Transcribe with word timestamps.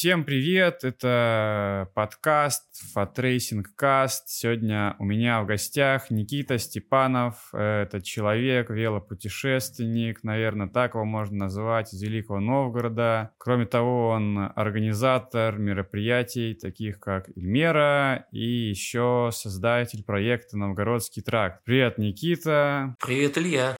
Всем 0.00 0.24
привет, 0.24 0.82
это 0.82 1.90
подкаст 1.94 2.64
Fatracing 2.94 3.76
Cast. 3.76 4.30
Сегодня 4.30 4.96
у 4.98 5.04
меня 5.04 5.42
в 5.42 5.46
гостях 5.46 6.10
Никита 6.10 6.56
Степанов. 6.56 7.50
Это 7.52 8.00
человек, 8.00 8.70
велопутешественник, 8.70 10.24
наверное, 10.24 10.68
так 10.68 10.94
его 10.94 11.04
можно 11.04 11.36
назвать, 11.36 11.92
из 11.92 12.02
Великого 12.02 12.40
Новгорода. 12.40 13.32
Кроме 13.36 13.66
того, 13.66 14.08
он 14.08 14.38
организатор 14.56 15.58
мероприятий, 15.58 16.54
таких 16.54 16.98
как 16.98 17.28
Ильмера, 17.36 18.24
и 18.32 18.70
еще 18.70 19.28
создатель 19.34 20.02
проекта 20.02 20.56
«Новгородский 20.56 21.20
тракт». 21.20 21.62
Привет, 21.62 21.98
Никита. 21.98 22.96
Привет, 23.04 23.36
Илья 23.36 23.76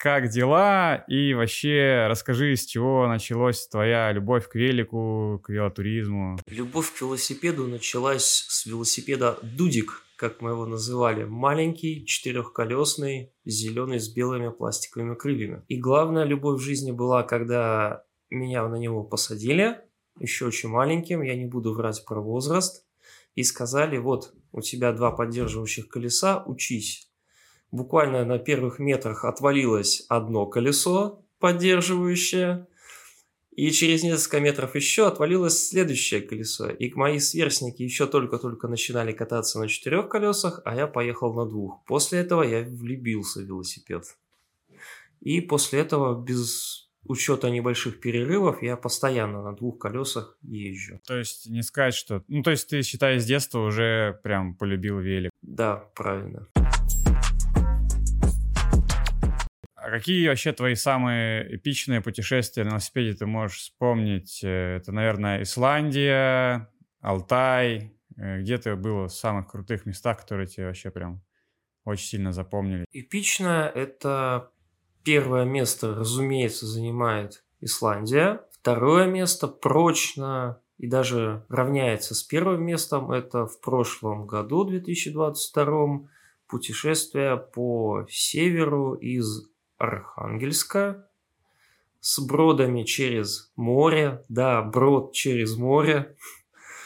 как 0.00 0.30
дела? 0.30 1.04
И 1.08 1.34
вообще 1.34 2.06
расскажи, 2.08 2.56
с 2.56 2.64
чего 2.64 3.06
началась 3.06 3.68
твоя 3.68 4.10
любовь 4.12 4.48
к 4.48 4.54
велику, 4.54 5.42
к 5.44 5.50
велотуризму? 5.50 6.38
Любовь 6.48 6.90
к 6.90 7.02
велосипеду 7.02 7.66
началась 7.66 8.46
с 8.48 8.64
велосипеда 8.64 9.38
«Дудик», 9.42 10.02
как 10.16 10.40
мы 10.40 10.52
его 10.52 10.64
называли. 10.64 11.24
Маленький, 11.24 12.06
четырехколесный, 12.06 13.34
зеленый 13.44 14.00
с 14.00 14.08
белыми 14.08 14.48
пластиковыми 14.48 15.16
крыльями. 15.16 15.64
И 15.68 15.76
главная 15.76 16.24
любовь 16.24 16.62
в 16.62 16.64
жизни 16.64 16.92
была, 16.92 17.22
когда 17.22 18.04
меня 18.30 18.66
на 18.68 18.76
него 18.76 19.04
посадили, 19.04 19.82
еще 20.18 20.46
очень 20.46 20.70
маленьким, 20.70 21.20
я 21.20 21.36
не 21.36 21.44
буду 21.44 21.74
врать 21.74 22.02
про 22.06 22.22
возраст, 22.22 22.86
и 23.34 23.42
сказали, 23.42 23.98
вот, 23.98 24.32
у 24.52 24.62
тебя 24.62 24.92
два 24.92 25.10
поддерживающих 25.10 25.88
колеса, 25.88 26.42
учись 26.46 27.09
буквально 27.72 28.24
на 28.24 28.38
первых 28.38 28.78
метрах 28.78 29.24
отвалилось 29.24 30.04
одно 30.08 30.46
колесо 30.46 31.22
поддерживающее, 31.38 32.66
и 33.52 33.70
через 33.72 34.02
несколько 34.02 34.40
метров 34.40 34.74
еще 34.74 35.06
отвалилось 35.06 35.68
следующее 35.68 36.20
колесо. 36.20 36.70
И 36.70 36.92
мои 36.94 37.18
сверстники 37.18 37.82
еще 37.82 38.06
только-только 38.06 38.68
начинали 38.68 39.12
кататься 39.12 39.58
на 39.58 39.68
четырех 39.68 40.08
колесах, 40.08 40.62
а 40.64 40.74
я 40.76 40.86
поехал 40.86 41.34
на 41.34 41.46
двух. 41.46 41.84
После 41.86 42.20
этого 42.20 42.42
я 42.42 42.62
влюбился 42.62 43.40
в 43.40 43.44
велосипед. 43.44 44.04
И 45.20 45.40
после 45.40 45.80
этого 45.80 46.22
без 46.22 46.88
учета 47.04 47.50
небольших 47.50 48.00
перерывов 48.00 48.62
я 48.62 48.76
постоянно 48.76 49.42
на 49.42 49.54
двух 49.54 49.78
колесах 49.78 50.38
езжу. 50.42 51.00
То 51.06 51.18
есть 51.18 51.50
не 51.50 51.62
сказать, 51.62 51.94
что... 51.94 52.22
Ну, 52.28 52.42
то 52.42 52.52
есть 52.52 52.68
ты, 52.68 52.82
считай, 52.82 53.18
с 53.18 53.26
детства 53.26 53.60
уже 53.60 54.18
прям 54.22 54.54
полюбил 54.54 55.00
велик. 55.00 55.30
Да, 55.42 55.76
правильно. 55.94 56.46
А 59.82 59.90
какие 59.90 60.28
вообще 60.28 60.52
твои 60.52 60.74
самые 60.74 61.56
эпичные 61.56 62.02
путешествия 62.02 62.64
на 62.64 62.70
велосипеде 62.70 63.14
ты 63.14 63.24
можешь 63.26 63.58
вспомнить? 63.58 64.40
Э, 64.44 64.76
это, 64.76 64.92
наверное, 64.92 65.42
Исландия, 65.42 66.68
Алтай. 67.00 67.94
Э, 68.18 68.40
где 68.40 68.58
ты 68.58 68.76
был 68.76 69.06
в 69.06 69.12
самых 69.12 69.50
крутых 69.50 69.86
местах, 69.86 70.20
которые 70.20 70.46
тебе 70.46 70.66
вообще 70.66 70.90
прям 70.90 71.22
очень 71.84 72.06
сильно 72.06 72.32
запомнили? 72.32 72.84
Эпично— 72.92 73.72
это 73.74 74.50
первое 75.02 75.46
место, 75.46 75.94
разумеется, 75.94 76.66
занимает 76.66 77.42
Исландия. 77.60 78.42
Второе 78.52 79.06
место 79.06 79.48
прочно 79.48 80.60
и 80.76 80.88
даже 80.88 81.46
равняется 81.48 82.14
с 82.14 82.22
первым 82.22 82.64
местом. 82.64 83.10
Это 83.12 83.46
в 83.46 83.60
прошлом 83.60 84.26
году, 84.26 84.64
2022 84.64 86.08
путешествие 86.46 87.38
по 87.38 88.06
северу 88.10 88.94
из 88.94 89.49
Архангельска 89.80 91.06
с 92.00 92.20
бродами 92.20 92.84
через 92.84 93.50
море, 93.56 94.22
да, 94.28 94.62
брод 94.62 95.12
через 95.12 95.56
море, 95.56 96.16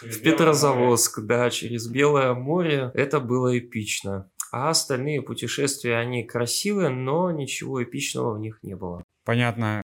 через 0.00 0.16
в 0.16 0.22
Петрозаводск, 0.22 1.18
море. 1.18 1.28
да, 1.28 1.50
через 1.50 1.88
Белое 1.88 2.34
море. 2.34 2.90
Это 2.94 3.20
было 3.20 3.58
эпично. 3.58 4.30
А 4.52 4.70
остальные 4.70 5.22
путешествия, 5.22 5.96
они 5.96 6.22
красивые, 6.24 6.88
но 6.88 7.32
ничего 7.32 7.82
эпичного 7.82 8.34
в 8.34 8.38
них 8.38 8.60
не 8.62 8.76
было. 8.76 9.02
Понятно. 9.24 9.82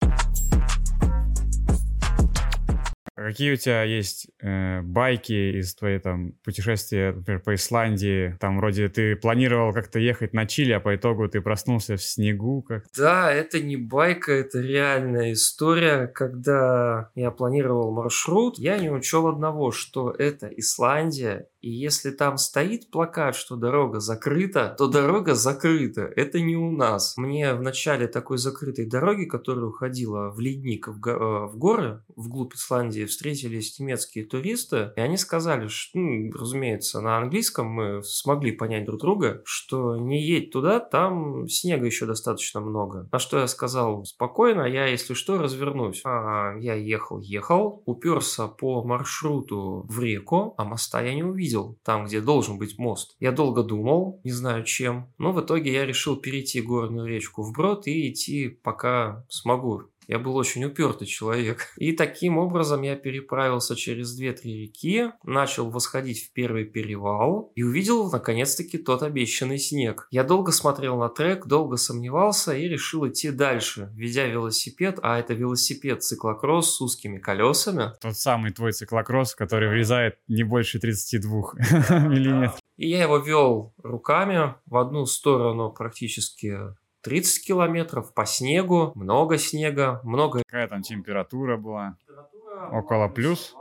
Какие 3.27 3.53
у 3.53 3.57
тебя 3.57 3.83
есть 3.83 4.29
э, 4.41 4.81
байки 4.81 5.59
из 5.59 5.75
твоей 5.75 5.99
там 5.99 6.33
путешествия, 6.43 7.13
например, 7.13 7.43
по 7.43 7.55
Исландии? 7.55 8.35
Там 8.41 8.57
вроде 8.57 8.89
ты 8.89 9.15
планировал 9.15 9.75
как-то 9.75 9.99
ехать 9.99 10.33
на 10.33 10.47
Чили, 10.47 10.73
а 10.73 10.81
по 10.81 10.97
итогу 10.97 11.29
ты 11.29 11.43
проснулся 11.43 11.97
в 11.97 12.03
снегу. 12.03 12.63
Как 12.63 12.85
да, 12.97 13.31
это 13.31 13.61
не 13.61 13.77
байка, 13.77 14.33
это 14.33 14.61
реальная 14.61 15.35
история. 15.35 16.07
Когда 16.07 17.11
я 17.15 17.31
планировал 17.31 17.93
маршрут, 17.93 18.59
я 18.59 18.79
не 18.79 18.91
учел 18.91 19.27
одного, 19.27 19.71
что 19.71 20.11
это 20.11 20.47
Исландия, 20.47 21.47
и 21.61 21.71
если 21.71 22.11
там 22.11 22.39
стоит 22.39 22.91
плакат, 22.91 23.37
что 23.37 23.57
дорога 23.57 24.01
закрыта, 24.01 24.75
то 24.79 24.89
дорога 24.89 25.35
закрыта. 25.35 26.03
Это 26.17 26.41
не 26.41 26.57
у 26.57 26.71
нас. 26.71 27.17
Мне 27.17 27.55
в 27.55 27.63
начале 27.63 28.09
такой 28.09 28.39
закрытой 28.39 28.87
дороги, 28.87 29.25
которая 29.25 29.67
уходила 29.67 30.31
в 30.31 30.41
ледник, 30.41 30.89
в, 30.89 30.99
го- 30.99 31.11
э, 31.11 31.47
в 31.49 31.59
горы, 31.59 32.03
вглубь 32.17 32.55
Исландии, 32.55 33.05
встретились 33.05 33.79
немецкие 33.79 34.25
туристы, 34.25 34.93
и 34.97 35.01
они 35.01 35.19
сказали, 35.19 35.69
что, 35.69 35.99
ну, 35.99 36.33
разумеется, 36.33 37.01
на 37.01 37.19
английском 37.19 37.67
мы 37.67 38.03
смогли 38.05 38.53
понять 38.53 38.87
друг 38.87 39.01
друга, 39.01 39.43
что 39.45 39.97
не 39.97 40.23
едь 40.23 40.51
туда, 40.51 40.81
там 40.81 41.47
снега 41.49 41.85
еще 41.85 42.07
достаточно 42.07 42.61
много. 42.61 43.09
На 43.13 43.19
что 43.19 43.39
я 43.39 43.47
сказал, 43.47 44.05
спокойно, 44.05 44.63
я, 44.63 44.87
если 44.87 45.13
что, 45.15 45.39
развернусь. 45.39 46.01
А, 46.05 46.57
я 46.59 46.75
ехал, 46.75 47.21
ехал, 47.21 47.83
уперся 47.85 48.47
по 48.47 48.83
маршруту 48.83 49.85
в 49.89 50.01
реку, 50.01 50.55
а 50.57 50.65
моста 50.65 51.03
я 51.03 51.15
не 51.15 51.23
увидел 51.23 51.50
видел, 51.51 51.79
там, 51.83 52.07
где 52.07 52.21
должен 52.21 52.59
быть 52.59 52.79
мост. 52.79 53.17
Я 53.21 53.33
долго 53.33 53.63
думал, 53.63 54.21
не 54.25 54.31
знаю 54.31 54.65
чем, 54.65 55.13
но 55.19 55.33
в 55.33 55.41
итоге 55.41 55.73
я 55.73 55.87
решил 55.87 56.17
перейти 56.17 56.61
горную 56.61 57.07
речку 57.07 57.43
вброд 57.43 57.87
и 57.87 58.11
идти, 58.11 58.49
пока 58.49 59.25
смогу. 59.29 59.83
Я 60.11 60.19
был 60.19 60.35
очень 60.35 60.65
упертый 60.65 61.07
человек. 61.07 61.69
И 61.77 61.93
таким 61.93 62.37
образом 62.37 62.83
я 62.83 62.97
переправился 62.97 63.77
через 63.77 64.13
две-три 64.17 64.63
реки, 64.63 65.13
начал 65.23 65.71
восходить 65.71 66.25
в 66.25 66.33
первый 66.33 66.65
перевал 66.65 67.53
и 67.55 67.63
увидел 67.63 68.11
наконец-таки 68.11 68.79
тот 68.79 69.05
обещанный 69.05 69.59
снег. 69.59 70.09
Я 70.11 70.25
долго 70.25 70.51
смотрел 70.51 70.99
на 70.99 71.11
трек, 71.11 71.47
долго 71.47 71.77
сомневался 71.77 72.57
и 72.57 72.67
решил 72.67 73.07
идти 73.07 73.31
дальше, 73.31 73.93
ведя 73.95 74.27
велосипед, 74.27 74.99
а 75.01 75.21
это 75.21 75.35
велосипед 75.35 76.03
циклокросс 76.03 76.75
с 76.75 76.81
узкими 76.81 77.19
колесами. 77.19 77.93
Тот 78.01 78.17
самый 78.17 78.51
твой 78.51 78.73
циклокросс, 78.73 79.37
который 79.37 79.69
врезает 79.69 80.19
не 80.27 80.43
больше 80.43 80.81
32 80.81 81.53
миллиметров. 82.09 82.59
И 82.81 82.89
я 82.89 83.03
его 83.03 83.19
вел 83.19 83.75
руками 83.83 84.55
в 84.65 84.77
одну 84.77 85.05
сторону 85.05 85.71
практически 85.71 86.59
30 87.03 87.47
километров 87.47 88.15
по 88.15 88.27
снегу, 88.27 88.93
много 88.95 89.39
снега, 89.39 90.01
много... 90.05 90.43
Какая 90.45 90.69
там 90.69 90.83
температура 90.83 91.57
была? 91.57 91.97
Температура 92.01 92.79
Около 92.79 93.09
плюс? 93.09 93.55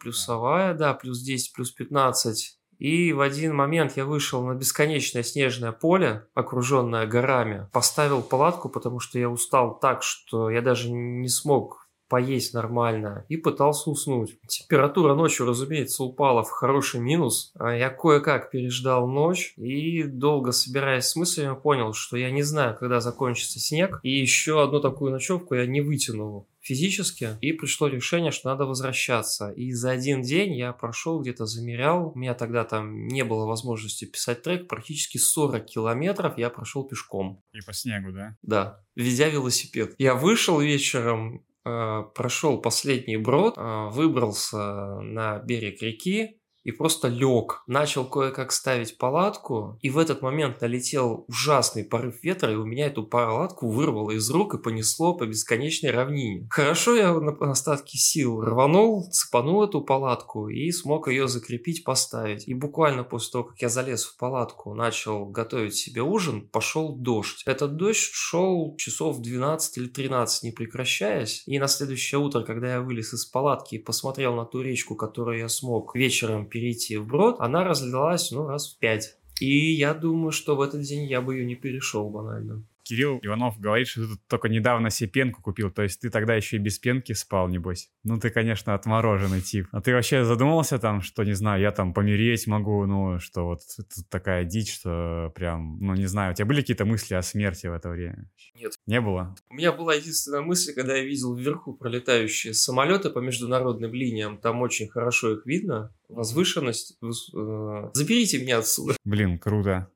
Плюсовая, 0.00 0.74
да, 0.74 0.94
плюс 0.94 1.20
10, 1.20 1.52
плюс 1.52 1.70
15. 1.70 2.58
И 2.78 3.12
в 3.12 3.20
один 3.20 3.54
момент 3.54 3.96
я 3.96 4.06
вышел 4.06 4.42
на 4.42 4.54
бесконечное 4.54 5.22
снежное 5.22 5.70
поле, 5.70 6.26
окруженное 6.34 7.06
горами, 7.06 7.68
поставил 7.72 8.22
палатку, 8.22 8.70
потому 8.70 9.00
что 9.00 9.18
я 9.18 9.28
устал 9.28 9.78
так, 9.78 10.02
что 10.02 10.48
я 10.48 10.62
даже 10.62 10.90
не 10.90 11.28
смог 11.28 11.79
поесть 12.10 12.52
нормально 12.52 13.24
и 13.28 13.36
пытался 13.36 13.88
уснуть. 13.88 14.36
Температура 14.46 15.14
ночью, 15.14 15.46
разумеется, 15.46 16.02
упала 16.02 16.42
в 16.42 16.50
хороший 16.50 17.00
минус. 17.00 17.52
А 17.58 17.74
я 17.74 17.88
кое-как 17.88 18.50
переждал 18.50 19.08
ночь 19.08 19.54
и, 19.56 20.02
долго 20.02 20.52
собираясь 20.52 21.06
с 21.06 21.16
мыслями, 21.16 21.54
понял, 21.54 21.94
что 21.94 22.16
я 22.16 22.30
не 22.30 22.42
знаю, 22.42 22.76
когда 22.78 23.00
закончится 23.00 23.60
снег. 23.60 24.00
И 24.02 24.10
еще 24.10 24.62
одну 24.62 24.80
такую 24.80 25.12
ночевку 25.12 25.54
я 25.54 25.66
не 25.66 25.80
вытянул 25.80 26.48
физически, 26.60 27.38
и 27.40 27.52
пришло 27.52 27.88
решение, 27.88 28.30
что 28.30 28.50
надо 28.50 28.66
возвращаться. 28.66 29.50
И 29.50 29.72
за 29.72 29.90
один 29.90 30.22
день 30.22 30.54
я 30.54 30.72
прошел, 30.72 31.20
где-то 31.20 31.46
замерял, 31.46 32.12
у 32.14 32.18
меня 32.18 32.34
тогда 32.34 32.64
там 32.64 33.08
не 33.08 33.24
было 33.24 33.46
возможности 33.46 34.04
писать 34.04 34.42
трек, 34.42 34.68
практически 34.68 35.18
40 35.18 35.64
километров 35.64 36.38
я 36.38 36.50
прошел 36.50 36.84
пешком. 36.84 37.42
И 37.52 37.60
по 37.64 37.72
снегу, 37.72 38.12
да? 38.12 38.36
Да, 38.42 38.84
ведя 38.94 39.28
велосипед. 39.28 39.94
Я 39.98 40.14
вышел 40.14 40.60
вечером, 40.60 41.44
прошел 41.64 42.60
последний 42.60 43.16
брод, 43.16 43.54
э, 43.56 43.88
выбрался 43.90 45.00
на 45.00 45.38
берег 45.38 45.82
реки 45.82 46.39
и 46.62 46.72
просто 46.72 47.08
лег. 47.08 47.62
Начал 47.66 48.04
кое-как 48.04 48.52
ставить 48.52 48.98
палатку, 48.98 49.78
и 49.80 49.90
в 49.90 49.98
этот 49.98 50.22
момент 50.22 50.60
налетел 50.60 51.24
ужасный 51.28 51.84
порыв 51.84 52.22
ветра, 52.22 52.52
и 52.52 52.56
у 52.56 52.64
меня 52.64 52.86
эту 52.86 53.04
палатку 53.04 53.70
вырвало 53.70 54.10
из 54.12 54.28
рук 54.30 54.54
и 54.54 54.58
понесло 54.58 55.14
по 55.14 55.26
бесконечной 55.26 55.90
равнине. 55.90 56.46
Хорошо 56.50 56.94
я 56.94 57.12
на 57.12 57.32
остатки 57.50 57.96
сил 57.96 58.40
рванул, 58.42 59.10
цепанул 59.10 59.64
эту 59.64 59.80
палатку 59.80 60.48
и 60.48 60.70
смог 60.70 61.08
ее 61.08 61.28
закрепить, 61.28 61.84
поставить. 61.84 62.46
И 62.48 62.54
буквально 62.54 63.04
после 63.04 63.32
того, 63.32 63.44
как 63.44 63.62
я 63.62 63.68
залез 63.68 64.04
в 64.04 64.16
палатку, 64.16 64.74
начал 64.74 65.26
готовить 65.26 65.74
себе 65.74 66.02
ужин, 66.02 66.48
пошел 66.48 66.94
дождь. 66.96 67.42
Этот 67.46 67.76
дождь 67.76 68.10
шел 68.12 68.76
часов 68.76 69.20
12 69.20 69.78
или 69.78 69.88
13, 69.88 70.42
не 70.42 70.52
прекращаясь. 70.52 71.42
И 71.46 71.58
на 71.58 71.68
следующее 71.68 72.18
утро, 72.18 72.42
когда 72.42 72.74
я 72.74 72.80
вылез 72.80 73.14
из 73.14 73.24
палатки 73.24 73.76
и 73.76 73.78
посмотрел 73.78 74.34
на 74.34 74.44
ту 74.44 74.60
речку, 74.60 74.94
которую 74.94 75.38
я 75.38 75.48
смог 75.48 75.94
вечером 75.94 76.49
перейти 76.50 76.98
вброд, 76.98 77.36
она 77.38 77.64
разлилась, 77.64 78.30
ну, 78.30 78.46
раз 78.46 78.74
в 78.74 78.78
пять. 78.78 79.16
И 79.40 79.72
я 79.72 79.94
думаю, 79.94 80.32
что 80.32 80.54
в 80.56 80.60
этот 80.60 80.82
день 80.82 81.04
я 81.06 81.22
бы 81.22 81.36
ее 81.36 81.46
не 81.46 81.54
перешел 81.54 82.10
банально. 82.10 82.62
Кирилл 82.90 83.20
Иванов 83.22 83.60
говорит, 83.60 83.86
что 83.86 84.00
ты 84.00 84.20
только 84.26 84.48
недавно 84.48 84.90
себе 84.90 85.08
пенку 85.08 85.40
купил, 85.42 85.70
то 85.70 85.82
есть 85.82 86.00
ты 86.00 86.10
тогда 86.10 86.34
еще 86.34 86.56
и 86.56 86.58
без 86.58 86.80
пенки 86.80 87.12
спал, 87.12 87.46
небось. 87.46 87.88
Ну, 88.02 88.18
ты, 88.18 88.30
конечно, 88.30 88.74
отмороженный 88.74 89.42
тип. 89.42 89.68
А 89.70 89.80
ты 89.80 89.92
вообще 89.92 90.24
задумывался 90.24 90.80
там, 90.80 91.00
что, 91.00 91.22
не 91.22 91.34
знаю, 91.34 91.62
я 91.62 91.70
там 91.70 91.94
помереть 91.94 92.48
могу, 92.48 92.84
ну, 92.86 93.20
что 93.20 93.44
вот 93.44 93.60
тут 93.76 93.86
такая 94.08 94.44
дичь, 94.44 94.74
что 94.74 95.32
прям, 95.36 95.78
ну, 95.78 95.94
не 95.94 96.06
знаю, 96.06 96.32
у 96.32 96.34
тебя 96.34 96.46
были 96.46 96.62
какие-то 96.62 96.84
мысли 96.84 97.14
о 97.14 97.22
смерти 97.22 97.68
в 97.68 97.74
это 97.74 97.90
время? 97.90 98.28
Нет. 98.56 98.72
Не 98.86 99.00
было? 99.00 99.36
У 99.50 99.54
меня 99.54 99.70
была 99.70 99.94
единственная 99.94 100.40
мысль, 100.40 100.74
когда 100.74 100.96
я 100.96 101.04
видел 101.04 101.36
вверху 101.36 101.74
пролетающие 101.74 102.54
самолеты 102.54 103.10
по 103.10 103.20
международным 103.20 103.94
линиям, 103.94 104.36
там 104.38 104.62
очень 104.62 104.88
хорошо 104.88 105.34
их 105.34 105.46
видно, 105.46 105.94
возвышенность. 106.08 106.98
Э, 107.00 107.90
заберите 107.92 108.42
меня 108.42 108.58
отсюда. 108.58 108.96
Блин, 109.04 109.38
круто. 109.38 109.88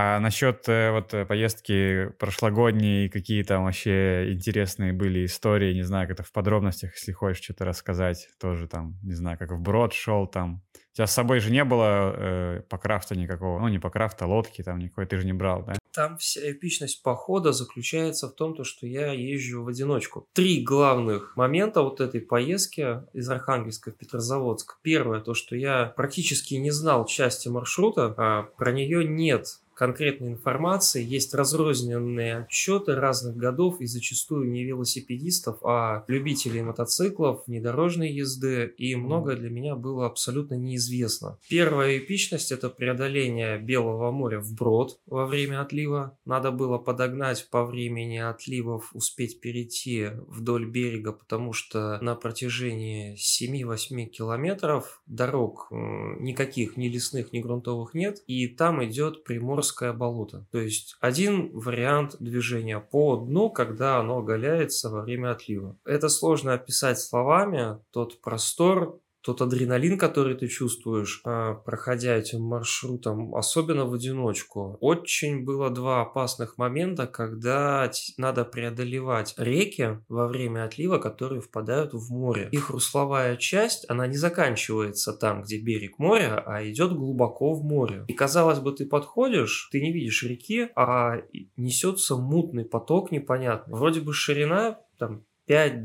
А 0.00 0.20
насчет 0.20 0.68
э, 0.68 0.92
вот 0.92 1.12
э, 1.12 1.26
поездки 1.26 2.10
прошлогодней, 2.20 3.08
какие 3.08 3.42
там 3.42 3.64
вообще 3.64 4.32
интересные 4.32 4.92
были 4.92 5.24
истории, 5.24 5.74
не 5.74 5.82
знаю, 5.82 6.06
как 6.06 6.20
это 6.20 6.22
в 6.22 6.30
подробностях, 6.30 6.94
если 6.94 7.10
хочешь 7.10 7.42
что-то 7.42 7.64
рассказать, 7.64 8.28
тоже 8.38 8.68
там, 8.68 8.96
не 9.02 9.14
знаю, 9.14 9.36
как 9.36 9.50
в 9.50 9.60
брод 9.60 9.92
шел 9.92 10.28
там. 10.28 10.62
У 10.92 10.94
тебя 10.98 11.08
с 11.08 11.12
собой 11.12 11.40
же 11.40 11.50
не 11.50 11.64
было 11.64 12.14
э, 12.16 12.62
по 12.68 12.78
крафту 12.78 13.16
никакого, 13.16 13.58
ну 13.58 13.66
не 13.66 13.80
по 13.80 13.90
крафту, 13.90 14.26
а 14.26 14.28
лодки 14.28 14.62
там 14.62 14.78
никакой 14.78 15.06
ты 15.06 15.16
же 15.16 15.26
не 15.26 15.32
брал, 15.32 15.64
да? 15.64 15.74
Там 15.92 16.16
вся 16.18 16.48
эпичность 16.48 17.02
похода 17.02 17.50
заключается 17.50 18.28
в 18.28 18.34
том, 18.34 18.54
то, 18.54 18.62
что 18.62 18.86
я 18.86 19.12
езжу 19.12 19.64
в 19.64 19.68
одиночку. 19.68 20.28
Три 20.32 20.62
главных 20.62 21.34
момента 21.34 21.82
вот 21.82 22.00
этой 22.00 22.20
поездки 22.20 23.00
из 23.14 23.28
Архангельска 23.28 23.90
в 23.90 23.96
Петрозаводск. 23.96 24.78
Первое, 24.82 25.18
то, 25.18 25.34
что 25.34 25.56
я 25.56 25.86
практически 25.86 26.54
не 26.54 26.70
знал 26.70 27.04
части 27.04 27.48
маршрута, 27.48 28.14
а 28.16 28.42
про 28.56 28.70
нее 28.70 29.04
нет 29.04 29.58
конкретной 29.78 30.28
информации, 30.28 31.04
есть 31.04 31.34
разрозненные 31.34 32.38
отчеты 32.38 32.96
разных 32.96 33.36
годов 33.36 33.80
и 33.80 33.86
зачастую 33.86 34.50
не 34.50 34.64
велосипедистов, 34.64 35.58
а 35.62 36.04
любителей 36.08 36.62
мотоциклов, 36.62 37.44
внедорожной 37.46 38.10
езды, 38.10 38.74
и 38.76 38.96
многое 38.96 39.36
для 39.36 39.50
меня 39.50 39.76
было 39.76 40.06
абсолютно 40.06 40.54
неизвестно. 40.54 41.38
Первая 41.48 41.98
эпичность– 41.98 42.50
это 42.52 42.70
преодоление 42.70 43.58
Белого 43.58 44.10
моря 44.10 44.40
вброд 44.40 44.98
во 45.06 45.26
время 45.26 45.62
отлива. 45.62 46.18
Надо 46.24 46.50
было 46.50 46.78
подогнать 46.78 47.48
по 47.48 47.64
времени 47.64 48.18
отливов, 48.18 48.90
успеть 48.94 49.40
перейти 49.40 50.08
вдоль 50.26 50.68
берега, 50.68 51.12
потому 51.12 51.52
что 51.52 51.98
на 52.00 52.16
протяжении 52.16 53.14
7-8 53.14 54.06
километров 54.06 55.02
дорог 55.06 55.68
никаких 55.70 56.76
ни 56.76 56.88
лесных, 56.88 57.32
ни 57.32 57.38
грунтовых 57.38 57.94
нет, 57.94 58.18
и 58.26 58.48
там 58.48 58.84
идет 58.84 59.22
приморская 59.22 59.67
Приморское 59.68 59.92
болото. 59.92 60.46
То 60.50 60.58
есть 60.58 60.96
один 61.00 61.50
вариант 61.52 62.16
движения 62.20 62.80
по 62.80 63.16
дну, 63.16 63.50
когда 63.50 63.98
оно 63.98 64.18
оголяется 64.18 64.90
во 64.90 65.02
время 65.02 65.32
отлива. 65.32 65.76
Это 65.84 66.08
сложно 66.08 66.54
описать 66.54 66.98
словами, 66.98 67.78
тот 67.90 68.20
простор, 68.20 69.00
тот 69.22 69.42
адреналин, 69.42 69.98
который 69.98 70.36
ты 70.36 70.48
чувствуешь, 70.48 71.20
а, 71.24 71.54
проходя 71.54 72.16
этим 72.16 72.42
маршрутом, 72.42 73.34
особенно 73.34 73.84
в 73.84 73.94
одиночку. 73.94 74.78
Очень 74.80 75.44
было 75.44 75.70
два 75.70 76.02
опасных 76.02 76.56
момента, 76.58 77.06
когда 77.06 77.90
надо 78.16 78.44
преодолевать 78.44 79.34
реки 79.36 79.98
во 80.08 80.28
время 80.28 80.64
отлива, 80.64 80.98
которые 80.98 81.40
впадают 81.40 81.92
в 81.92 82.10
море. 82.10 82.48
Их 82.52 82.70
русловая 82.70 83.36
часть, 83.36 83.84
она 83.88 84.06
не 84.06 84.16
заканчивается 84.16 85.12
там, 85.12 85.42
где 85.42 85.58
берег 85.58 85.98
моря, 85.98 86.42
а 86.46 86.62
идет 86.64 86.92
глубоко 86.92 87.54
в 87.54 87.64
море. 87.64 88.04
И 88.08 88.12
казалось 88.12 88.60
бы, 88.60 88.72
ты 88.72 88.86
подходишь, 88.86 89.68
ты 89.72 89.80
не 89.80 89.92
видишь 89.92 90.22
реки, 90.22 90.68
а 90.76 91.22
несется 91.56 92.16
мутный 92.16 92.64
поток 92.64 93.10
непонятный. 93.10 93.74
Вроде 93.74 94.00
бы 94.00 94.12
ширина 94.12 94.80
там 94.98 95.24
5-10 95.48 95.82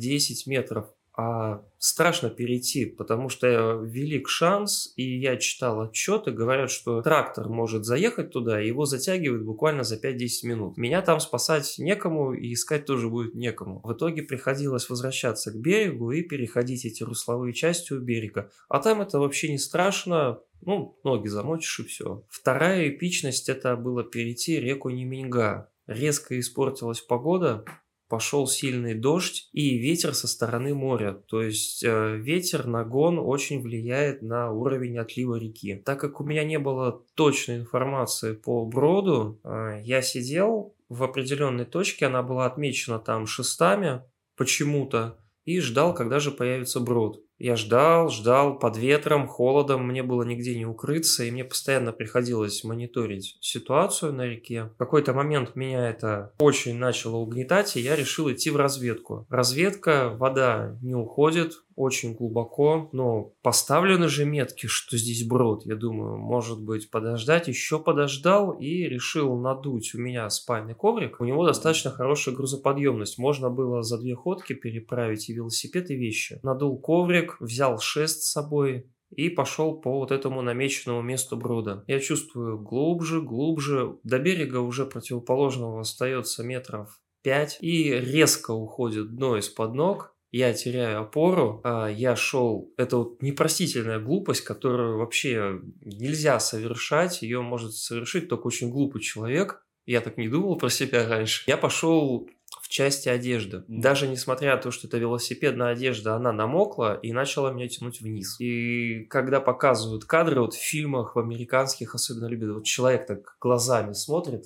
метров, 0.47 0.87
а 1.15 1.63
страшно 1.77 2.29
перейти, 2.29 2.85
потому 2.85 3.29
что 3.29 3.81
велик 3.83 4.27
шанс, 4.27 4.93
и 4.95 5.19
я 5.19 5.37
читал 5.37 5.81
отчеты, 5.81 6.31
говорят, 6.31 6.71
что 6.71 7.01
трактор 7.01 7.49
может 7.49 7.85
заехать 7.85 8.31
туда, 8.31 8.61
и 8.61 8.67
его 8.67 8.85
затягивают 8.85 9.43
буквально 9.43 9.83
за 9.83 9.97
5-10 9.97 10.27
минут. 10.43 10.77
Меня 10.77 11.03
там 11.03 11.19
спасать 11.19 11.75
некому, 11.77 12.33
и 12.33 12.53
искать 12.53 12.85
тоже 12.85 13.09
будет 13.09 13.35
некому. 13.35 13.81
В 13.83 13.93
итоге 13.93 14.23
приходилось 14.23 14.89
возвращаться 14.89 15.51
к 15.51 15.59
берегу 15.59 16.11
и 16.11 16.23
переходить 16.23 16.85
эти 16.85 17.03
русловые 17.03 17.53
части 17.53 17.93
у 17.93 17.99
берега. 17.99 18.49
А 18.67 18.79
там 18.79 19.01
это 19.01 19.19
вообще 19.19 19.49
не 19.49 19.59
страшно, 19.59 20.39
ну, 20.61 20.97
ноги 21.03 21.27
замочишь 21.27 21.79
и 21.79 21.83
все. 21.83 22.23
Вторая 22.29 22.89
эпичность 22.89 23.49
это 23.49 23.75
было 23.75 24.03
перейти 24.03 24.59
реку 24.59 24.89
Неминга. 24.89 25.69
Резко 25.85 26.39
испортилась 26.39 27.01
погода, 27.01 27.65
пошел 28.13 28.45
сильный 28.45 28.93
дождь 28.93 29.49
и 29.53 29.75
ветер 29.79 30.13
со 30.13 30.27
стороны 30.27 30.75
моря. 30.75 31.13
То 31.13 31.41
есть 31.41 31.83
э, 31.83 32.15
ветер, 32.17 32.67
нагон 32.67 33.17
очень 33.17 33.59
влияет 33.59 34.21
на 34.21 34.51
уровень 34.51 34.99
отлива 34.99 35.33
реки. 35.33 35.81
Так 35.83 35.99
как 35.99 36.21
у 36.21 36.23
меня 36.23 36.43
не 36.43 36.59
было 36.59 37.01
точной 37.15 37.57
информации 37.57 38.33
по 38.33 38.67
броду, 38.67 39.41
э, 39.43 39.81
я 39.83 40.03
сидел 40.03 40.75
в 40.89 41.01
определенной 41.01 41.65
точке, 41.65 42.05
она 42.05 42.21
была 42.21 42.45
отмечена 42.45 42.99
там 42.99 43.25
шестами 43.25 44.03
почему-то, 44.37 45.17
и 45.45 45.59
ждал, 45.59 45.95
когда 45.95 46.19
же 46.19 46.29
появится 46.29 46.81
брод. 46.81 47.19
Я 47.43 47.57
ждал, 47.57 48.07
ждал, 48.07 48.57
под 48.57 48.77
ветром, 48.77 49.27
холодом, 49.27 49.85
мне 49.85 50.01
было 50.01 50.23
нигде 50.23 50.57
не 50.57 50.65
укрыться, 50.65 51.25
и 51.25 51.31
мне 51.31 51.43
постоянно 51.43 51.91
приходилось 51.91 52.63
мониторить 52.63 53.37
ситуацию 53.41 54.13
на 54.13 54.25
реке. 54.25 54.69
В 54.75 54.77
какой-то 54.77 55.13
момент 55.13 55.57
меня 55.57 55.89
это 55.89 56.31
очень 56.39 56.77
начало 56.77 57.17
угнетать, 57.17 57.75
и 57.75 57.81
я 57.81 57.97
решил 57.97 58.31
идти 58.31 58.49
в 58.49 58.55
разведку. 58.55 59.27
Разведка, 59.29 60.15
вода 60.17 60.77
не 60.81 60.95
уходит, 60.95 61.55
очень 61.75 62.13
глубоко, 62.15 62.89
но 62.91 63.33
поставлены 63.41 64.07
же 64.07 64.25
метки, 64.25 64.67
что 64.67 64.97
здесь 64.97 65.27
брод. 65.27 65.65
Я 65.65 65.75
думаю, 65.75 66.17
может 66.17 66.61
быть, 66.61 66.89
подождать. 66.89 67.47
Еще 67.47 67.79
подождал 67.79 68.51
и 68.51 68.83
решил 68.83 69.37
надуть 69.37 69.93
у 69.95 69.99
меня 69.99 70.29
спальный 70.29 70.75
коврик. 70.75 71.19
У 71.19 71.25
него 71.25 71.45
достаточно 71.45 71.91
хорошая 71.91 72.35
грузоподъемность. 72.35 73.17
Можно 73.17 73.49
было 73.49 73.83
за 73.83 73.97
две 73.97 74.15
ходки 74.15 74.53
переправить 74.53 75.29
и 75.29 75.33
велосипед, 75.33 75.89
и 75.89 75.95
вещи. 75.95 76.39
Надул 76.43 76.79
коврик, 76.79 77.37
взял 77.39 77.79
шест 77.79 78.23
с 78.23 78.31
собой, 78.31 78.89
и 79.15 79.29
пошел 79.29 79.79
по 79.79 79.99
вот 79.99 80.11
этому 80.11 80.41
намеченному 80.41 81.01
месту 81.01 81.37
брода. 81.37 81.83
Я 81.87 81.99
чувствую 81.99 82.59
глубже, 82.59 83.21
глубже. 83.21 83.97
До 84.03 84.19
берега 84.19 84.57
уже 84.57 84.85
противоположного 84.85 85.81
остается 85.81 86.43
метров 86.43 86.99
5 87.23 87.59
и 87.61 87.91
резко 87.91 88.51
уходит 88.51 89.15
дно 89.15 89.37
из-под 89.37 89.73
ног 89.73 90.12
я 90.33 90.51
теряю 90.51 91.01
опору, 91.01 91.61
а 91.63 91.87
я 91.87 92.15
шел... 92.15 92.73
Это 92.75 92.97
вот 92.97 93.21
непростительная 93.21 93.99
глупость, 93.99 94.41
которую 94.41 94.97
вообще 94.97 95.61
нельзя 95.81 96.39
совершать. 96.39 97.21
Ее 97.21 97.41
может 97.41 97.75
совершить 97.75 98.29
только 98.29 98.47
очень 98.47 98.71
глупый 98.71 98.99
человек. 98.99 99.63
Я 99.85 100.01
так 100.01 100.17
не 100.17 100.27
думал 100.27 100.57
про 100.57 100.69
себя 100.69 101.07
раньше. 101.07 101.43
Я 101.45 101.55
пошел 101.55 102.27
в 102.63 102.67
части 102.67 103.09
одежды. 103.09 103.63
Даже 103.67 104.07
несмотря 104.07 104.55
на 104.55 104.61
то, 104.61 104.71
что 104.71 104.87
это 104.87 104.97
велосипедная 104.97 105.73
одежда, 105.73 106.15
она 106.15 106.31
намокла 106.31 106.95
и 106.95 107.11
начала 107.11 107.51
меня 107.51 107.67
тянуть 107.67 108.01
вниз. 108.01 108.39
И 108.39 109.05
когда 109.11 109.39
показывают 109.39 110.05
кадры, 110.05 110.41
вот 110.41 110.55
в 110.55 110.59
фильмах, 110.59 111.15
в 111.15 111.19
американских 111.19 111.93
особенно 111.93 112.25
любят, 112.25 112.55
вот 112.55 112.63
человек 112.65 113.05
так 113.05 113.37
глазами 113.39 113.93
смотрит, 113.93 114.45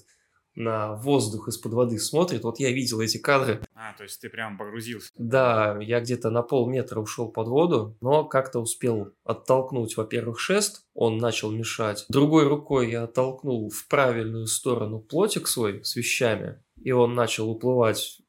на 0.58 0.96
воздух 0.96 1.48
из-под 1.48 1.74
воды 1.74 2.00
смотрит. 2.00 2.44
Вот 2.44 2.60
я 2.60 2.72
видел 2.72 3.00
эти 3.00 3.18
кадры. 3.18 3.62
А, 3.76 3.94
то 3.96 4.04
есть 4.04 4.20
ты 4.20 4.30
прям 4.30 4.58
погрузился? 4.58 5.12
Да, 5.18 5.78
я 5.80 6.02
где-то 6.02 6.32
на 6.32 6.42
полметра 6.42 7.00
ушел 7.00 7.30
под 7.30 7.48
воду, 7.48 7.96
но 8.02 8.26
как-то 8.26 8.60
успел 8.60 9.14
оттолкнуть, 9.24 9.96
во-первых, 9.96 10.40
шест, 10.40 10.86
он 10.94 11.18
начал 11.20 11.52
мешать. 11.52 12.06
Другой 12.10 12.48
рукой 12.48 12.92
я 12.92 13.04
оттолкнул 13.04 13.70
в 13.70 13.88
правильную 13.88 14.48
сторону 14.48 15.00
плотик 15.00 15.48
свой 15.48 15.86
с 15.86 15.96
вещами, 15.96 16.60
и 16.82 16.92
он 16.92 17.14
начал 17.14 17.50
уплывать 17.50 18.20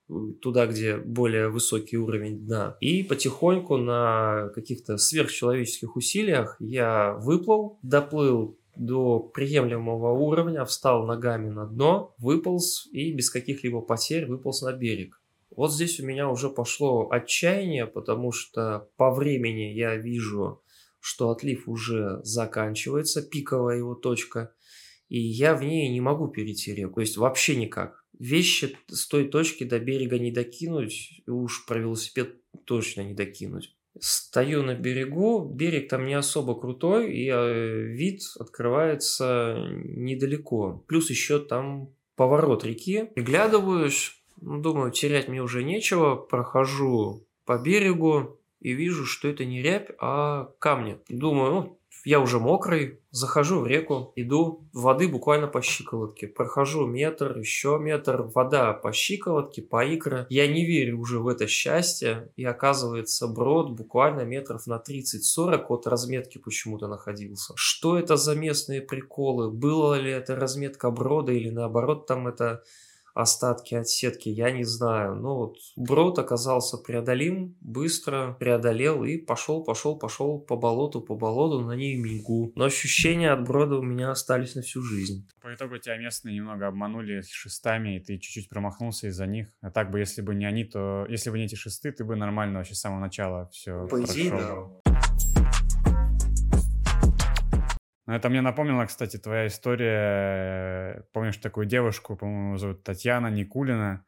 туда, 0.40 0.66
где 0.66 0.96
более 0.96 1.48
высокий 1.48 1.96
уровень 1.96 2.46
дна. 2.46 2.76
И 2.80 3.02
потихоньку 3.02 3.76
на 3.76 4.50
каких-то 4.54 4.96
сверхчеловеческих 4.96 5.96
усилиях 5.96 6.56
я 6.60 7.14
выплыл, 7.14 7.78
доплыл 7.82 8.58
до 8.78 9.18
приемлемого 9.18 10.12
уровня, 10.12 10.64
встал 10.64 11.06
ногами 11.06 11.50
на 11.50 11.66
дно, 11.66 12.14
выполз 12.18 12.88
и 12.92 13.12
без 13.12 13.30
каких-либо 13.30 13.80
потерь 13.80 14.26
выполз 14.26 14.62
на 14.62 14.72
берег. 14.72 15.20
Вот 15.54 15.72
здесь 15.72 15.98
у 16.00 16.06
меня 16.06 16.30
уже 16.30 16.50
пошло 16.50 17.08
отчаяние, 17.10 17.86
потому 17.86 18.32
что 18.32 18.88
по 18.96 19.12
времени 19.12 19.72
я 19.74 19.96
вижу, 19.96 20.62
что 21.00 21.30
отлив 21.30 21.68
уже 21.68 22.20
заканчивается, 22.22 23.22
пиковая 23.22 23.78
его 23.78 23.94
точка, 23.94 24.54
и 25.08 25.18
я 25.18 25.54
в 25.54 25.64
ней 25.64 25.90
не 25.90 26.00
могу 26.00 26.28
перейти 26.28 26.74
реку, 26.74 26.96
то 26.96 27.00
есть 27.00 27.16
вообще 27.16 27.56
никак. 27.56 28.04
Вещи 28.18 28.76
с 28.88 29.06
той 29.06 29.28
точки 29.28 29.64
до 29.64 29.78
берега 29.78 30.18
не 30.18 30.30
докинуть, 30.30 31.22
уж 31.26 31.66
про 31.66 31.78
велосипед 31.78 32.36
точно 32.64 33.02
не 33.02 33.14
докинуть. 33.14 33.77
Стою 34.00 34.62
на 34.62 34.74
берегу, 34.74 35.44
берег 35.44 35.88
там 35.88 36.06
не 36.06 36.14
особо 36.14 36.54
крутой, 36.58 37.12
и 37.12 37.28
э, 37.28 37.80
вид 37.82 38.22
открывается 38.38 39.66
недалеко. 39.84 40.84
Плюс 40.86 41.10
еще 41.10 41.40
там 41.40 41.90
поворот 42.14 42.64
реки. 42.64 43.10
Приглядываюсь, 43.14 44.12
ну, 44.40 44.60
думаю, 44.60 44.92
терять 44.92 45.28
мне 45.28 45.42
уже 45.42 45.64
нечего, 45.64 46.16
прохожу 46.16 47.26
по 47.44 47.58
берегу 47.58 48.38
и 48.60 48.72
вижу, 48.72 49.06
что 49.06 49.28
это 49.28 49.44
не 49.44 49.62
рябь, 49.62 49.90
а 50.00 50.52
камни. 50.58 50.98
Думаю, 51.08 51.52
ну, 51.52 51.77
я 52.08 52.20
уже 52.20 52.38
мокрый, 52.38 53.02
захожу 53.10 53.60
в 53.60 53.66
реку, 53.66 54.14
иду, 54.16 54.66
воды 54.72 55.08
буквально 55.08 55.46
по 55.46 55.60
щиколотке. 55.60 56.26
Прохожу 56.26 56.86
метр, 56.86 57.36
еще 57.36 57.78
метр, 57.78 58.22
вода 58.34 58.72
по 58.72 58.94
щиколотке, 58.94 59.60
по 59.60 59.84
икры. 59.84 60.26
Я 60.30 60.46
не 60.46 60.64
верю 60.64 61.00
уже 61.00 61.18
в 61.18 61.28
это 61.28 61.46
счастье, 61.46 62.32
и 62.34 62.46
оказывается 62.46 63.28
брод 63.28 63.72
буквально 63.72 64.22
метров 64.22 64.66
на 64.66 64.82
30-40 64.82 65.66
от 65.68 65.86
разметки 65.86 66.38
почему-то 66.38 66.88
находился. 66.88 67.52
Что 67.56 67.98
это 67.98 68.16
за 68.16 68.34
местные 68.34 68.80
приколы? 68.80 69.50
Была 69.50 69.98
ли 69.98 70.10
это 70.10 70.34
разметка 70.34 70.90
брода 70.90 71.32
или 71.32 71.50
наоборот 71.50 72.06
там 72.06 72.26
это 72.26 72.62
остатки 73.18 73.74
от 73.74 73.88
сетки, 73.88 74.28
я 74.28 74.52
не 74.52 74.64
знаю. 74.64 75.16
Но 75.16 75.36
вот 75.36 75.56
брод 75.76 76.18
оказался 76.18 76.78
преодолим, 76.78 77.56
быстро 77.60 78.36
преодолел 78.38 79.02
и 79.02 79.16
пошел, 79.16 79.64
пошел, 79.64 79.98
пошел 79.98 80.38
по 80.38 80.56
болоту, 80.56 81.00
по 81.00 81.16
болоту 81.16 81.60
на 81.60 81.72
ней 81.72 81.96
мигу. 81.96 82.52
Но 82.54 82.64
ощущения 82.64 83.32
от 83.32 83.44
брода 83.44 83.76
у 83.76 83.82
меня 83.82 84.12
остались 84.12 84.54
на 84.54 84.62
всю 84.62 84.82
жизнь. 84.82 85.28
По 85.42 85.52
итогу 85.52 85.78
тебя 85.78 85.96
местные 85.98 86.36
немного 86.36 86.68
обманули 86.68 87.22
шестами, 87.22 87.96
и 87.96 88.00
ты 88.00 88.18
чуть-чуть 88.18 88.48
промахнулся 88.48 89.08
из-за 89.08 89.26
них. 89.26 89.48
А 89.60 89.70
так 89.70 89.90
бы, 89.90 89.98
если 89.98 90.22
бы 90.22 90.34
не 90.34 90.46
они, 90.46 90.64
то... 90.64 91.04
Если 91.08 91.30
бы 91.30 91.38
не 91.38 91.46
эти 91.46 91.56
шесты, 91.56 91.90
ты 91.90 92.04
бы 92.04 92.14
нормально 92.14 92.58
вообще 92.58 92.74
с 92.74 92.80
самого 92.80 93.00
начала 93.00 93.48
все 93.52 93.86
По 93.88 94.00
идее, 94.00 94.30
да. 94.30 94.87
Ну, 98.08 98.14
это 98.14 98.30
мне 98.30 98.40
напомнило, 98.40 98.86
кстати, 98.86 99.18
твоя 99.18 99.48
история. 99.48 101.04
Помнишь 101.12 101.36
такую 101.36 101.66
девушку, 101.66 102.16
по-моему, 102.16 102.56
зовут 102.56 102.82
Татьяна 102.82 103.26
Никулина. 103.26 104.02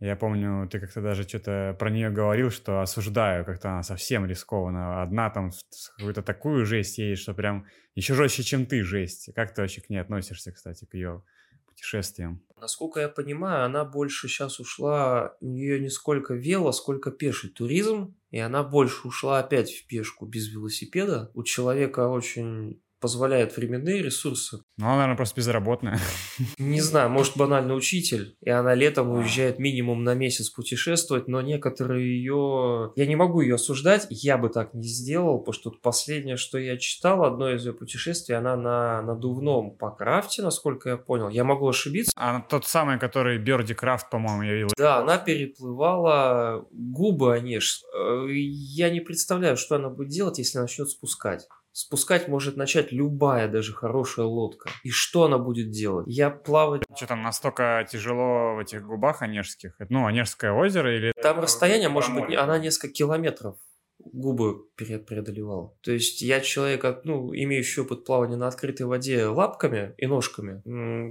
Я 0.00 0.16
помню, 0.16 0.68
ты 0.68 0.78
как-то 0.78 1.00
даже 1.00 1.22
что-то 1.22 1.74
про 1.78 1.88
нее 1.88 2.10
говорил, 2.10 2.50
что 2.50 2.82
осуждаю, 2.82 3.46
как-то 3.46 3.70
она 3.70 3.82
совсем 3.82 4.26
рискованно. 4.26 5.02
Одна 5.02 5.30
там 5.30 5.50
какую-то 5.96 6.22
такую 6.22 6.66
жесть 6.66 6.98
едет, 6.98 7.20
что 7.20 7.32
прям 7.32 7.64
еще 7.94 8.12
жестче, 8.12 8.42
чем 8.42 8.66
ты 8.66 8.82
жесть. 8.84 9.30
Как 9.34 9.54
ты 9.54 9.62
вообще 9.62 9.80
к 9.80 9.88
ней 9.88 9.96
относишься, 9.96 10.52
кстати, 10.52 10.84
к 10.84 10.92
ее 10.92 11.22
путешествиям? 11.64 12.42
Насколько 12.60 13.00
я 13.00 13.08
понимаю, 13.08 13.64
она 13.64 13.86
больше 13.86 14.28
сейчас 14.28 14.60
ушла, 14.60 15.38
у 15.40 15.46
нее 15.46 15.80
не 15.80 15.88
сколько 15.88 16.34
вело, 16.34 16.70
сколько 16.72 17.10
пеший 17.10 17.48
туризм, 17.48 18.14
и 18.30 18.38
она 18.40 18.62
больше 18.62 19.08
ушла 19.08 19.38
опять 19.38 19.72
в 19.72 19.86
пешку 19.86 20.26
без 20.26 20.52
велосипеда. 20.52 21.30
У 21.32 21.44
человека 21.44 22.08
очень 22.08 22.82
позволяет 23.00 23.56
временные 23.56 24.02
ресурсы. 24.02 24.58
Ну, 24.76 24.86
она, 24.86 24.96
наверное, 24.96 25.16
просто 25.16 25.36
безработная. 25.36 25.98
Не 26.58 26.80
знаю, 26.80 27.10
может, 27.10 27.36
банально 27.36 27.74
учитель, 27.74 28.36
и 28.40 28.50
она 28.50 28.74
летом 28.74 29.10
уезжает 29.10 29.58
минимум 29.58 30.04
на 30.04 30.14
месяц 30.14 30.50
путешествовать, 30.50 31.28
но 31.28 31.40
некоторые 31.40 32.18
ее... 32.18 32.92
Я 32.96 33.06
не 33.06 33.16
могу 33.16 33.40
ее 33.40 33.56
осуждать, 33.56 34.06
я 34.10 34.38
бы 34.38 34.48
так 34.48 34.74
не 34.74 34.88
сделал, 34.88 35.38
потому 35.38 35.52
что 35.54 35.70
последнее, 35.70 36.36
что 36.36 36.58
я 36.58 36.76
читал, 36.76 37.24
одно 37.24 37.50
из 37.50 37.64
ее 37.64 37.72
путешествий, 37.72 38.36
она 38.36 38.56
на 38.56 39.02
надувном 39.02 39.76
по 39.76 39.90
крафте, 39.90 40.42
насколько 40.42 40.88
я 40.90 40.96
понял. 40.96 41.28
Я 41.28 41.44
могу 41.44 41.68
ошибиться. 41.68 42.12
А 42.16 42.40
тот 42.40 42.66
самый, 42.66 42.98
который 42.98 43.38
Берди 43.38 43.74
Крафт, 43.74 44.10
по-моему, 44.10 44.42
я 44.42 44.54
видел. 44.54 44.68
Да, 44.76 44.98
она 44.98 45.18
переплывала 45.18 46.66
губы 46.70 47.34
Онеж. 47.34 47.82
Э, 47.94 48.26
я 48.30 48.90
не 48.90 49.00
представляю, 49.00 49.56
что 49.56 49.76
она 49.76 49.88
будет 49.88 50.08
делать, 50.08 50.38
если 50.38 50.58
начнет 50.58 50.88
спускать. 50.88 51.46
Спускать 51.72 52.28
может 52.28 52.56
начать 52.56 52.90
любая, 52.92 53.48
даже 53.48 53.72
хорошая 53.72 54.26
лодка. 54.26 54.70
И 54.82 54.90
что 54.90 55.24
она 55.24 55.38
будет 55.38 55.70
делать? 55.70 56.06
Я 56.08 56.30
плавать... 56.30 56.82
Что 56.96 57.06
там 57.06 57.22
настолько 57.22 57.86
тяжело 57.90 58.56
в 58.56 58.58
этих 58.58 58.84
губах 58.84 59.22
онежских? 59.22 59.76
Ну, 59.88 60.06
Онежское 60.06 60.52
озеро 60.52 60.96
или... 60.96 61.12
Там 61.22 61.40
расстояние, 61.40 61.88
может 61.88 62.14
быть, 62.14 62.34
она 62.34 62.58
несколько 62.58 62.94
километров 62.94 63.56
губы 63.98 64.64
преодолевал. 64.76 65.76
То 65.82 65.92
есть 65.92 66.22
я 66.22 66.40
человек, 66.40 66.84
ну, 67.04 67.34
имеющий 67.34 67.80
опыт 67.80 68.04
плавания 68.04 68.36
на 68.36 68.48
открытой 68.48 68.86
воде 68.86 69.26
лапками 69.26 69.94
и 69.98 70.06
ножками, 70.06 70.62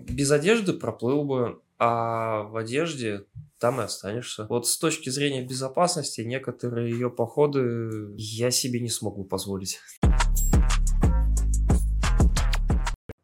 без 0.10 0.32
одежды 0.32 0.74
проплыл 0.74 1.24
бы, 1.24 1.62
а 1.80 2.44
в 2.44 2.58
одежде 2.58 3.26
там 3.60 3.82
и 3.82 3.84
останешься. 3.84 4.48
Вот 4.50 4.68
с 4.68 4.78
точки 4.78 5.10
зрения 5.10 5.44
безопасности 5.44 6.22
некоторые 6.22 6.92
ее 6.92 7.10
походы 7.10 8.14
я 8.16 8.52
себе 8.52 8.80
не 8.80 8.90
смогу 8.90 9.24
позволить. 9.24 9.80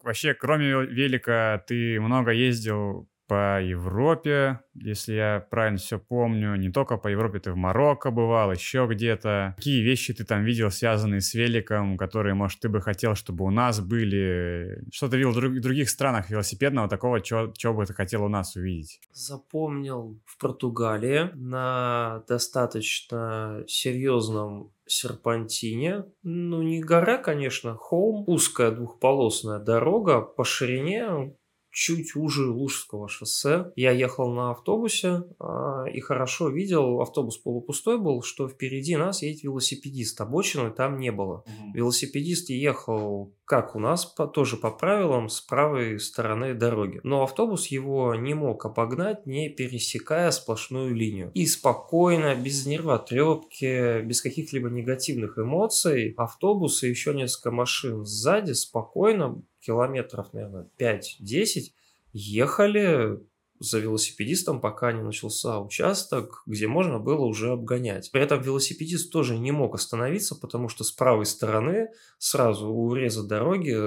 Вообще, 0.04 0.34
кроме 0.36 0.68
велика, 0.86 1.64
ты 1.68 2.00
много 2.02 2.32
ездил 2.32 3.10
по 3.34 3.60
Европе, 3.60 4.60
если 4.76 5.14
я 5.14 5.48
правильно 5.50 5.80
все 5.80 5.98
помню. 5.98 6.56
Не 6.56 6.70
только 6.70 6.98
по 6.98 7.08
Европе, 7.08 7.40
ты 7.40 7.52
в 7.52 7.56
Марокко 7.56 8.12
бывал, 8.12 8.52
еще 8.52 8.88
где-то. 8.88 9.56
Какие 9.58 9.82
вещи 9.82 10.14
ты 10.14 10.24
там 10.24 10.44
видел, 10.44 10.70
связанные 10.70 11.20
с 11.20 11.34
великом, 11.34 11.98
которые, 11.98 12.36
может, 12.36 12.60
ты 12.60 12.70
бы 12.70 12.80
хотел, 12.80 13.16
чтобы 13.16 13.44
у 13.44 13.50
нас 13.50 13.82
были? 13.82 14.84
Что 14.92 15.10
ты 15.10 15.18
видел 15.18 15.32
в 15.32 15.36
друг- 15.36 15.62
других 15.62 15.90
странах 15.90 16.30
велосипедного 16.30 16.88
такого, 16.88 17.22
чего 17.22 17.74
бы 17.74 17.88
ты 17.88 17.96
хотел 17.96 18.24
у 18.24 18.28
нас 18.30 18.56
увидеть? 18.56 19.00
Запомнил 19.12 20.22
в 20.26 20.38
Португалии 20.38 21.32
на 21.34 22.24
достаточно 22.28 23.64
серьезном 23.66 24.72
серпантине. 24.86 26.06
Ну, 26.22 26.62
не 26.62 26.82
гора, 26.82 27.18
конечно, 27.18 27.74
холм. 27.74 28.26
Узкая 28.28 28.70
двухполосная 28.70 29.58
дорога 29.58 30.22
по 30.22 30.44
ширине 30.44 31.34
чуть 31.74 32.16
уже 32.16 32.46
Лужского 32.46 33.10
шоссе. 33.10 33.72
Я 33.76 33.92
ехал 33.92 34.32
на 34.32 34.52
автобусе 34.52 35.24
э, 35.40 35.92
и 35.92 36.00
хорошо 36.00 36.50
видел, 36.50 37.02
автобус 37.02 37.38
полупустой 37.38 37.98
был, 37.98 38.22
что 38.22 38.48
впереди 38.48 38.96
нас 38.96 39.24
едет 39.24 39.44
велосипедист. 39.44 40.22
Обочины 40.22 40.70
там 40.72 41.00
не 41.00 41.12
было. 41.12 41.38
Угу. 41.38 41.74
Велосипедист 41.74 42.50
ехал, 42.52 43.34
как 43.46 43.76
у 43.76 43.80
нас, 43.80 44.06
по, 44.06 44.28
тоже 44.28 44.56
по 44.56 44.70
правилам, 44.70 45.30
с 45.30 45.42
правой 45.42 46.00
стороны 46.00 46.54
дороги. 46.54 47.02
Но 47.04 47.24
автобус 47.24 47.68
его 47.68 48.14
не 48.14 48.36
мог 48.36 48.66
обогнать, 48.66 49.26
не 49.26 49.50
пересекая 49.50 50.30
сплошную 50.30 50.94
линию. 50.94 51.32
И 51.34 51.48
спокойно, 51.48 52.36
без 52.36 52.68
нервотрепки, 52.68 54.02
без 54.04 54.22
каких-либо 54.22 54.70
негативных 54.70 55.40
эмоций, 55.40 56.14
автобус 56.18 56.84
и 56.84 56.90
еще 56.90 57.16
несколько 57.16 57.50
машин 57.50 58.06
сзади 58.06 58.52
спокойно 58.52 59.42
километров, 59.66 60.34
наверное, 60.34 60.68
5-10, 60.78 61.72
ехали 62.14 63.20
за 63.60 63.80
велосипедистом, 63.80 64.60
пока 64.60 64.92
не 64.92 65.02
начался 65.02 65.60
участок, 65.60 66.44
где 66.46 66.68
можно 66.68 67.00
было 67.00 67.26
уже 67.26 67.52
обгонять. 67.52 68.12
При 68.12 68.22
этом 68.22 68.42
велосипедист 68.42 69.12
тоже 69.12 69.38
не 69.38 69.52
мог 69.52 69.76
остановиться, 69.76 70.36
потому 70.36 70.68
что 70.68 70.84
с 70.84 70.92
правой 70.92 71.26
стороны, 71.26 71.90
сразу 72.18 72.70
у 72.70 72.88
уреза 72.88 73.24
дороги, 73.26 73.78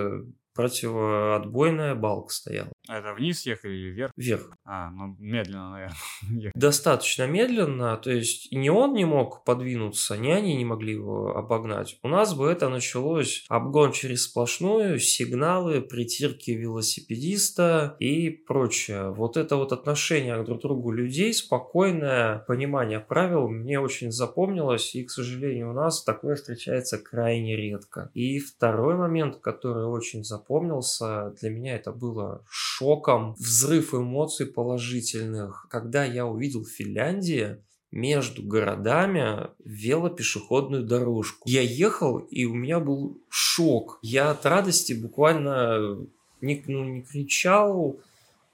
противоотбойная 0.56 1.94
балка 1.94 2.32
стояла. 2.32 2.72
Это 2.88 3.12
вниз 3.14 3.44
ехали 3.44 3.74
или 3.74 3.90
вверх? 3.90 4.12
Вверх. 4.16 4.50
А, 4.64 4.90
ну 4.90 5.14
медленно, 5.18 5.70
наверное. 5.70 6.52
Достаточно 6.54 7.26
медленно, 7.26 7.96
то 7.96 8.10
есть 8.10 8.50
ни 8.52 8.68
он 8.68 8.94
не 8.94 9.04
мог 9.04 9.44
подвинуться, 9.44 10.16
ни 10.16 10.30
они 10.30 10.56
не 10.56 10.64
могли 10.64 10.94
его 10.94 11.36
обогнать. 11.36 11.98
У 12.02 12.08
нас 12.08 12.34
бы 12.34 12.48
это 12.48 12.68
началось 12.68 13.44
обгон 13.48 13.92
через 13.92 14.24
сплошную, 14.24 14.98
сигналы, 14.98 15.82
притирки 15.82 16.52
велосипедиста 16.52 17.96
и 17.98 18.30
прочее. 18.30 19.10
Вот 19.10 19.36
это 19.36 19.56
вот 19.56 19.72
отношение 19.72 20.42
друг 20.42 20.60
к 20.60 20.62
другу 20.62 20.90
людей, 20.90 21.34
спокойное 21.34 22.38
понимание 22.46 23.00
правил 23.00 23.48
мне 23.48 23.78
очень 23.78 24.10
запомнилось, 24.10 24.94
и, 24.94 25.04
к 25.04 25.10
сожалению, 25.10 25.70
у 25.70 25.74
нас 25.74 26.02
такое 26.02 26.36
встречается 26.36 26.98
крайне 26.98 27.56
редко. 27.56 28.10
И 28.14 28.38
второй 28.38 28.96
момент, 28.96 29.36
который 29.36 29.84
очень 29.84 30.24
запомнился, 30.24 30.45
запомнился. 30.46 31.34
Для 31.40 31.50
меня 31.50 31.76
это 31.76 31.92
было 31.92 32.44
шоком, 32.48 33.34
взрыв 33.38 33.94
эмоций 33.94 34.46
положительных. 34.46 35.66
Когда 35.70 36.04
я 36.04 36.26
увидел 36.26 36.64
в 36.64 36.68
Финляндии 36.68 37.58
между 37.90 38.42
городами 38.42 39.48
велопешеходную 39.64 40.84
дорожку. 40.84 41.48
Я 41.48 41.62
ехал, 41.62 42.18
и 42.18 42.44
у 42.44 42.54
меня 42.54 42.80
был 42.80 43.18
шок. 43.28 43.98
Я 44.02 44.30
от 44.30 44.44
радости 44.44 44.92
буквально 44.92 45.98
не, 46.40 46.62
ну, 46.66 46.84
не 46.84 47.02
кричал, 47.02 47.98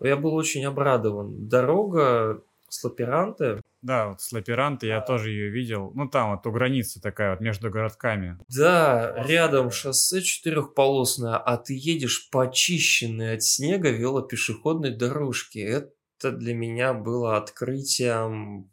я 0.01 0.17
был 0.17 0.35
очень 0.35 0.65
обрадован. 0.65 1.49
Дорога 1.49 2.43
с 2.69 2.85
Лаперанте. 2.85 3.62
Да, 3.83 4.09
вот 4.09 4.21
с 4.21 4.31
Лаперанте 4.31 4.87
я 4.87 5.01
тоже 5.01 5.31
ее 5.31 5.51
видел. 5.51 5.91
Ну, 5.95 6.09
там 6.09 6.31
вот 6.31 6.47
у 6.47 6.53
границы 6.53 7.01
такая 7.01 7.33
вот 7.33 7.41
между 7.41 7.69
городками. 7.69 8.39
Да, 8.49 9.13
рядом 9.27 9.73
шоссе 9.73 10.23
четырехполосное, 10.23 11.37
а 11.37 11.57
ты 11.57 11.75
едешь 11.75 12.31
по 12.31 12.45
очищенной 12.45 13.35
от 13.35 13.43
снега 13.43 13.91
велопешеходной 13.91 14.97
дорожке. 14.97 15.63
Это 15.63 16.31
для 16.31 16.55
меня 16.55 16.95
было 16.95 17.37
открытием 17.37 18.71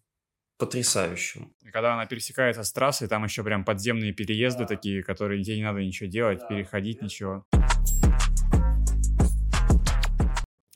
потрясающим. 0.60 1.54
И 1.66 1.72
когда 1.72 1.96
она 1.96 2.06
пересекается 2.06 2.64
с 2.64 2.72
трассой, 2.72 3.08
там 3.08 3.24
еще 3.24 3.44
прям 3.44 3.66
подземные 3.66 4.12
переезды 4.12 4.68
такие, 4.68 5.02
которые 5.02 5.44
тебе 5.44 5.58
не 5.58 5.64
надо 5.64 5.80
ничего 5.80 6.08
делать, 6.08 6.48
переходить 6.48 7.02
ничего. 7.02 7.46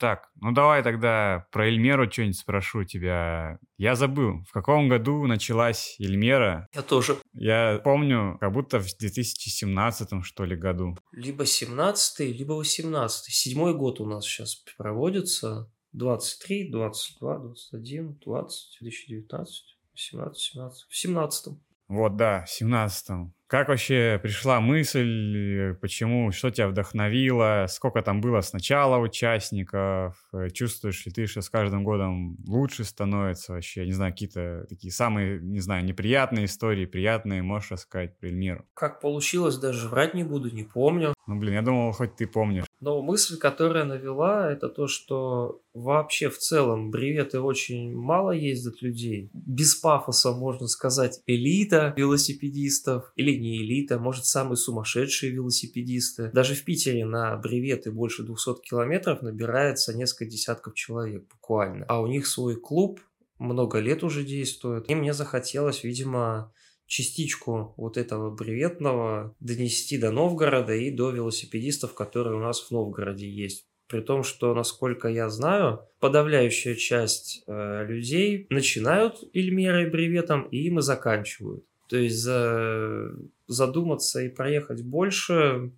Так, 0.04 0.28
ну 0.38 0.52
давай 0.52 0.82
тогда 0.82 1.46
про 1.50 1.66
Эльмеру 1.66 2.12
что-нибудь 2.12 2.36
спрошу 2.36 2.84
тебя. 2.84 3.58
Я 3.78 3.94
забыл, 3.94 4.42
в 4.46 4.52
каком 4.52 4.86
году 4.86 5.26
началась 5.26 5.96
Эльмера? 5.98 6.68
Я 6.74 6.82
тоже. 6.82 7.16
Я 7.32 7.80
помню, 7.82 8.36
как 8.38 8.52
будто 8.52 8.80
в 8.80 8.98
2017 8.98 10.22
что 10.22 10.44
ли 10.44 10.56
году. 10.56 10.94
Либо 11.12 11.46
17 11.46 12.20
либо 12.38 12.52
18 12.52 13.32
Седьмой 13.32 13.72
год 13.72 13.98
у 13.98 14.04
нас 14.04 14.26
сейчас 14.26 14.56
проводится. 14.76 15.72
23, 15.94 16.70
22, 16.70 17.38
21, 17.38 18.18
20, 18.26 18.78
2019, 18.82 19.64
18, 19.94 20.38
17. 20.38 20.86
В 20.86 20.94
17 20.94 21.54
Вот, 21.88 22.16
да, 22.16 22.44
в 22.44 22.62
17-м. 22.62 23.32
Как 23.46 23.68
вообще 23.68 24.18
пришла 24.22 24.60
мысль, 24.60 25.74
почему, 25.80 26.32
что 26.32 26.50
тебя 26.50 26.68
вдохновило, 26.68 27.66
сколько 27.68 28.00
там 28.02 28.20
было 28.20 28.40
сначала 28.40 28.98
участников, 28.98 30.16
э, 30.32 30.48
чувствуешь 30.50 31.04
ли 31.04 31.12
ты, 31.12 31.26
что 31.26 31.42
с 31.42 31.50
каждым 31.50 31.84
годом 31.84 32.38
лучше 32.46 32.84
становится 32.84 33.52
вообще, 33.52 33.84
не 33.84 33.92
знаю, 33.92 34.12
какие-то 34.12 34.66
такие 34.68 34.92
самые, 34.92 35.40
не 35.40 35.60
знаю, 35.60 35.84
неприятные 35.84 36.46
истории, 36.46 36.86
приятные, 36.86 37.42
можешь 37.42 37.70
рассказать 37.70 38.14
Эльмиру? 38.22 38.64
Как 38.74 39.00
получилось, 39.00 39.58
даже 39.58 39.88
врать 39.88 40.14
не 40.14 40.24
буду, 40.24 40.50
не 40.50 40.64
помню. 40.64 41.14
Ну, 41.26 41.38
блин, 41.38 41.54
я 41.54 41.62
думал, 41.62 41.92
хоть 41.92 42.16
ты 42.16 42.26
помнишь. 42.26 42.64
Но 42.80 43.00
мысль, 43.02 43.38
которая 43.38 43.84
навела, 43.84 44.50
это 44.50 44.68
то, 44.68 44.86
что 44.86 45.62
вообще 45.72 46.28
в 46.28 46.38
целом 46.38 46.90
бреветы 46.90 47.40
очень 47.40 47.94
мало 47.94 48.32
ездят 48.32 48.82
людей. 48.82 49.30
Без 49.32 49.74
пафоса, 49.74 50.32
можно 50.32 50.66
сказать, 50.66 51.20
элита 51.26 51.94
велосипедистов 51.96 53.10
или 53.16 53.34
не 53.44 53.62
элита, 53.62 53.98
может, 53.98 54.24
самые 54.24 54.56
сумасшедшие 54.56 55.32
велосипедисты. 55.32 56.30
Даже 56.32 56.54
в 56.54 56.64
Питере 56.64 57.04
на 57.04 57.36
бреветы 57.36 57.92
больше 57.92 58.22
200 58.22 58.62
километров 58.62 59.20
набирается 59.22 59.94
несколько 59.94 60.24
десятков 60.26 60.74
человек 60.74 61.26
буквально. 61.30 61.84
А 61.88 62.00
у 62.00 62.06
них 62.06 62.26
свой 62.26 62.56
клуб, 62.56 63.00
много 63.38 63.78
лет 63.80 64.02
уже 64.02 64.24
действует. 64.24 64.88
И 64.88 64.94
мне 64.94 65.12
захотелось, 65.12 65.84
видимо, 65.84 66.52
частичку 66.86 67.74
вот 67.76 67.96
этого 67.96 68.34
бреветного 68.34 69.34
донести 69.40 69.98
до 69.98 70.10
Новгорода 70.10 70.74
и 70.74 70.90
до 70.90 71.10
велосипедистов, 71.10 71.94
которые 71.94 72.36
у 72.36 72.40
нас 72.40 72.60
в 72.60 72.70
Новгороде 72.70 73.28
есть. 73.28 73.66
При 73.88 74.00
том, 74.00 74.22
что, 74.22 74.54
насколько 74.54 75.08
я 75.08 75.28
знаю, 75.28 75.80
подавляющая 76.00 76.74
часть 76.74 77.44
э, 77.46 77.84
людей 77.86 78.46
начинают 78.48 79.16
Ильмерой 79.34 79.90
бреветом 79.90 80.44
и 80.44 80.66
им 80.66 80.78
и 80.78 80.82
заканчивают. 80.82 81.64
То 81.94 82.00
есть 82.00 82.16
за, 82.16 83.12
задуматься 83.46 84.20
и 84.20 84.28
проехать 84.28 84.82
больше 84.82 85.70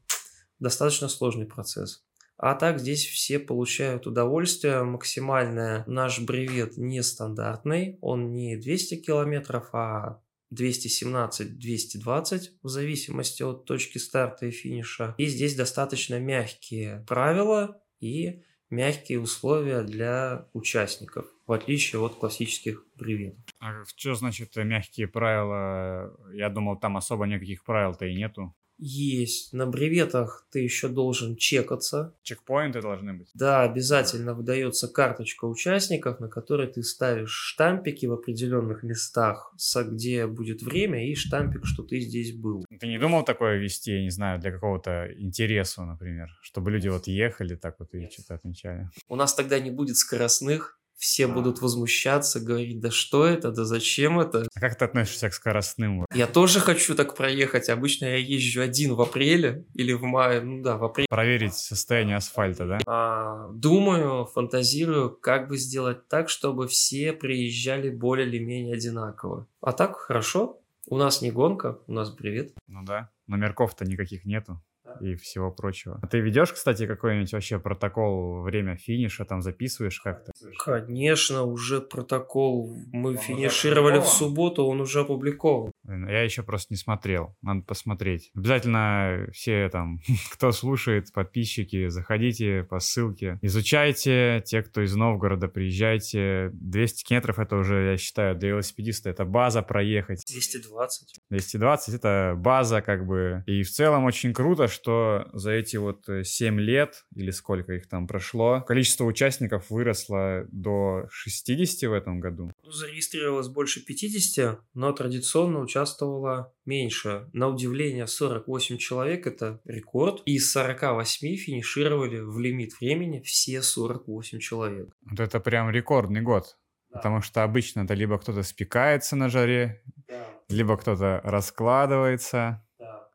достаточно 0.59 1.09
сложный 1.09 1.45
процесс. 1.45 2.07
А 2.39 2.55
так 2.55 2.79
здесь 2.81 3.05
все 3.05 3.39
получают 3.39 4.07
удовольствие 4.07 4.83
максимальное. 4.83 5.85
Наш 5.87 6.21
бревет 6.21 6.79
нестандартный, 6.79 7.99
он 8.01 8.33
не 8.33 8.57
200 8.57 9.03
километров, 9.03 9.69
а 9.75 10.23
217-220 10.55 12.41
в 12.63 12.69
зависимости 12.69 13.43
от 13.43 13.67
точки 13.67 13.99
старта 13.99 14.47
и 14.47 14.51
финиша. 14.51 15.15
И 15.19 15.27
здесь 15.27 15.55
достаточно 15.55 16.19
мягкие 16.19 17.05
правила 17.07 17.79
и 18.01 18.43
мягкие 18.71 19.21
условия 19.21 19.83
для 19.83 20.49
участников, 20.53 21.27
в 21.47 21.53
отличие 21.53 22.01
от 22.01 22.17
классических 22.17 22.85
бреветов. 22.97 23.45
А 23.61 23.85
что 23.85 24.15
значит 24.15 24.57
мягкие 24.57 25.09
правила? 25.09 26.17
Я 26.33 26.49
думал, 26.51 26.79
там 26.79 26.97
особо 26.97 27.27
никаких 27.27 27.65
правил-то 27.65 28.07
и 28.07 28.15
нету. 28.15 28.55
Есть. 28.79 29.53
На 29.53 29.67
бреветах 29.67 30.47
ты 30.51 30.61
еще 30.61 30.89
должен 30.89 31.37
чекаться. 31.37 32.15
Чекпоинты 32.23 32.83
должны 32.83 33.15
быть? 33.15 33.31
Да, 33.35 33.63
обязательно 33.63 34.35
выдается 34.35 34.89
карточка 34.89 35.47
участников, 35.47 36.21
на 36.21 36.29
которой 36.29 36.67
ты 36.67 36.83
ставишь 36.83 37.31
штампики 37.31 38.07
в 38.07 38.13
определенных 38.13 38.83
местах, 38.83 39.55
где 39.75 40.27
будет 40.27 40.63
время, 40.63 41.11
и 41.11 41.15
штампик, 41.15 41.65
что 41.65 41.83
ты 41.83 42.01
здесь 42.01 42.37
был. 42.37 42.65
Ты 42.79 42.87
не 42.87 42.99
думал 42.99 43.25
такое 43.25 43.57
вести, 43.57 43.93
я 43.93 44.03
не 44.03 44.11
знаю, 44.11 44.41
для 44.41 44.51
какого-то 44.51 45.09
интереса, 45.17 45.85
например? 45.85 46.29
Чтобы 46.43 46.71
люди 46.71 46.89
вот 46.89 47.07
ехали 47.07 47.57
так 47.57 47.77
вот 47.79 47.95
и 47.95 48.09
что-то 48.11 48.35
отмечали? 48.35 48.91
У 49.09 49.17
нас 49.17 49.35
тогда 49.35 49.59
не 49.59 49.71
будет 49.71 49.97
скоростных, 49.97 50.79
все 50.97 51.27
будут 51.27 51.61
возмущаться, 51.61 52.41
говорить, 52.41 52.81
да 52.81 52.91
что 52.91 53.27
это, 53.27 53.53
да 53.53 53.65
зачем 53.65 54.19
это. 54.19 54.47
А 54.55 54.61
как 54.61 54.77
ты 54.79 54.85
относишься 54.85 55.29
к 55.29 55.35
скоростным? 55.35 56.07
Я 56.15 56.27
тоже 56.27 56.61
хочу 56.61 56.95
так 56.95 57.15
проехать. 57.17 57.69
Обычно 57.69 58.07
я 58.07 58.17
езжу 58.17 58.63
один 58.63 58.95
в 58.95 59.01
апреле 59.01 59.67
или 59.75 59.93
в 59.93 60.03
мае, 60.03 60.41
ну 60.41 60.63
да, 60.63 60.77
в 60.77 60.85
апреле. 60.85 61.07
Проверить 61.09 61.55
состояние 61.55 62.17
асфальта, 62.17 62.67
да? 62.67 62.79
А, 62.87 63.49
думаю, 63.53 64.25
фантазирую, 64.27 65.17
как 65.17 65.49
бы 65.49 65.59
сделать 65.59 66.09
так, 66.09 66.29
чтобы 66.29 66.67
все 66.67 67.13
приезжали 67.13 67.91
более 67.91 68.27
или 68.27 68.39
менее 68.39 68.75
одинаково. 68.75 69.47
А 69.61 69.73
так 69.73 69.97
хорошо. 69.97 70.61
У 70.89 70.97
нас 70.97 71.21
не 71.21 71.33
гонка, 71.33 71.79
у 71.89 71.93
нас 71.93 72.11
привет. 72.11 72.53
Ну 72.69 72.85
да, 72.85 73.11
номерков-то 73.27 73.85
никаких 73.85 74.25
нету 74.25 74.63
и 75.01 75.15
всего 75.17 75.51
прочего. 75.51 75.99
А 76.03 76.07
ты 76.07 76.21
ведешь, 76.21 76.53
кстати, 76.53 76.87
какой-нибудь 76.87 77.33
вообще 77.33 77.59
протокол 77.59 78.43
время 78.43 78.77
финиша, 78.77 79.25
там 79.25 79.43
записываешь 79.43 80.01
как-то? 80.01 80.33
Конечно, 80.65 81.43
уже 81.43 81.81
протокол. 81.81 82.77
Мы 82.93 83.11
он 83.11 83.19
финишировали 83.19 83.99
в 83.99 84.07
субботу, 84.07 84.65
он 84.65 84.81
уже 84.81 85.01
опубликован. 85.01 85.73
Я 85.87 86.23
еще 86.23 86.43
просто 86.43 86.75
не 86.75 86.77
смотрел, 86.77 87.37
надо 87.43 87.63
посмотреть. 87.63 88.31
Обязательно 88.35 89.29
все 89.33 89.69
там, 89.69 90.01
кто 90.33 90.53
слушает, 90.53 91.13
подписчики, 91.13 91.89
заходите 91.89 92.65
по 92.65 92.81
ссылке, 92.81 93.39
изучайте. 93.43 94.43
Те, 94.45 94.63
кто 94.63 94.83
из 94.83 94.95
Новгорода, 94.95 95.49
приезжайте. 95.49 96.51
200 96.53 97.05
километров 97.05 97.39
это 97.39 97.57
уже, 97.57 97.91
я 97.91 97.97
считаю, 97.97 98.37
для 98.37 98.51
велосипедиста 98.51 99.11
это 99.11 99.25
база 99.25 99.63
проехать. 99.63 100.23
220. 100.27 101.21
220 101.31 101.95
это 101.95 102.35
база 102.37 102.83
как 102.83 103.07
бы. 103.07 103.45
И 103.47 103.63
в 103.63 103.71
целом 103.71 104.05
очень 104.05 104.33
круто, 104.33 104.69
что 104.69 104.86
что 104.87 105.29
за 105.33 105.51
эти 105.51 105.77
вот 105.77 106.05
7 106.07 106.61
э, 106.61 106.63
лет, 106.63 107.07
или 107.13 107.33
сколько 107.33 107.73
их 107.73 107.89
там 107.89 108.07
прошло, 108.07 108.61
количество 108.61 109.05
участников 109.05 109.69
выросло 109.69 110.47
до 110.53 111.09
60 111.11 111.91
в 111.91 111.93
этом 111.93 112.21
году. 112.21 112.53
Ну, 112.63 112.71
зарегистрировалось 112.71 113.49
больше 113.49 113.85
50, 113.85 114.61
но 114.75 114.93
традиционно 114.93 115.59
участвовало 115.59 116.55
меньше. 116.65 117.29
На 117.33 117.49
удивление, 117.49 118.07
48 118.07 118.77
человек– 118.77 119.27
это 119.27 119.61
рекорд. 119.65 120.23
Из 120.25 120.53
48 120.53 121.35
финишировали 121.35 122.21
в 122.21 122.39
лимит 122.39 122.79
времени 122.81 123.21
все 123.23 123.63
48 123.63 124.39
человек. 124.39 124.95
Вот 125.11 125.19
это 125.19 125.41
прям 125.41 125.69
рекордный 125.71 126.21
год. 126.21 126.57
Да. 126.91 126.99
Потому 126.99 127.23
что 127.23 127.43
обычно 127.43 127.81
это 127.81 127.95
либо 127.95 128.19
кто-то 128.19 128.45
спекается 128.45 129.17
на 129.17 129.31
жаре, 129.31 129.83
да. 130.07 130.29
либо 130.49 130.77
кто-то 130.77 131.21
раскладывается. 131.25 132.63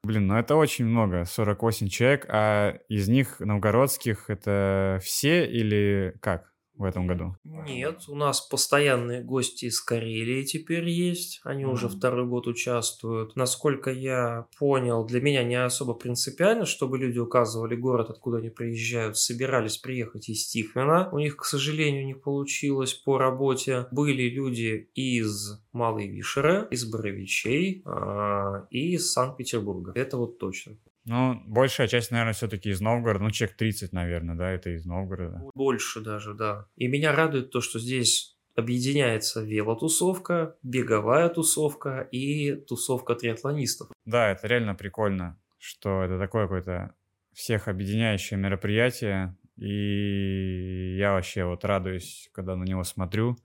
Блин, 0.04 0.26
ну 0.28 0.36
это 0.36 0.56
очень 0.56 0.86
много, 0.86 1.26
48 1.26 1.88
человек, 1.88 2.26
а 2.28 2.80
из 2.90 3.08
них 3.08 3.40
новгородских 3.40 4.32
это 4.32 5.00
все 5.04 5.46
или 5.46 6.16
как? 6.22 6.51
В 6.82 6.86
этом 6.86 7.08
году? 7.08 7.36
Нет, 7.44 8.04
у 8.08 8.16
нас 8.16 8.42
постоянные 8.42 9.24
гости 9.24 9.66
из 9.66 9.80
Карелии 9.82 10.44
теперь 10.44 10.90
есть. 10.90 11.40
Они 11.44 11.64
mm-hmm. 11.64 11.72
уже 11.72 11.90
второй 11.90 12.26
год 12.26 12.48
участвуют. 12.48 13.36
Насколько 13.36 13.92
я 13.92 14.48
понял, 14.58 15.06
для 15.06 15.22
меня 15.22 15.44
не 15.44 15.56
особо 15.56 15.94
принципиально, 15.94 16.66
чтобы 16.66 16.98
люди 16.98 17.20
указывали 17.20 17.76
город, 17.76 18.10
откуда 18.10 18.38
они 18.38 18.50
приезжают. 18.50 19.18
Собирались 19.18 19.78
приехать 19.78 20.30
из 20.30 20.48
Тихвина. 20.48 21.10
У 21.12 21.20
них, 21.20 21.38
к 21.38 21.46
сожалению, 21.46 22.06
не 22.06 22.16
получилось 22.16 22.94
по 22.94 23.18
работе. 23.18 23.88
Были 23.92 24.30
люди 24.30 24.90
из 24.96 25.62
Малой 25.72 26.08
Вишеры, 26.08 26.68
из 26.72 26.86
Боровичей 26.90 27.84
э, 27.86 28.66
и 28.72 28.96
из 28.96 29.12
Санкт-Петербурга. 29.12 29.94
Это 29.96 30.18
вот 30.18 30.40
точно. 30.40 30.78
Ну, 31.06 31.42
большая 31.48 31.88
часть, 31.88 32.12
наверное, 32.12 32.34
все-таки 32.34 32.70
из 32.70 32.80
Новгорода. 32.80 33.24
Ну, 33.24 33.32
человек 33.32 33.58
30, 33.58 33.92
наверное, 33.92 34.36
да, 34.36 34.52
это 34.52 34.70
из 34.70 34.86
Новгорода. 34.86 35.42
Больше 35.56 36.02
даже, 36.02 36.34
да. 36.34 36.68
И 36.76 36.88
меня 36.88 37.12
радует 37.12 37.52
то, 37.52 37.62
что 37.62 37.80
здесь 37.80 38.38
объединяется 38.56 39.44
велотусовка, 39.44 40.56
беговая 40.62 41.30
тусовка 41.30 42.02
и 42.12 42.56
тусовка 42.56 43.16
триатлонистов. 43.16 43.90
Да, 44.06 44.32
это 44.32 44.48
реально 44.48 44.76
прикольно, 44.76 45.40
что 45.58 46.04
это 46.04 46.20
такое 46.20 46.44
какое-то 46.44 46.94
всех 47.34 47.68
объединяющее 47.68 48.38
мероприятие. 48.38 49.36
И 49.58 50.96
я 50.98 51.14
вообще 51.14 51.46
вот 51.46 51.64
радуюсь, 51.66 52.30
когда 52.34 52.56
на 52.56 52.64
него 52.64 52.84
смотрю. 52.84 53.38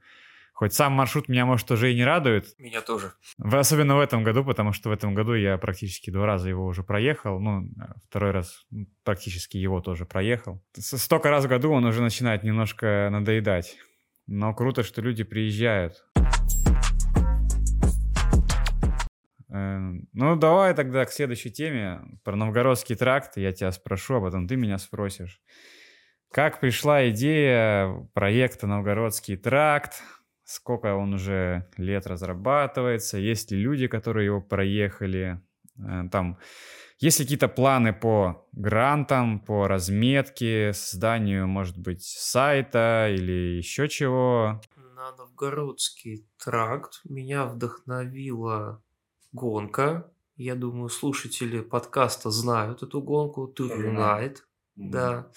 Хоть 0.56 0.72
сам 0.72 0.94
маршрут 0.94 1.28
меня, 1.28 1.44
может, 1.44 1.70
уже 1.70 1.92
и 1.92 1.94
не 1.94 2.02
радует. 2.02 2.58
Меня 2.58 2.80
тоже. 2.80 3.12
Особенно 3.38 3.96
в 3.96 4.00
этом 4.00 4.24
году, 4.24 4.42
потому 4.42 4.72
что 4.72 4.88
в 4.88 4.92
этом 4.92 5.14
году 5.14 5.34
я 5.34 5.58
практически 5.58 6.08
два 6.08 6.24
раза 6.24 6.48
его 6.48 6.64
уже 6.64 6.82
проехал. 6.82 7.38
Ну, 7.38 7.68
второй 8.08 8.30
раз 8.30 8.64
практически 9.04 9.58
его 9.58 9.82
тоже 9.82 10.06
проехал. 10.06 10.64
Столько 10.72 11.28
раз 11.28 11.44
в 11.44 11.48
году 11.48 11.72
он 11.72 11.84
уже 11.84 12.00
начинает 12.00 12.42
немножко 12.42 13.10
надоедать. 13.12 13.76
Но 14.26 14.54
круто, 14.54 14.82
что 14.82 15.02
люди 15.02 15.24
приезжают. 15.24 16.02
Эм, 19.50 20.08
ну, 20.14 20.36
давай 20.36 20.72
тогда 20.72 21.04
к 21.04 21.12
следующей 21.12 21.50
теме. 21.50 22.00
Про 22.24 22.34
Новгородский 22.34 22.96
тракт 22.96 23.36
я 23.36 23.52
тебя 23.52 23.72
спрошу, 23.72 24.14
а 24.14 24.20
потом 24.22 24.48
ты 24.48 24.56
меня 24.56 24.78
спросишь. 24.78 25.42
Как 26.32 26.60
пришла 26.60 27.10
идея 27.10 28.08
проекта 28.14 28.66
«Новгородский 28.66 29.36
тракт»? 29.36 30.02
Сколько 30.46 30.94
он 30.94 31.14
уже 31.14 31.68
лет 31.76 32.06
разрабатывается, 32.06 33.18
есть 33.18 33.50
ли 33.50 33.58
люди, 33.58 33.88
которые 33.88 34.26
его 34.26 34.40
проехали, 34.40 35.42
э, 35.78 36.04
там, 36.10 36.38
есть 36.98 37.18
ли 37.18 37.24
какие-то 37.26 37.48
планы 37.48 37.92
по 37.92 38.48
грантам, 38.52 39.40
по 39.40 39.68
разметке, 39.68 40.72
созданию, 40.72 41.46
может 41.46 41.76
быть, 41.76 42.02
сайта 42.02 43.08
или 43.10 43.58
еще 43.58 43.88
чего? 43.88 44.62
На 44.94 45.12
Новгородский 45.16 46.26
тракт 46.42 47.00
меня 47.04 47.44
вдохновила 47.44 48.82
гонка. 49.32 50.10
Я 50.36 50.54
думаю, 50.54 50.88
слушатели 50.88 51.60
подкаста 51.60 52.30
знают 52.30 52.82
эту 52.82 53.02
гонку. 53.02 53.52
Tour 53.54 53.76
Unite. 53.76 54.38
Да. 54.76 55.30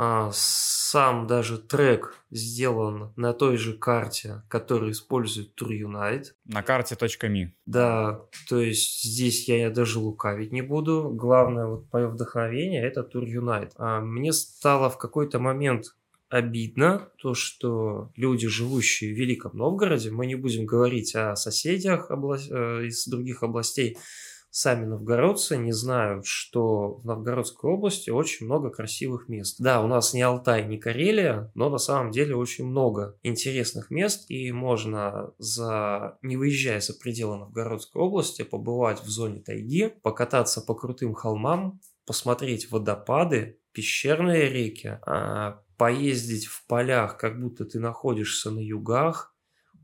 А, 0.00 0.30
сам 0.32 1.26
даже 1.26 1.58
трек 1.58 2.14
сделан 2.30 3.12
на 3.16 3.32
той 3.32 3.56
же 3.56 3.76
карте, 3.76 4.42
которую 4.48 4.92
использует 4.92 5.60
Tour 5.60 5.70
Unite. 5.70 6.26
На 6.44 6.62
карте 6.62 6.94
.me. 6.94 7.48
Да, 7.66 8.22
то 8.48 8.60
есть 8.60 9.02
здесь 9.02 9.48
я 9.48 9.70
даже 9.70 9.98
лукавить 9.98 10.52
не 10.52 10.62
буду. 10.62 11.10
Главное 11.12 11.66
вот 11.66 11.92
мое 11.92 12.06
вдохновение 12.06 12.86
это 12.86 13.00
Tour 13.00 13.24
Unite. 13.24 13.72
А 13.76 14.00
мне 14.00 14.32
стало 14.32 14.88
в 14.88 14.98
какой-то 14.98 15.40
момент 15.40 15.96
обидно 16.28 17.08
то, 17.16 17.34
что 17.34 18.12
люди, 18.14 18.46
живущие 18.46 19.12
в 19.12 19.18
Великом 19.18 19.56
Новгороде, 19.56 20.10
мы 20.10 20.26
не 20.26 20.36
будем 20.36 20.64
говорить 20.66 21.16
о 21.16 21.34
соседях 21.34 22.10
обла... 22.10 22.38
Э, 22.38 22.84
из 22.84 23.06
других 23.08 23.42
областей, 23.42 23.96
сами 24.50 24.84
новгородцы 24.84 25.56
не 25.56 25.72
знают, 25.72 26.26
что 26.26 26.94
в 26.94 27.04
Новгородской 27.04 27.70
области 27.70 28.10
очень 28.10 28.46
много 28.46 28.70
красивых 28.70 29.28
мест. 29.28 29.56
Да, 29.60 29.82
у 29.82 29.86
нас 29.86 30.14
не 30.14 30.22
Алтай, 30.22 30.66
не 30.66 30.78
Карелия, 30.78 31.50
но 31.54 31.70
на 31.70 31.78
самом 31.78 32.10
деле 32.10 32.34
очень 32.34 32.66
много 32.66 33.18
интересных 33.22 33.90
мест, 33.90 34.30
и 34.30 34.50
можно, 34.52 35.32
за... 35.38 36.18
не 36.22 36.36
выезжая 36.36 36.80
за 36.80 36.94
пределы 36.94 37.38
Новгородской 37.38 38.02
области, 38.02 38.42
побывать 38.42 39.02
в 39.02 39.08
зоне 39.08 39.40
тайги, 39.40 39.88
покататься 40.02 40.60
по 40.60 40.74
крутым 40.74 41.14
холмам, 41.14 41.80
посмотреть 42.06 42.70
водопады, 42.70 43.60
пещерные 43.72 44.48
реки, 44.48 44.98
а, 45.06 45.62
поездить 45.76 46.46
в 46.46 46.66
полях, 46.66 47.16
как 47.16 47.40
будто 47.40 47.64
ты 47.64 47.78
находишься 47.78 48.50
на 48.50 48.58
югах, 48.58 49.34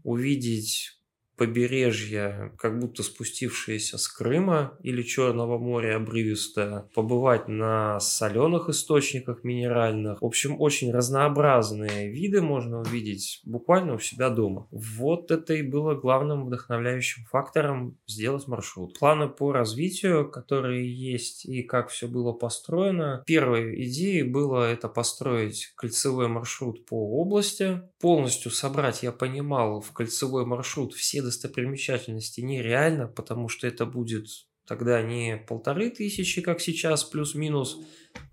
увидеть 0.02 0.93
побережье, 1.36 2.52
как 2.58 2.78
будто 2.78 3.02
спустившееся 3.02 3.98
с 3.98 4.08
Крыма 4.08 4.76
или 4.82 5.02
Черного 5.02 5.58
моря 5.58 5.96
обрывистое, 5.96 6.88
побывать 6.94 7.48
на 7.48 7.98
соленых 8.00 8.68
источниках 8.68 9.44
минеральных. 9.44 10.20
В 10.22 10.24
общем, 10.24 10.60
очень 10.60 10.92
разнообразные 10.92 12.10
виды 12.10 12.40
можно 12.40 12.80
увидеть 12.80 13.40
буквально 13.44 13.94
у 13.94 13.98
себя 13.98 14.30
дома. 14.30 14.68
Вот 14.70 15.30
это 15.30 15.54
и 15.54 15.62
было 15.62 15.94
главным 15.94 16.46
вдохновляющим 16.46 17.24
фактором 17.24 17.98
сделать 18.06 18.46
маршрут. 18.46 18.98
Планы 18.98 19.28
по 19.28 19.52
развитию, 19.52 20.30
которые 20.30 20.94
есть 20.94 21.44
и 21.44 21.62
как 21.62 21.88
все 21.88 22.06
было 22.06 22.32
построено. 22.32 23.22
Первой 23.26 23.84
идеей 23.86 24.22
было 24.22 24.70
это 24.70 24.88
построить 24.88 25.72
кольцевой 25.76 26.28
маршрут 26.28 26.86
по 26.86 26.94
области. 27.20 27.82
Полностью 28.00 28.50
собрать, 28.50 29.02
я 29.02 29.12
понимал, 29.12 29.80
в 29.80 29.92
кольцевой 29.92 30.46
маршрут 30.46 30.94
все 30.94 31.23
достопримечательности 31.24 32.40
нереально, 32.40 33.06
потому 33.06 33.48
что 33.48 33.66
это 33.66 33.86
будет 33.86 34.26
тогда 34.66 35.02
не 35.02 35.36
полторы 35.36 35.90
тысячи, 35.90 36.40
как 36.40 36.60
сейчас, 36.60 37.04
плюс-минус, 37.04 37.80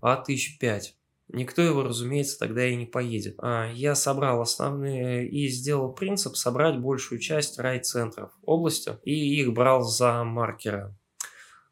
а 0.00 0.16
тысяч 0.16 0.58
пять. 0.58 0.96
Никто 1.28 1.62
его, 1.62 1.82
разумеется, 1.82 2.38
тогда 2.38 2.66
и 2.66 2.76
не 2.76 2.84
поедет. 2.84 3.36
А, 3.38 3.70
я 3.72 3.94
собрал 3.94 4.42
основные 4.42 5.28
и 5.28 5.48
сделал 5.48 5.92
принцип 5.92 6.36
собрать 6.36 6.78
большую 6.78 7.20
часть 7.20 7.58
райцентров 7.58 8.32
области 8.42 8.92
и 9.04 9.40
их 9.40 9.52
брал 9.52 9.82
за 9.82 10.24
маркеры. 10.24 10.94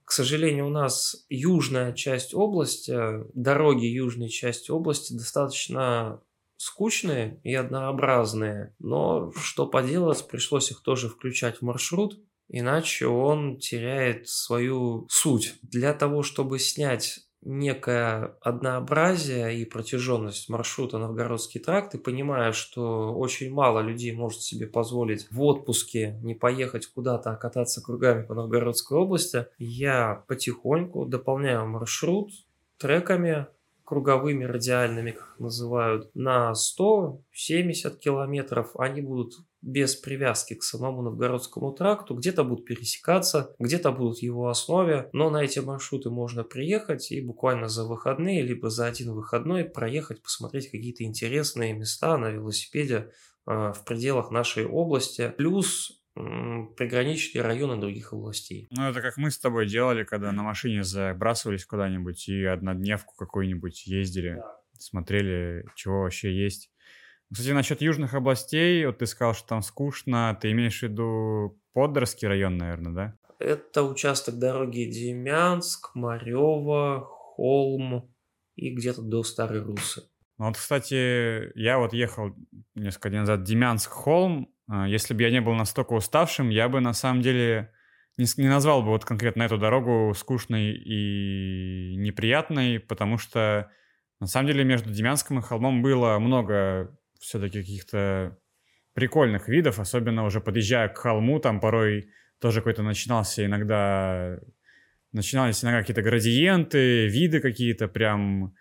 К 0.04 0.12
сожалению, 0.12 0.66
у 0.66 0.70
нас 0.70 1.24
южная 1.28 1.92
часть 1.92 2.34
области, 2.34 2.96
дороги 3.34 3.84
южной 3.84 4.28
части 4.28 4.70
области 4.70 5.12
достаточно 5.12 6.20
скучные 6.60 7.40
и 7.42 7.54
однообразные, 7.54 8.74
но 8.78 9.32
что 9.32 9.66
поделать, 9.66 10.28
пришлось 10.28 10.70
их 10.70 10.82
тоже 10.82 11.08
включать 11.08 11.56
в 11.56 11.62
маршрут, 11.62 12.20
иначе 12.48 13.06
он 13.06 13.56
теряет 13.56 14.28
свою 14.28 15.06
суть. 15.08 15.54
Для 15.62 15.94
того, 15.94 16.22
чтобы 16.22 16.58
снять 16.58 17.20
некое 17.40 18.36
однообразие 18.42 19.58
и 19.58 19.64
протяженность 19.64 20.50
маршрута 20.50 20.98
Новгородский 20.98 21.60
тракт, 21.60 21.94
и 21.94 21.98
понимая, 21.98 22.52
что 22.52 23.14
очень 23.14 23.50
мало 23.50 23.80
людей 23.80 24.12
может 24.12 24.42
себе 24.42 24.66
позволить 24.66 25.28
в 25.30 25.40
отпуске 25.40 26.18
не 26.22 26.34
поехать 26.34 26.86
куда-то, 26.88 27.30
а 27.30 27.36
кататься 27.36 27.80
кругами 27.80 28.26
по 28.26 28.34
Новгородской 28.34 28.98
области, 28.98 29.46
я 29.56 30.24
потихоньку 30.28 31.06
дополняю 31.06 31.66
маршрут 31.66 32.32
треками, 32.76 33.46
круговыми 33.90 34.44
радиальными, 34.44 35.10
как 35.10 35.34
называют, 35.40 36.14
на 36.14 36.54
170 36.54 37.98
километров. 37.98 38.70
Они 38.76 39.00
будут 39.00 39.34
без 39.62 39.96
привязки 39.96 40.54
к 40.54 40.62
самому 40.62 41.02
Новгородскому 41.02 41.72
тракту, 41.72 42.14
где-то 42.14 42.44
будут 42.44 42.66
пересекаться, 42.66 43.52
где-то 43.58 43.90
будут 43.90 44.18
в 44.18 44.22
его 44.22 44.48
основе, 44.48 45.10
но 45.12 45.28
на 45.28 45.42
эти 45.42 45.58
маршруты 45.58 46.08
можно 46.08 46.44
приехать 46.44 47.10
и 47.10 47.20
буквально 47.20 47.66
за 47.66 47.84
выходные, 47.84 48.42
либо 48.42 48.70
за 48.70 48.86
один 48.86 49.12
выходной 49.12 49.64
проехать, 49.64 50.22
посмотреть 50.22 50.70
какие-то 50.70 51.02
интересные 51.02 51.72
места 51.72 52.16
на 52.16 52.30
велосипеде 52.30 53.10
э, 53.48 53.72
в 53.72 53.84
пределах 53.84 54.30
нашей 54.30 54.66
области. 54.66 55.34
Плюс 55.36 55.99
приграничные 56.14 57.42
районы 57.42 57.80
других 57.80 58.12
областей. 58.12 58.68
Ну, 58.70 58.88
это 58.88 59.00
как 59.00 59.16
мы 59.16 59.30
с 59.30 59.38
тобой 59.38 59.66
делали, 59.66 60.04
когда 60.04 60.32
на 60.32 60.42
машине 60.42 60.82
забрасывались 60.82 61.64
куда-нибудь 61.64 62.28
и 62.28 62.44
однодневку 62.44 63.14
какую-нибудь 63.16 63.86
ездили, 63.86 64.36
да. 64.36 64.60
смотрели, 64.78 65.64
чего 65.76 66.02
вообще 66.02 66.34
есть. 66.34 66.70
Кстати, 67.32 67.52
насчет 67.52 67.80
южных 67.80 68.14
областей, 68.14 68.84
вот 68.86 68.98
ты 68.98 69.06
сказал, 69.06 69.34
что 69.34 69.46
там 69.46 69.62
скучно, 69.62 70.36
ты 70.40 70.50
имеешь 70.50 70.80
в 70.80 70.82
виду 70.82 71.60
Поддорский 71.72 72.26
район, 72.26 72.56
наверное, 72.56 72.92
да? 72.92 73.14
Это 73.38 73.84
участок 73.84 74.38
дороги 74.38 74.84
Демянск, 74.84 75.94
Марева, 75.94 77.06
Холм 77.06 78.12
и 78.56 78.74
где-то 78.74 79.02
до 79.02 79.22
Старой 79.22 79.62
Русы. 79.62 80.02
Ну 80.38 80.46
вот, 80.46 80.56
кстати, 80.56 81.56
я 81.56 81.78
вот 81.78 81.92
ехал 81.92 82.34
несколько 82.74 83.10
дней 83.10 83.20
назад 83.20 83.42
Демянск-Холм, 83.42 84.48
если 84.86 85.14
бы 85.14 85.22
я 85.22 85.30
не 85.30 85.40
был 85.40 85.54
настолько 85.54 85.94
уставшим, 85.94 86.50
я 86.50 86.68
бы 86.68 86.80
на 86.80 86.92
самом 86.92 87.22
деле 87.22 87.72
не, 88.16 88.48
назвал 88.48 88.82
бы 88.82 88.88
вот 88.88 89.04
конкретно 89.04 89.42
эту 89.42 89.58
дорогу 89.58 90.12
скучной 90.14 90.72
и 90.72 91.96
неприятной, 91.96 92.80
потому 92.80 93.18
что 93.18 93.70
на 94.20 94.26
самом 94.26 94.48
деле 94.48 94.64
между 94.64 94.90
Демянском 94.90 95.38
и 95.38 95.42
холмом 95.42 95.82
было 95.82 96.18
много 96.18 96.96
все-таки 97.18 97.60
каких-то 97.60 98.38
прикольных 98.94 99.48
видов, 99.48 99.78
особенно 99.78 100.24
уже 100.24 100.40
подъезжая 100.40 100.88
к 100.88 100.98
холму, 100.98 101.40
там 101.40 101.60
порой 101.60 102.10
тоже 102.40 102.60
какой-то 102.60 102.82
начинался 102.82 103.44
иногда, 103.44 104.38
начинались 105.12 105.62
иногда 105.62 105.80
какие-то 105.80 106.02
градиенты, 106.02 107.06
виды 107.06 107.40
какие-то 107.40 107.88
прям 107.88 108.54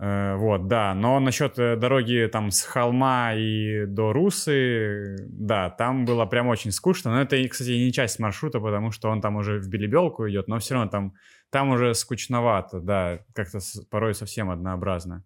вот, 0.00 0.68
да. 0.68 0.94
Но 0.94 1.18
насчет 1.18 1.58
э, 1.58 1.76
дороги 1.76 2.28
там 2.30 2.50
с 2.52 2.62
холма 2.62 3.34
и 3.34 3.84
до 3.84 4.12
Русы, 4.12 5.16
да, 5.28 5.70
там 5.70 6.04
было 6.04 6.24
прям 6.26 6.46
очень 6.46 6.70
скучно. 6.70 7.10
Но 7.10 7.22
это, 7.22 7.36
кстати, 7.48 7.70
не 7.70 7.92
часть 7.92 8.20
маршрута, 8.20 8.60
потому 8.60 8.92
что 8.92 9.10
он 9.10 9.20
там 9.20 9.36
уже 9.36 9.58
в 9.58 9.68
Белебелку 9.68 10.28
идет, 10.28 10.46
но 10.46 10.60
все 10.60 10.74
равно 10.74 10.90
там, 10.90 11.14
там 11.50 11.70
уже 11.70 11.94
скучновато, 11.94 12.80
да, 12.80 13.18
как-то 13.34 13.58
порой 13.90 14.14
совсем 14.14 14.50
однообразно. 14.50 15.24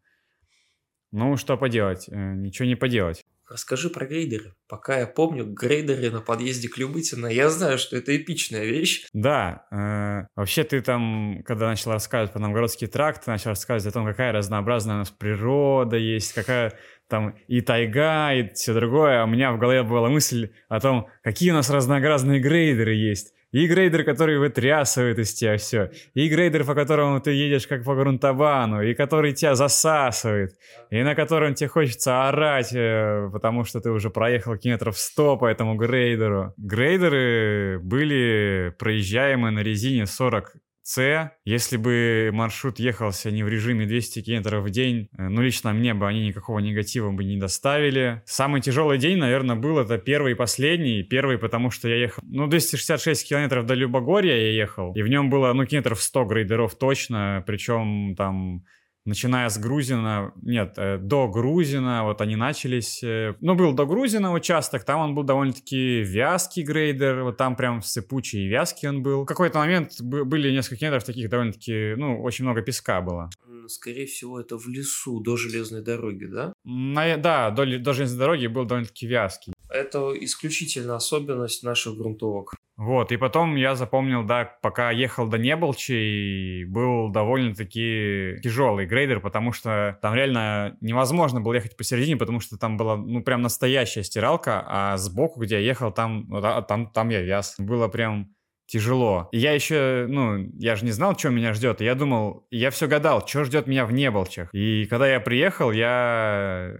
Ну, 1.11 1.37
что 1.37 1.59
поделать, 1.59 2.09
э, 2.09 2.35
ничего 2.35 2.67
не 2.67 2.75
поделать. 2.75 3.22
Расскажи 3.53 3.91
про 3.91 4.07
грейдеры. 4.07 4.55
Пока 4.67 4.99
я 5.01 5.07
помню, 5.07 5.45
грейдеры 5.45 6.11
на 6.11 6.23
подъезде 6.23 6.69
к 6.69 6.79
Любытино, 6.79 7.27
я 7.27 7.51
знаю, 7.51 7.77
что 7.77 7.99
это 7.99 8.17
эпичная 8.17 8.65
вещь. 8.65 9.05
Да, 9.13 9.67
э, 9.71 10.27
вообще 10.35 10.65
ты 10.65 10.81
там, 10.81 11.43
когда 11.45 11.67
начал 11.67 11.93
рассказывать 11.93 12.33
про 12.33 12.41
Новгородский 12.41 12.87
тракт, 12.87 13.27
начал 13.27 13.51
рассказывать 13.51 13.93
о 13.93 13.99
том, 13.99 14.07
какая 14.07 14.33
разнообразная 14.33 14.95
у 14.95 14.99
нас 15.01 15.11
природа 15.11 15.99
есть, 15.99 16.33
какая 16.33 16.79
там 17.09 17.37
и 17.47 17.61
тайга, 17.61 18.33
и 18.33 18.55
все 18.55 18.73
другое, 18.73 19.21
а 19.21 19.25
у 19.25 19.29
меня 19.29 19.53
в 19.53 19.59
голове 19.59 19.83
была 19.83 20.09
мысль 20.09 20.51
о 20.71 20.81
том, 20.81 21.09
какие 21.23 21.51
у 21.51 21.55
нас 21.55 21.69
разнообразные 21.69 22.41
грейдеры 22.41 22.95
есть. 22.95 23.35
И 23.53 23.67
грейдер, 23.67 24.03
который 24.05 24.39
вытрясывает 24.39 25.19
из 25.19 25.35
тебя 25.35 25.57
все. 25.59 25.91
И 26.15 26.29
грейдер, 26.29 26.65
по 26.65 26.75
которому 26.75 27.21
ты 27.21 27.33
едешь 27.33 27.67
как 27.67 27.85
по 27.85 27.95
грунтобану. 27.95 28.83
И 28.83 28.95
который 28.95 29.33
тебя 29.33 29.55
засасывает. 29.55 30.53
И 30.91 31.03
на 31.03 31.15
котором 31.15 31.55
тебе 31.55 31.69
хочется 31.69 32.29
орать, 32.29 32.73
э, 32.75 33.29
потому 33.31 33.65
что 33.65 33.81
ты 33.81 33.91
уже 33.91 34.09
проехал 34.09 34.57
километров 34.57 34.99
100 34.99 35.37
по 35.37 35.47
этому 35.47 35.77
грейдеру. 35.77 36.55
Грейдеры 36.57 37.79
были 37.83 38.75
проезжаемы 38.79 39.51
на 39.51 39.61
резине 39.61 40.07
40 40.07 40.55
с, 40.83 41.33
если 41.45 41.77
бы 41.77 42.31
маршрут 42.33 42.81
ехался 42.81 43.31
не 43.31 43.45
в 43.45 43.49
режиме 43.49 43.87
200 43.87 44.23
км 44.23 44.61
в 44.61 44.71
день, 44.71 45.09
э, 45.17 45.29
ну, 45.29 45.41
лично 45.41 45.73
мне 45.73 45.95
бы 45.95 46.09
они 46.09 46.27
никакого 46.27 46.59
негатива 46.59 47.11
бы 47.11 47.25
не 47.25 47.37
доставили. 47.37 48.23
Самый 48.27 48.61
тяжелый 48.61 48.99
день, 48.99 49.19
наверное, 49.19 49.55
был 49.55 49.79
это 49.79 49.99
первый 49.99 50.33
и 50.33 50.35
последний. 50.35 51.05
Первый, 51.05 51.39
потому 51.39 51.71
что 51.71 51.89
я 51.89 51.97
ехал, 51.97 52.23
ну, 52.27 52.49
266 52.49 53.29
километров 53.29 53.65
до 53.67 53.75
Любогорья 53.75 54.35
я 54.35 54.51
ехал, 54.51 54.93
и 54.95 55.03
в 55.03 55.09
нем 55.09 55.31
было, 55.31 55.53
ну, 55.53 55.65
километров 55.67 56.03
100 56.03 56.25
грейдеров 56.25 56.75
точно, 56.77 57.45
причем 57.47 58.15
там 58.17 58.65
начиная 59.05 59.49
с 59.49 59.59
Грузина, 59.59 60.33
нет, 60.43 60.75
э, 60.77 60.99
до 60.99 61.29
Грузина, 61.29 62.05
вот 62.05 62.21
они 62.21 62.37
начались, 62.37 63.03
э, 63.03 63.35
ну, 63.41 63.55
был 63.55 63.73
до 63.73 63.87
Грузина 63.87 64.33
участок, 64.33 64.85
там 64.85 65.01
он 65.01 65.15
был 65.15 65.23
довольно-таки 65.23 66.03
вязкий 66.03 66.63
грейдер, 66.63 67.23
вот 67.25 67.37
там 67.37 67.57
прям 67.57 67.83
сыпучий 67.83 68.47
и 68.47 68.49
вязкий 68.49 68.89
он 68.89 69.03
был. 69.03 69.23
В 69.23 69.27
какой-то 69.27 69.59
момент 69.59 70.01
были 70.01 70.51
несколько 70.51 70.85
метров 70.85 71.05
таких 71.05 71.29
довольно-таки, 71.29 71.95
ну, 71.97 72.23
очень 72.23 72.45
много 72.45 72.63
песка 72.63 73.01
было. 73.01 73.31
Скорее 73.69 74.07
всего, 74.07 74.41
это 74.41 74.59
в 74.59 74.69
лесу, 74.69 75.21
до 75.21 75.37
железной 75.37 75.83
дороги, 75.83 76.25
да? 76.25 76.53
На, 76.65 77.17
да, 77.17 77.51
до, 77.51 77.65
до 77.79 77.93
железной 77.93 78.19
дороги 78.19 78.47
был 78.47 78.65
довольно-таки 78.65 79.07
вязкий. 79.07 79.53
Это 79.69 80.13
исключительно 80.21 80.97
особенность 80.97 81.63
наших 81.63 81.97
грунтовок. 81.97 82.55
Вот, 82.83 83.13
и 83.13 83.17
потом 83.17 83.55
я 83.55 83.77
запомнил, 83.77 84.25
да, 84.25 84.57
пока 84.61 84.91
ехал 84.91 85.29
до 85.29 85.39
Неболчи, 85.39 86.65
был 86.65 87.11
довольно-таки 87.11 88.41
тяжелый 88.43 88.87
грейдер, 88.87 89.21
потому 89.21 89.53
что 89.53 90.01
там 90.03 90.15
реально 90.15 90.77
невозможно 90.81 91.41
было 91.41 91.55
ехать 91.55 91.77
посередине, 91.77 92.17
потому 92.17 92.41
что 92.41 92.59
там 92.59 92.77
была, 92.77 92.97
ну, 92.97 93.23
прям 93.23 93.41
настоящая 93.41 94.03
стиралка, 94.03 94.65
а 94.67 94.97
сбоку, 94.97 95.41
где 95.41 95.61
я 95.61 95.61
ехал, 95.61 95.93
там, 95.93 96.27
там, 96.67 96.91
там 96.91 97.09
я 97.11 97.23
вяз. 97.23 97.55
Было 97.61 97.87
прям 97.87 98.35
тяжело. 98.73 99.29
И 99.33 99.39
я 99.39 99.53
еще, 99.53 100.07
ну, 100.09 100.51
я 100.59 100.77
же 100.77 100.87
не 100.87 100.93
знал, 100.93 101.17
что 101.19 101.29
меня 101.29 101.53
ждет. 101.53 101.83
И 101.83 101.85
я 101.85 101.95
думал, 101.95 102.47
я 102.51 102.71
все 102.71 102.89
гадал, 102.89 103.27
что 103.27 103.45
ждет 103.45 103.67
меня 103.67 103.85
в 103.85 103.93
Неболчах. 103.93 104.49
И 104.55 104.87
когда 104.87 105.07
я 105.07 105.21
приехал, 105.21 105.73
я, 105.73 106.77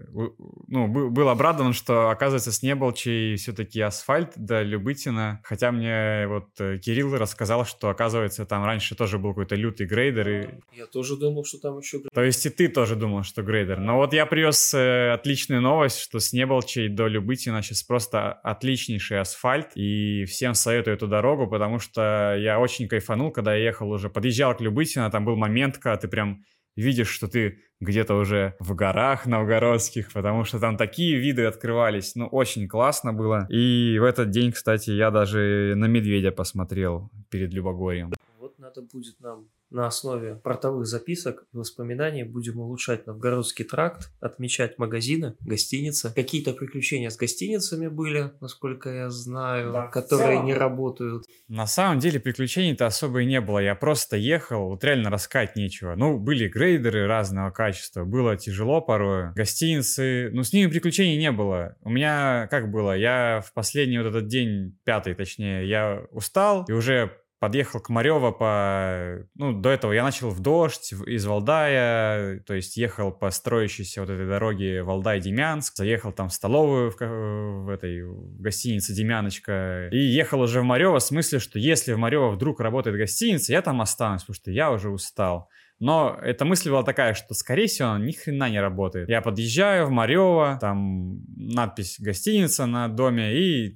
ну, 0.67 0.87
был 0.87 1.29
обрадован, 1.29 1.73
что, 1.73 2.09
оказывается, 2.09 2.51
с 2.51 2.63
Неболчей 2.63 3.35
все-таки 3.35 3.79
асфальт 3.79 4.31
до 4.35 4.63
Любытина. 4.63 5.39
Хотя 5.43 5.71
мне 5.71 6.25
вот 6.27 6.49
э, 6.59 6.79
Кирилл 6.79 7.15
рассказал, 7.15 7.63
что, 7.63 7.89
оказывается, 7.89 8.45
там 8.45 8.65
раньше 8.65 8.95
тоже 8.95 9.19
был 9.19 9.29
какой-то 9.29 9.53
лютый 9.53 9.85
грейдер. 9.85 10.29
И... 10.29 10.47
Я 10.75 10.87
тоже 10.87 11.15
думал, 11.15 11.45
что 11.45 11.59
там 11.59 11.77
еще 11.77 11.99
То 12.11 12.23
есть 12.23 12.43
и 12.47 12.49
ты 12.49 12.69
тоже 12.69 12.95
думал, 12.95 13.21
что 13.21 13.43
грейдер. 13.43 13.79
Но 13.79 13.97
вот 13.97 14.13
я 14.13 14.25
привез 14.25 14.73
э, 14.73 15.11
отличную 15.11 15.61
новость, 15.61 15.99
что 15.99 16.19
с 16.19 16.33
Неболчей 16.33 16.89
до 16.89 17.05
Любытина 17.05 17.61
сейчас 17.61 17.83
просто 17.83 18.33
отличнейший 18.33 19.19
асфальт. 19.19 19.67
И 19.75 20.25
всем 20.25 20.55
советую 20.55 20.95
эту 20.95 21.07
дорогу, 21.07 21.45
потому 21.47 21.77
что 21.77 21.82
я 21.95 22.59
очень 22.59 22.87
кайфанул, 22.87 23.31
когда 23.31 23.55
я 23.55 23.63
ехал 23.65 23.89
уже, 23.89 24.09
подъезжал 24.09 24.55
к 24.55 24.61
Любытино, 24.61 25.09
там 25.11 25.25
был 25.25 25.35
момент, 25.35 25.77
когда 25.77 25.97
ты 25.97 26.07
прям 26.07 26.43
видишь, 26.75 27.09
что 27.09 27.27
ты 27.27 27.59
где-то 27.79 28.15
уже 28.15 28.55
в 28.59 28.73
горах 28.75 29.25
новгородских, 29.25 30.11
потому 30.13 30.43
что 30.43 30.59
там 30.59 30.77
такие 30.77 31.17
виды 31.17 31.45
открывались, 31.45 32.15
ну, 32.15 32.27
очень 32.27 32.67
классно 32.67 33.13
было. 33.13 33.45
И 33.49 33.97
в 33.99 34.03
этот 34.03 34.29
день, 34.29 34.51
кстати, 34.51 34.91
я 34.91 35.11
даже 35.11 35.73
на 35.75 35.85
медведя 35.85 36.31
посмотрел 36.31 37.11
перед 37.29 37.53
Любогорьем. 37.53 38.13
Вот 38.39 38.57
надо 38.59 38.81
будет 38.81 39.19
нам 39.19 39.47
на 39.73 39.87
основе 39.87 40.35
портовых 40.35 40.85
записок 40.85 41.45
и 41.53 41.57
воспоминаний 41.57 42.23
будем 42.23 42.59
улучшать 42.59 43.07
Новгородский 43.07 43.65
тракт, 43.65 44.11
отмечать 44.19 44.77
магазины, 44.77 45.35
гостиницы. 45.41 46.13
Какие-то 46.13 46.53
приключения 46.53 47.09
с 47.09 47.17
гостиницами 47.17 47.87
были, 47.87 48.31
насколько 48.39 48.89
я 48.89 49.09
знаю, 49.09 49.73
да, 49.73 49.87
которые 49.87 50.41
не 50.41 50.53
работают. 50.53 51.25
На 51.47 51.65
самом 51.65 51.99
деле 51.99 52.19
приключений-то 52.19 52.85
особо 52.85 53.21
и 53.21 53.25
не 53.25 53.41
было. 53.41 53.59
Я 53.59 53.75
просто 53.75 54.17
ехал, 54.17 54.69
вот 54.69 54.83
реально 54.83 55.09
рассказать 55.09 55.55
нечего. 55.55 55.95
Ну, 55.95 56.19
были 56.19 56.47
грейдеры 56.47 57.07
разного 57.07 57.51
качества, 57.51 58.03
было 58.03 58.37
тяжело 58.37 58.81
порой. 58.81 59.33
Гостиницы, 59.33 60.29
ну, 60.33 60.43
с 60.43 60.53
ними 60.53 60.69
приключений 60.69 61.17
не 61.17 61.31
было. 61.31 61.75
У 61.81 61.89
меня 61.89 62.47
как 62.49 62.71
было, 62.71 62.95
я 62.95 63.41
в 63.45 63.53
последний 63.53 63.97
вот 63.97 64.07
этот 64.07 64.27
день, 64.27 64.77
пятый 64.83 65.15
точнее, 65.15 65.67
я 65.67 66.05
устал 66.11 66.65
и 66.67 66.71
уже 66.71 67.11
подъехал 67.43 67.81
к 67.81 67.89
Марево 67.89 68.31
по... 68.31 69.27
Ну, 69.35 69.51
до 69.51 69.69
этого 69.69 69.91
я 69.91 70.01
начал 70.03 70.29
в 70.29 70.39
дождь 70.39 70.93
из 70.93 71.25
Валдая, 71.25 72.39
то 72.39 72.53
есть 72.53 72.77
ехал 72.77 73.11
по 73.11 73.31
строящейся 73.31 73.99
вот 73.99 74.09
этой 74.09 74.25
дороге 74.25 74.81
Валдай-Демянск, 74.81 75.75
заехал 75.75 76.13
там 76.13 76.29
в 76.29 76.33
столовую 76.33 76.89
в, 76.89 76.95
в 76.95 77.69
этой 77.69 78.01
в 78.01 78.39
гостинице 78.39 78.93
Демяночка 78.93 79.89
и 79.91 79.97
ехал 79.97 80.39
уже 80.39 80.61
в 80.61 80.63
Марево 80.63 80.99
в 80.99 81.03
смысле, 81.03 81.39
что 81.39 81.59
если 81.59 81.91
в 81.91 81.97
Марево 81.97 82.29
вдруг 82.29 82.61
работает 82.61 82.95
гостиница, 82.95 83.51
я 83.51 83.61
там 83.61 83.81
останусь, 83.81 84.21
потому 84.21 84.35
что 84.35 84.49
я 84.49 84.71
уже 84.71 84.89
устал. 84.89 85.49
Но 85.79 86.17
эта 86.23 86.45
мысль 86.45 86.69
была 86.69 86.83
такая, 86.83 87.13
что, 87.13 87.33
скорее 87.33 87.67
всего, 87.67 87.89
она 87.89 88.05
ни 88.05 88.13
хрена 88.13 88.49
не 88.49 88.61
работает. 88.61 89.09
Я 89.09 89.21
подъезжаю 89.21 89.87
в 89.87 89.89
Марево, 89.89 90.57
там 90.61 91.19
надпись 91.35 91.97
«гостиница» 91.99 92.65
на 92.67 92.87
доме, 92.87 93.33
и 93.37 93.75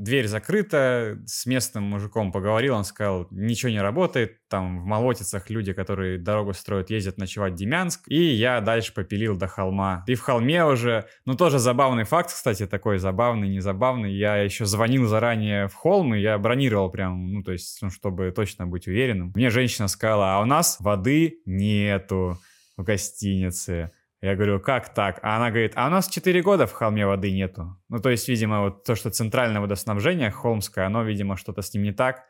дверь 0.00 0.26
закрыта, 0.26 1.18
с 1.26 1.44
местным 1.44 1.84
мужиком 1.84 2.32
поговорил, 2.32 2.74
он 2.74 2.84
сказал, 2.84 3.28
ничего 3.30 3.70
не 3.70 3.82
работает, 3.82 4.38
там 4.48 4.80
в 4.80 4.84
Молотицах 4.86 5.50
люди, 5.50 5.72
которые 5.74 6.18
дорогу 6.18 6.54
строят, 6.54 6.90
ездят 6.90 7.18
ночевать 7.18 7.52
в 7.52 7.56
Демянск, 7.56 8.02
и 8.06 8.20
я 8.20 8.60
дальше 8.60 8.94
попилил 8.94 9.36
до 9.36 9.46
холма. 9.46 10.02
И 10.06 10.14
в 10.14 10.22
холме 10.22 10.64
уже, 10.64 11.06
ну 11.26 11.34
тоже 11.34 11.58
забавный 11.58 12.04
факт, 12.04 12.30
кстати, 12.30 12.66
такой 12.66 12.98
забавный, 12.98 13.48
незабавный, 13.48 14.12
я 14.12 14.36
еще 14.36 14.64
звонил 14.64 15.06
заранее 15.06 15.68
в 15.68 15.74
холм, 15.74 16.14
и 16.14 16.20
я 16.20 16.38
бронировал 16.38 16.90
прям, 16.90 17.32
ну 17.32 17.42
то 17.42 17.52
есть, 17.52 17.78
ну, 17.82 17.90
чтобы 17.90 18.30
точно 18.30 18.66
быть 18.66 18.88
уверенным. 18.88 19.32
Мне 19.34 19.50
женщина 19.50 19.86
сказала, 19.86 20.36
а 20.36 20.40
у 20.40 20.46
нас 20.46 20.78
воды 20.80 21.40
нету 21.44 22.38
в 22.78 22.84
гостинице. 22.84 23.90
Я 24.22 24.36
говорю, 24.36 24.60
как 24.60 24.92
так? 24.92 25.18
А 25.22 25.36
она 25.36 25.50
говорит, 25.50 25.72
а 25.76 25.86
у 25.86 25.90
нас 25.90 26.08
4 26.08 26.42
года 26.42 26.66
в 26.66 26.72
холме 26.72 27.06
воды 27.06 27.32
нету. 27.32 27.78
Ну, 27.88 27.98
то 28.00 28.10
есть, 28.10 28.28
видимо, 28.28 28.62
вот 28.62 28.84
то, 28.84 28.94
что 28.94 29.10
центральное 29.10 29.62
водоснабжение 29.62 30.30
холмское, 30.30 30.86
оно, 30.86 31.02
видимо, 31.04 31.38
что-то 31.38 31.62
с 31.62 31.72
ним 31.72 31.84
не 31.84 31.92
так. 31.92 32.24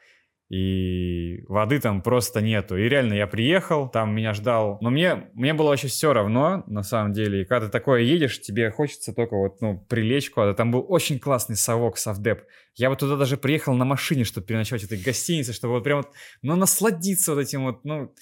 И 0.50 1.44
воды 1.48 1.78
там 1.78 2.02
просто 2.02 2.40
нету. 2.40 2.76
И 2.76 2.88
реально 2.88 3.14
я 3.14 3.28
приехал, 3.28 3.88
там 3.88 4.12
меня 4.12 4.34
ждал. 4.34 4.78
Но 4.80 4.90
мне, 4.90 5.30
мне 5.32 5.54
было 5.54 5.68
вообще 5.68 5.86
все 5.86 6.12
равно, 6.12 6.64
на 6.66 6.82
самом 6.82 7.12
деле. 7.12 7.42
И 7.42 7.44
когда 7.44 7.66
ты 7.66 7.72
такое 7.72 8.00
едешь, 8.00 8.40
тебе 8.40 8.70
хочется 8.72 9.12
только 9.12 9.36
вот, 9.36 9.60
ну, 9.60 9.78
прилечь 9.88 10.30
куда-то. 10.30 10.54
Там 10.54 10.72
был 10.72 10.84
очень 10.88 11.20
классный 11.20 11.54
совок, 11.54 11.98
совдеп. 11.98 12.42
Я 12.74 12.90
вот 12.90 12.98
туда 12.98 13.16
даже 13.16 13.36
приехал 13.36 13.74
на 13.74 13.84
машине, 13.84 14.24
чтобы 14.24 14.46
переночевать 14.46 14.82
в 14.82 14.86
этой 14.86 14.98
гостинице, 14.98 15.52
чтобы 15.52 15.74
вот 15.74 15.84
прям 15.84 15.98
вот, 15.98 16.08
ну, 16.42 16.56
насладиться 16.56 17.34
вот 17.34 17.40
этим 17.40 17.64
вот, 17.64 17.84
ну, 17.84 18.12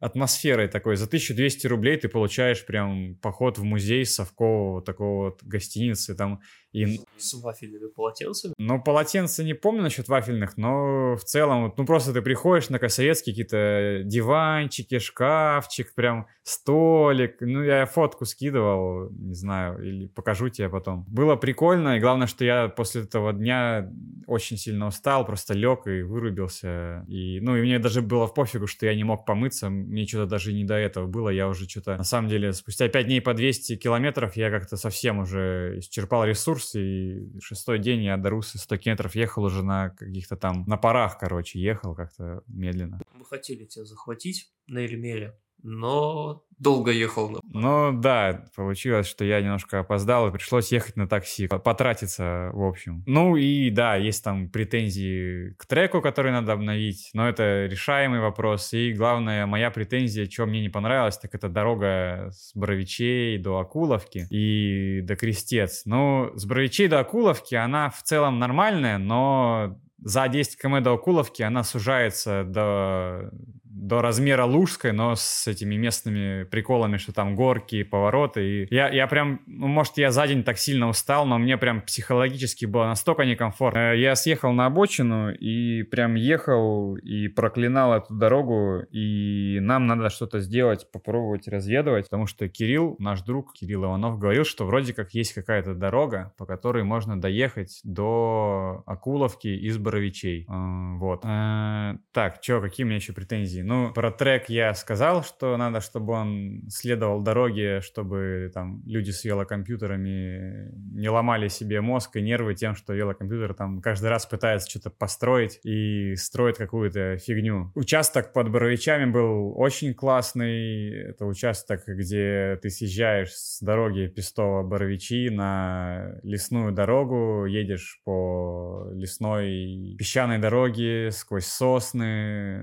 атмосферой 0.00 0.68
такой. 0.68 0.96
За 0.96 1.06
1200 1.06 1.66
рублей 1.66 1.96
ты 1.96 2.08
получаешь 2.08 2.64
прям 2.64 3.16
поход 3.16 3.58
в 3.58 3.64
музей 3.64 4.04
совкового 4.04 4.82
такого 4.82 5.30
вот 5.30 5.42
гостиницы. 5.42 6.14
Там 6.14 6.40
И... 6.72 7.00
С 7.16 7.34
вафельными 7.34 7.88
полотенцами? 7.88 8.54
Ну, 8.58 8.82
полотенца 8.82 9.42
не 9.42 9.54
помню 9.54 9.82
насчет 9.82 10.08
вафельных, 10.08 10.56
но 10.56 11.16
в 11.16 11.24
целом, 11.24 11.72
ну, 11.76 11.86
просто 11.86 12.12
ты 12.12 12.22
приходишь 12.22 12.68
на 12.68 12.88
советские 12.88 13.32
какие-то 13.32 14.02
диванчики, 14.04 14.98
шкафчик, 14.98 15.94
прям 15.94 16.26
столик. 16.42 17.36
Ну, 17.40 17.62
я 17.62 17.86
фотку 17.86 18.24
скидывал, 18.24 19.10
не 19.10 19.34
знаю, 19.34 19.82
или 19.82 20.06
покажу 20.06 20.48
тебе 20.48 20.68
потом. 20.68 21.04
Было 21.08 21.36
прикольно, 21.36 21.96
и 21.96 22.00
главное, 22.00 22.26
что 22.26 22.44
я 22.44 22.68
после 22.68 23.02
этого 23.02 23.32
дня 23.32 23.90
очень 24.26 24.56
сильно 24.56 24.86
устал, 24.88 25.24
просто 25.24 25.54
лег 25.54 25.86
и 25.86 26.02
вырубился. 26.02 27.04
И, 27.08 27.40
ну, 27.40 27.56
и 27.56 27.62
мне 27.62 27.78
даже 27.78 28.02
было 28.02 28.26
в 28.26 28.34
пофигу, 28.34 28.66
что 28.66 28.86
я 28.86 28.94
не 28.94 29.04
мог 29.04 29.24
помыться, 29.24 29.70
мне 29.70 30.06
что-то 30.06 30.26
даже 30.26 30.52
не 30.52 30.64
до 30.64 30.74
этого 30.74 31.06
было, 31.06 31.30
я 31.30 31.48
уже 31.48 31.68
что-то, 31.68 31.96
на 31.96 32.04
самом 32.04 32.28
деле, 32.28 32.52
спустя 32.52 32.88
5 32.88 33.06
дней 33.06 33.20
по 33.20 33.34
200 33.34 33.76
километров 33.76 34.36
я 34.36 34.50
как-то 34.50 34.76
совсем 34.76 35.20
уже 35.20 35.78
исчерпал 35.78 36.24
ресурс, 36.24 36.57
и 36.74 37.40
шестой 37.40 37.78
день 37.78 38.02
я 38.02 38.16
до 38.16 38.30
Русы 38.30 38.58
100 38.58 38.76
километров 38.78 39.14
ехал 39.14 39.44
уже 39.44 39.62
на 39.62 39.90
каких-то 39.90 40.36
там, 40.36 40.64
на 40.66 40.76
парах, 40.76 41.18
короче, 41.18 41.60
ехал 41.60 41.94
как-то 41.94 42.42
медленно. 42.46 43.00
Мы 43.12 43.24
хотели 43.24 43.64
тебя 43.64 43.84
захватить 43.84 44.52
на 44.66 44.78
Эльмере, 44.78 45.38
но 45.62 46.42
долго 46.58 46.90
ехал. 46.90 47.40
Ну 47.44 47.92
да, 47.92 48.44
получилось, 48.56 49.06
что 49.06 49.24
я 49.24 49.40
немножко 49.40 49.80
опоздал, 49.80 50.28
и 50.28 50.32
пришлось 50.32 50.72
ехать 50.72 50.96
на 50.96 51.08
такси, 51.08 51.46
потратиться, 51.46 52.50
в 52.52 52.62
общем. 52.62 53.02
Ну 53.06 53.36
и 53.36 53.70
да, 53.70 53.96
есть 53.96 54.24
там 54.24 54.48
претензии 54.48 55.54
к 55.58 55.66
треку, 55.66 56.00
который 56.00 56.32
надо 56.32 56.52
обновить, 56.52 57.10
но 57.14 57.28
это 57.28 57.66
решаемый 57.66 58.20
вопрос. 58.20 58.72
И 58.72 58.92
главное, 58.92 59.46
моя 59.46 59.70
претензия, 59.70 60.28
что 60.28 60.46
мне 60.46 60.60
не 60.60 60.68
понравилось, 60.68 61.18
так 61.18 61.34
это 61.34 61.48
дорога 61.48 62.30
с 62.32 62.52
Боровичей 62.54 63.38
до 63.38 63.58
Акуловки 63.58 64.26
и 64.30 65.00
до 65.02 65.16
Крестец. 65.16 65.82
Ну, 65.84 66.32
с 66.34 66.44
Боровичей 66.44 66.88
до 66.88 67.00
Акуловки 67.00 67.54
она 67.54 67.90
в 67.90 68.02
целом 68.02 68.38
нормальная, 68.38 68.98
но 68.98 69.78
за 69.98 70.28
10 70.28 70.60
км 70.60 70.82
до 70.82 70.94
Акуловки 70.94 71.42
она 71.42 71.64
сужается 71.64 72.44
до 72.44 73.30
до 73.78 74.02
размера 74.02 74.44
Лужской, 74.44 74.92
но 74.92 75.14
с 75.14 75.46
этими 75.46 75.76
местными 75.76 76.44
приколами, 76.44 76.96
что 76.96 77.12
там 77.12 77.34
горки, 77.36 77.82
повороты. 77.82 78.62
И 78.62 78.74
я, 78.74 78.88
я 78.88 79.06
прям, 79.06 79.40
ну, 79.46 79.68
может, 79.68 79.98
я 79.98 80.10
за 80.10 80.26
день 80.26 80.42
так 80.42 80.58
сильно 80.58 80.88
устал, 80.88 81.26
но 81.26 81.38
мне 81.38 81.56
прям 81.56 81.80
психологически 81.82 82.66
было 82.66 82.86
настолько 82.86 83.24
некомфортно. 83.24 83.92
Э, 83.92 83.98
я 83.98 84.16
съехал 84.16 84.52
на 84.52 84.66
обочину 84.66 85.32
и 85.32 85.82
прям 85.84 86.14
ехал 86.14 86.96
и 86.96 87.28
проклинал 87.28 87.94
эту 87.94 88.14
дорогу, 88.14 88.82
и 88.90 89.58
нам 89.60 89.86
надо 89.86 90.10
что-то 90.10 90.40
сделать, 90.40 90.90
попробовать 90.90 91.48
разведывать, 91.48 92.04
потому 92.04 92.26
что 92.26 92.48
Кирилл, 92.48 92.96
наш 92.98 93.22
друг 93.22 93.52
Кирилл 93.52 93.84
Иванов, 93.84 94.18
говорил, 94.18 94.44
что 94.44 94.64
вроде 94.64 94.92
как 94.92 95.12
есть 95.14 95.32
какая-то 95.34 95.74
дорога, 95.74 96.34
по 96.36 96.46
которой 96.46 96.82
можно 96.82 97.20
доехать 97.20 97.80
до 97.84 98.82
Акуловки 98.86 99.48
из 99.48 99.78
Боровичей. 99.78 100.46
Э, 100.48 100.98
вот. 100.98 101.24
Э, 101.24 101.98
так, 102.12 102.38
что, 102.42 102.60
какие 102.60 102.84
у 102.84 102.86
меня 102.86 102.96
еще 102.96 103.12
претензии? 103.12 103.67
Ну, 103.68 103.92
про 103.92 104.10
трек 104.10 104.48
я 104.48 104.72
сказал, 104.72 105.22
что 105.22 105.54
надо, 105.58 105.82
чтобы 105.82 106.14
он 106.14 106.62
следовал 106.70 107.20
дороге, 107.20 107.82
чтобы 107.82 108.50
там 108.54 108.82
люди 108.86 109.10
с 109.10 109.24
велокомпьютерами 109.24 110.70
не 110.98 111.10
ломали 111.10 111.48
себе 111.48 111.82
мозг 111.82 112.16
и 112.16 112.22
нервы 112.22 112.54
тем, 112.54 112.74
что 112.74 112.94
велокомпьютер 112.94 113.52
там 113.52 113.82
каждый 113.82 114.08
раз 114.08 114.24
пытается 114.24 114.70
что-то 114.70 114.88
построить 114.88 115.60
и 115.64 116.14
строит 116.16 116.56
какую-то 116.56 117.18
фигню. 117.18 117.70
Участок 117.74 118.32
под 118.32 118.50
Боровичами 118.50 119.04
был 119.04 119.52
очень 119.54 119.92
классный. 119.92 121.10
Это 121.10 121.26
участок, 121.26 121.82
где 121.86 122.58
ты 122.62 122.70
съезжаешь 122.70 123.32
с 123.32 123.60
дороги 123.60 124.06
Пестово-Боровичи 124.06 125.28
на 125.28 126.18
лесную 126.22 126.72
дорогу, 126.72 127.44
едешь 127.44 128.00
по 128.06 128.88
лесной 128.94 129.94
песчаной 129.98 130.38
дороге 130.38 131.10
сквозь 131.10 131.44
сосны. 131.44 132.62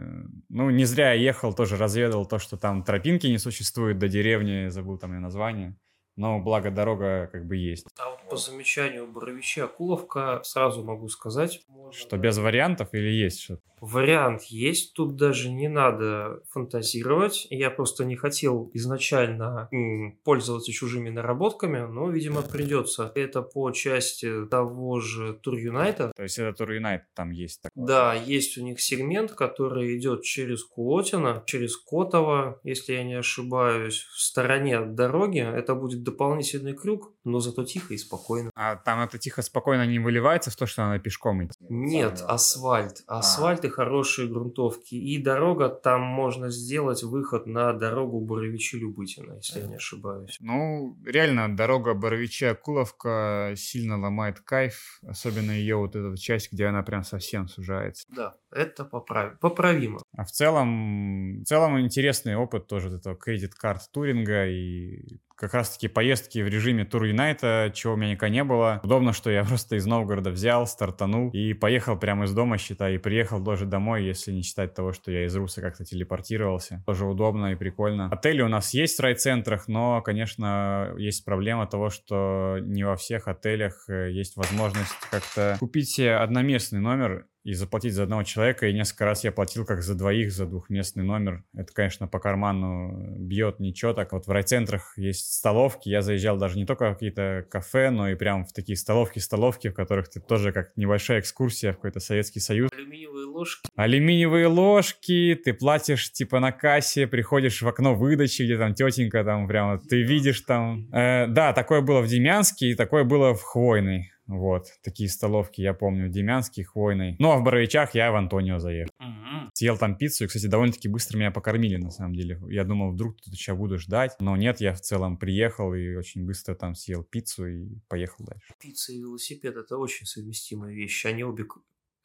Ну, 0.50 0.72
не 0.72 0.86
зря 0.96 1.14
я 1.14 1.22
ехал, 1.22 1.54
тоже 1.54 1.76
разведал 1.78 2.26
то, 2.26 2.40
что 2.40 2.58
там 2.58 2.84
тропинки 2.84 3.28
не 3.28 3.38
существует 3.38 3.98
до 3.98 4.08
деревни, 4.08 4.70
забыл 4.70 4.98
там 4.98 5.14
ее 5.14 5.20
название. 5.20 5.78
Но 6.16 6.40
благо 6.40 6.72
дорога 6.72 7.30
как 7.32 7.46
бы 7.46 7.58
есть. 7.58 7.88
А 7.98 8.12
вот 8.12 8.30
по 8.30 8.38
замечанию 8.38 9.08
Боровича 9.08 9.66
Акуловка 9.66 10.42
сразу 10.44 10.84
могу 10.84 11.08
сказать. 11.10 11.62
Что 11.92 12.18
без 12.18 12.38
вариантов 12.38 12.90
или 12.94 13.10
есть 13.10 13.42
что-то? 13.42 13.62
Вариант 13.82 14.44
есть, 14.44 14.94
тут 14.94 15.16
даже 15.16 15.52
не 15.52 15.68
надо 15.68 16.42
фантазировать. 16.50 17.46
Я 17.50 17.70
просто 17.70 18.06
не 18.06 18.16
хотел 18.16 18.72
изначально 18.74 19.68
м, 19.72 20.18
пользоваться 20.24 20.72
чужими 20.72 21.10
наработками, 21.10 21.80
но, 21.80 22.10
видимо, 22.10 22.42
придется. 22.42 23.12
Это 23.16 23.42
по 23.42 23.70
части 23.72 24.46
того 24.46 25.02
же 25.02 25.34
Тур 25.34 25.56
Юнайта. 25.56 26.12
То 26.16 26.24
есть 26.24 26.40
это 26.40 26.58
Тур 26.58 26.72
Юнайт 26.72 27.04
там 27.14 27.32
есть 27.32 27.62
такой? 27.62 27.86
Да, 27.86 28.14
есть 28.14 28.58
у 28.58 28.64
них 28.64 28.80
сегмент, 28.80 29.34
который 29.34 29.98
идет 29.98 30.24
через 30.24 30.64
Кулотина, 30.64 31.44
через 31.46 31.76
Котово, 31.78 32.60
если 32.64 32.94
я 32.94 33.04
не 33.04 33.16
ошибаюсь, 33.16 34.08
в 34.16 34.20
стороне 34.20 34.78
от 34.78 34.96
дороги. 34.96 35.40
Это 35.40 35.76
будет 35.76 36.02
дополнительный 36.06 36.74
крюк, 36.74 37.15
но 37.26 37.40
зато 37.40 37.64
тихо 37.64 37.94
и 37.94 37.98
спокойно. 37.98 38.52
А 38.56 38.76
там 38.76 39.02
это 39.02 39.18
тихо 39.18 39.42
спокойно 39.42 39.86
не 39.86 40.00
выливается 40.00 40.52
в 40.52 40.56
то, 40.56 40.66
что 40.66 40.84
надо 40.84 41.00
пешком 41.00 41.44
идти? 41.44 41.54
Нет, 41.60 42.24
асфальт. 42.26 43.04
А. 43.08 43.20
Асфальт 43.20 43.66
и 43.66 43.70
хорошие 43.70 44.28
грунтовки. 44.28 44.96
И 44.96 45.22
дорога, 45.22 45.70
там 45.70 46.02
можно 46.02 46.50
сделать 46.50 47.04
выход 47.04 47.48
на 47.48 47.74
дорогу 47.74 48.22
Боровичи-Любытина, 48.26 49.38
если 49.38 49.62
я 49.62 49.68
не 49.68 49.76
ошибаюсь. 49.76 50.38
Ну, 50.40 50.98
реально, 51.06 51.56
дорога 51.56 51.94
Боровичи-Акуловка 51.94 53.56
сильно 53.58 54.00
ломает 54.00 54.40
кайф, 54.42 55.00
особенно 55.02 55.52
ее 55.52 55.78
вот 55.78 55.96
эта 55.96 56.16
часть, 56.18 56.52
где 56.52 56.66
она 56.66 56.84
прям 56.84 57.04
совсем 57.04 57.48
сужается. 57.48 58.06
Да, 58.10 58.36
это 58.52 58.86
поправ... 58.86 59.40
поправимо. 59.40 60.00
А 60.16 60.24
в 60.24 60.32
целом, 60.32 61.42
в 61.42 61.46
целом 61.46 61.80
интересный 61.80 62.36
опыт 62.36 62.68
тоже 62.68 62.90
этого 62.90 63.16
кредит-карт 63.16 63.82
туринга 63.92 64.48
и 64.48 65.20
как 65.36 65.54
раз-таки 65.54 65.88
поездки 65.88 66.40
в 66.40 66.48
режиме 66.48 66.86
Тур 66.86 67.06
Юнайта, 67.16 67.72
чего 67.74 67.94
у 67.94 67.96
меня 67.96 68.12
никогда 68.12 68.34
не 68.34 68.44
было. 68.44 68.82
Удобно, 68.84 69.14
что 69.14 69.32
я 69.32 69.44
просто 69.48 69.78
из 69.78 69.86
Новгорода 69.86 70.32
взял, 70.32 70.68
стартанул 70.68 71.30
и 71.32 71.54
поехал 71.54 71.98
прямо 71.98 72.26
из 72.26 72.34
дома, 72.34 72.58
считай, 72.58 72.96
и 72.96 72.98
приехал 72.98 73.42
тоже 73.44 73.66
домой, 73.66 74.04
если 74.04 74.34
не 74.34 74.42
считать 74.42 74.74
того, 74.74 74.92
что 74.92 75.12
я 75.12 75.26
из 75.26 75.36
Руса 75.36 75.62
как-то 75.62 75.86
телепортировался. 75.86 76.84
Тоже 76.86 77.06
удобно 77.06 77.54
и 77.54 77.56
прикольно. 77.56 78.10
Отели 78.10 78.42
у 78.42 78.50
нас 78.50 78.74
есть 78.74 79.00
в 79.00 79.02
райцентрах, 79.02 79.70
но, 79.70 80.02
конечно, 80.02 80.94
есть 80.98 81.24
проблема 81.24 81.68
того, 81.68 81.90
что 81.90 82.58
не 82.62 82.84
во 82.84 82.98
всех 82.98 83.30
отелях 83.30 83.86
э, 83.88 84.12
есть 84.12 84.36
возможность 84.36 84.94
как-то 85.10 85.56
купить 85.60 85.90
себе 85.90 86.16
одноместный 86.18 86.80
номер 86.80 87.28
и 87.46 87.54
заплатить 87.54 87.94
за 87.94 88.04
одного 88.04 88.24
человека, 88.24 88.68
и 88.68 88.74
несколько 88.74 89.06
раз 89.06 89.24
я 89.24 89.32
платил 89.32 89.66
как 89.66 89.84
за 89.84 89.94
двоих, 89.94 90.32
за 90.32 90.48
двухместный 90.48 91.04
номер. 91.04 91.44
Это, 91.56 91.72
конечно, 91.72 92.08
по 92.08 92.20
карману 92.20 93.16
бьет 93.20 93.60
ничего 93.60 93.94
так. 93.94 94.14
Вот 94.14 94.26
в 94.26 94.32
райцентрах 94.32 94.98
есть 94.98 95.32
столовки, 95.32 95.88
я 95.88 96.02
заезжал 96.02 96.38
даже 96.38 96.58
не 96.58 96.66
только 96.66 96.90
в 96.90 96.94
какие-то 96.94 97.46
кафе, 97.52 97.92
но 97.92 98.10
и 98.10 98.16
прям 98.16 98.46
в 98.46 98.52
такие 98.52 98.76
столовки-столовки, 98.76 99.70
в 99.70 99.76
которых 99.76 100.10
ты 100.10 100.20
тоже 100.20 100.52
как 100.52 100.76
небольшая 100.76 101.20
экскурсия 101.20 101.72
в 101.72 101.76
какой-то 101.76 102.00
Советский 102.00 102.40
Союз. 102.40 102.72
Алюминиевые 102.74 103.28
ложки. 103.28 103.70
Алюминиевые 103.76 104.48
ложки, 104.48 105.40
ты 105.44 105.54
платишь 105.54 106.12
типа 106.12 106.40
на 106.40 106.52
кассе, 106.52 107.06
приходишь 107.06 107.62
в 107.62 107.68
окно 107.68 107.94
выдачи, 107.94 108.42
где 108.42 108.58
там 108.58 108.74
тетенька 108.74 109.24
там 109.24 109.48
прямо, 109.48 109.78
ты 109.78 110.02
видишь 110.02 110.42
там. 110.42 110.92
Э, 110.92 111.28
да, 111.28 111.54
такое 111.54 111.82
было 111.82 112.02
в 112.02 112.08
Демянске 112.08 112.72
и 112.72 112.74
такое 112.74 113.04
было 113.04 113.36
в 113.36 113.44
Хвойной. 113.44 114.15
Вот, 114.28 114.68
такие 114.84 115.10
столовки, 115.10 115.62
я 115.62 115.74
помню, 115.74 116.08
в 116.08 116.12
Демянске, 116.12 116.64
Хвойной. 116.64 117.16
Ну, 117.20 117.32
а 117.32 117.38
в 117.38 117.44
Боровичах 117.44 117.94
я 117.94 118.12
в 118.12 118.16
Антонио 118.16 118.58
заехал. 118.58 118.92
Угу. 119.00 119.52
Съел 119.54 119.78
там 119.78 119.96
пиццу, 119.98 120.24
и, 120.24 120.28
кстати, 120.28 120.48
довольно-таки 120.48 120.88
быстро 120.88 121.18
меня 121.18 121.32
покормили, 121.32 121.78
на 121.78 121.92
самом 121.92 122.16
деле. 122.16 122.40
Я 122.50 122.64
думал, 122.64 122.92
вдруг 122.92 123.22
тут 123.22 123.36
сейчас 123.36 123.56
буду 123.56 123.78
ждать, 123.78 124.16
но 124.20 124.36
нет, 124.36 124.62
я 124.62 124.74
в 124.74 124.82
целом 124.82 125.18
приехал 125.18 125.74
и 125.74 125.96
очень 125.96 126.26
быстро 126.26 126.56
там 126.56 126.74
съел 126.76 127.04
пиццу 127.04 127.48
и 127.48 127.68
поехал 127.88 128.26
дальше. 128.26 128.54
Пицца 128.60 128.94
и 128.94 129.00
велосипед– 129.00 129.56
это 129.58 129.78
очень 129.78 130.06
совместимые 130.06 130.76
вещи, 130.76 131.08
они 131.08 131.24
обе 131.24 131.46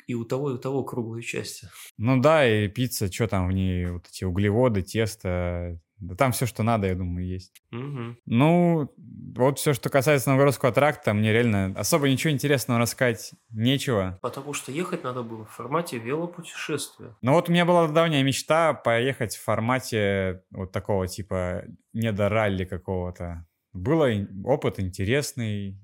и 0.07 0.15
у 0.15 0.25
того, 0.25 0.51
и 0.51 0.55
у 0.55 0.59
того 0.59 0.83
круглые 0.83 1.23
части. 1.23 1.69
Ну 1.97 2.21
да, 2.21 2.47
и 2.47 2.69
пицца, 2.69 3.11
что 3.11 3.29
там 3.29 3.49
в 3.49 3.53
ней, 3.53 3.87
вот 3.87 4.09
эти 4.09 4.25
углеводы, 4.25 4.83
тесто, 4.83 5.81
да 6.01 6.15
там 6.15 6.33
все, 6.33 6.47
что 6.47 6.63
надо, 6.63 6.87
я 6.87 6.95
думаю, 6.95 7.27
есть. 7.27 7.63
Угу. 7.73 8.17
Ну, 8.27 8.91
вот 9.37 9.59
все, 9.59 9.75
что 9.75 9.91
касается 9.91 10.31
Новгородского 10.31 10.73
тракта, 10.73 11.13
мне 11.13 11.33
реально 11.33 11.73
особо 11.77 12.09
ничего 12.09 12.33
интересного 12.33 12.81
рассказать 12.81 13.33
нечего. 13.51 14.19
Потому 14.23 14.53
что 14.53 14.73
ехать 14.73 15.05
надо 15.05 15.23
было 15.23 15.45
в 15.45 15.51
формате 15.51 15.99
велопутешествия. 15.99 17.17
Ну 17.23 17.33
вот 17.33 17.49
у 17.49 17.53
меня 17.53 17.65
была 17.65 17.87
давняя 17.89 18.23
мечта 18.23 18.73
поехать 18.73 19.37
в 19.37 19.45
формате 19.45 20.43
вот 20.51 20.73
такого 20.73 21.07
типа 21.07 21.65
не 21.93 22.13
до 22.13 22.29
ралли 22.29 22.65
какого-то. 22.65 23.47
Был 23.73 24.03
опыт 24.45 24.81
интересный, 24.81 25.79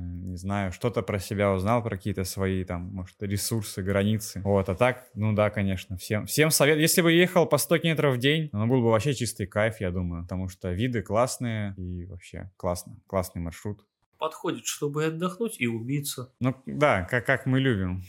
не 0.00 0.36
знаю, 0.36 0.72
что-то 0.72 1.02
про 1.02 1.18
себя 1.18 1.52
узнал, 1.52 1.82
про 1.82 1.96
какие-то 1.96 2.24
свои 2.24 2.64
там, 2.64 2.82
может, 2.92 3.16
ресурсы, 3.20 3.82
границы. 3.82 4.40
Вот, 4.44 4.68
а 4.68 4.74
так, 4.74 5.06
ну 5.14 5.32
да, 5.32 5.50
конечно, 5.50 5.96
всем, 5.96 6.26
всем 6.26 6.50
совет. 6.50 6.78
Если 6.78 7.02
бы 7.02 7.12
ехал 7.12 7.46
по 7.46 7.58
100 7.58 7.78
километров 7.78 8.14
в 8.14 8.18
день, 8.18 8.48
ну, 8.52 8.66
был 8.66 8.82
бы 8.82 8.90
вообще 8.90 9.14
чистый 9.14 9.46
кайф, 9.46 9.80
я 9.80 9.90
думаю, 9.90 10.22
потому 10.22 10.48
что 10.48 10.72
виды 10.72 11.02
классные 11.02 11.74
и 11.76 12.06
вообще 12.06 12.50
классно, 12.56 12.96
классный 13.06 13.42
маршрут. 13.42 13.84
Подходит, 14.18 14.66
чтобы 14.66 15.04
отдохнуть 15.04 15.60
и 15.60 15.66
убиться. 15.66 16.32
Ну 16.40 16.54
да, 16.66 17.04
как, 17.04 17.26
как 17.26 17.46
мы 17.46 17.60
любим. 17.60 18.02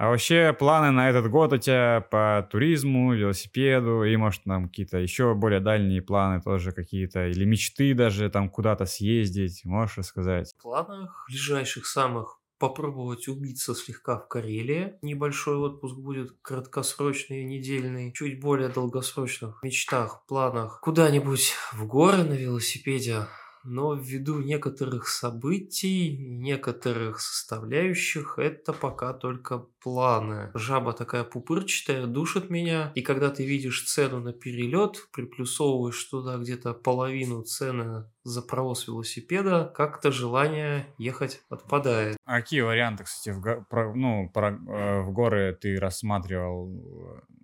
А 0.00 0.08
вообще 0.08 0.56
планы 0.58 0.92
на 0.92 1.10
этот 1.10 1.30
год 1.30 1.52
у 1.52 1.58
тебя 1.58 2.00
по 2.10 2.48
туризму, 2.50 3.12
велосипеду 3.12 4.02
и, 4.02 4.16
может, 4.16 4.44
там 4.44 4.68
какие-то 4.68 4.96
еще 4.96 5.34
более 5.34 5.60
дальние 5.60 6.00
планы 6.00 6.40
тоже 6.40 6.72
какие-то, 6.72 7.26
или 7.26 7.44
мечты 7.44 7.92
даже 7.92 8.30
там 8.30 8.48
куда-то 8.48 8.86
съездить, 8.86 9.60
можешь 9.66 9.98
рассказать? 9.98 10.54
В 10.56 10.62
планах 10.62 11.26
ближайших 11.28 11.84
самых 11.84 12.40
попробовать 12.58 13.28
убиться 13.28 13.74
слегка 13.74 14.18
в 14.18 14.26
Карелии. 14.26 14.94
Небольшой 15.02 15.56
отпуск 15.56 15.96
будет 15.96 16.30
краткосрочный, 16.40 17.44
недельный, 17.44 18.10
чуть 18.14 18.40
более 18.40 18.70
долгосрочных 18.70 19.62
мечтах, 19.62 20.24
планах. 20.26 20.80
Куда-нибудь 20.80 21.52
в 21.72 21.86
горы 21.86 22.24
на 22.24 22.34
велосипеде, 22.34 23.26
но 23.64 23.94
ввиду 23.94 24.40
некоторых 24.40 25.08
событий, 25.08 26.16
некоторых 26.16 27.20
составляющих, 27.20 28.38
это 28.38 28.72
пока 28.72 29.12
только 29.12 29.66
планы. 29.82 30.50
Жаба 30.54 30.92
такая 30.92 31.24
пупырчатая, 31.24 32.06
душит 32.06 32.50
меня, 32.50 32.92
и 32.94 33.02
когда 33.02 33.30
ты 33.30 33.44
видишь 33.44 33.84
цену 33.84 34.20
на 34.20 34.32
перелет, 34.32 35.08
приплюсовываешь 35.12 36.02
туда 36.04 36.36
где-то 36.38 36.74
половину 36.74 37.42
цены 37.42 38.10
за 38.22 38.42
провоз 38.42 38.86
велосипеда, 38.86 39.72
как-то 39.74 40.12
желание 40.12 40.86
ехать 40.98 41.42
отпадает. 41.48 42.16
А 42.24 42.40
какие 42.40 42.60
варианты, 42.60 43.04
кстати, 43.04 43.34
в, 43.34 43.40
го- 43.40 43.64
про- 43.68 43.94
ну, 43.94 44.28
про- 44.30 44.52
э, 44.52 45.00
в 45.00 45.12
горы 45.12 45.56
ты 45.60 45.78
рассматривал? 45.78 46.70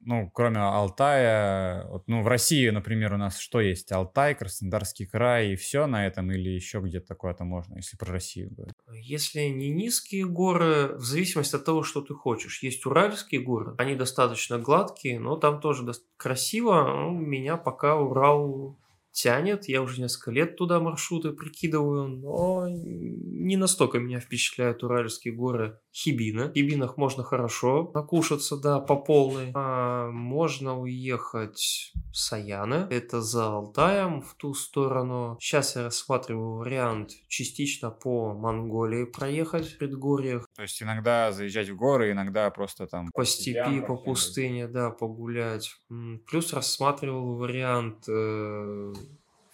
Ну, 0.04 0.30
кроме 0.32 0.58
Алтая, 0.60 1.84
вот, 1.88 2.04
ну, 2.06 2.22
в 2.22 2.28
России, 2.28 2.68
например, 2.70 3.14
у 3.14 3.16
нас 3.16 3.38
что 3.38 3.60
есть? 3.60 3.90
Алтай, 3.90 4.34
Краснодарский 4.36 5.06
край 5.06 5.52
и 5.52 5.56
все 5.56 5.86
на 5.86 6.06
этом, 6.06 6.30
или 6.30 6.50
еще 6.50 6.80
где-то 6.80 7.08
такое-то 7.08 7.44
можно, 7.44 7.76
если 7.76 7.96
про 7.96 8.12
Россию 8.12 8.50
говорить? 8.54 8.76
Если 8.92 9.40
не 9.48 9.70
низкие 9.70 10.26
горы, 10.26 10.94
в 10.96 11.04
зависимости 11.04 11.56
от 11.56 11.64
того, 11.64 11.82
что 11.82 12.02
ты 12.02 12.14
хочешь. 12.14 12.62
Есть 12.62 12.86
уральские 12.86 13.40
горы, 13.40 13.74
они 13.78 13.96
достаточно 13.96 14.58
гладкие, 14.58 15.18
но 15.18 15.36
там 15.36 15.60
тоже 15.60 15.84
красиво. 16.16 16.84
Ну, 16.84 17.12
меня 17.12 17.56
пока 17.56 17.96
Урал 17.96 18.76
тянет, 19.16 19.66
я 19.66 19.80
уже 19.80 20.02
несколько 20.02 20.30
лет 20.30 20.56
туда 20.56 20.78
маршруты 20.78 21.32
прикидываю, 21.32 22.08
но 22.08 22.66
не 22.68 23.56
настолько 23.56 23.98
меня 23.98 24.20
впечатляют 24.20 24.84
уральские 24.84 25.32
горы 25.32 25.80
Хибина. 25.90 26.50
В 26.50 26.52
Хибинах 26.52 26.98
можно 26.98 27.24
хорошо 27.24 27.90
накушаться, 27.94 28.58
да, 28.58 28.78
по 28.78 28.96
полной. 28.96 29.52
А, 29.54 30.10
можно 30.10 30.78
уехать 30.78 31.92
в 32.12 32.16
Саяны, 32.16 32.86
это 32.90 33.22
за 33.22 33.46
Алтаем 33.46 34.20
в 34.20 34.34
ту 34.34 34.52
сторону. 34.52 35.38
Сейчас 35.40 35.76
я 35.76 35.84
рассматриваю 35.84 36.58
вариант 36.58 37.12
частично 37.28 37.90
по 37.90 38.34
Монголии 38.34 39.04
проехать 39.04 39.66
в 39.66 39.78
предгорьях, 39.78 40.46
То 40.54 40.62
есть 40.62 40.82
иногда 40.82 41.32
заезжать 41.32 41.70
в 41.70 41.76
горы, 41.76 42.12
иногда 42.12 42.50
просто 42.50 42.86
там... 42.86 43.10
по 43.14 43.24
степи, 43.24 43.80
по 43.80 43.96
пустыне, 43.96 44.68
да, 44.68 44.90
погулять. 44.90 45.70
Плюс 46.26 46.52
рассматривал 46.52 47.36
вариант 47.36 48.04
э, 48.08 48.92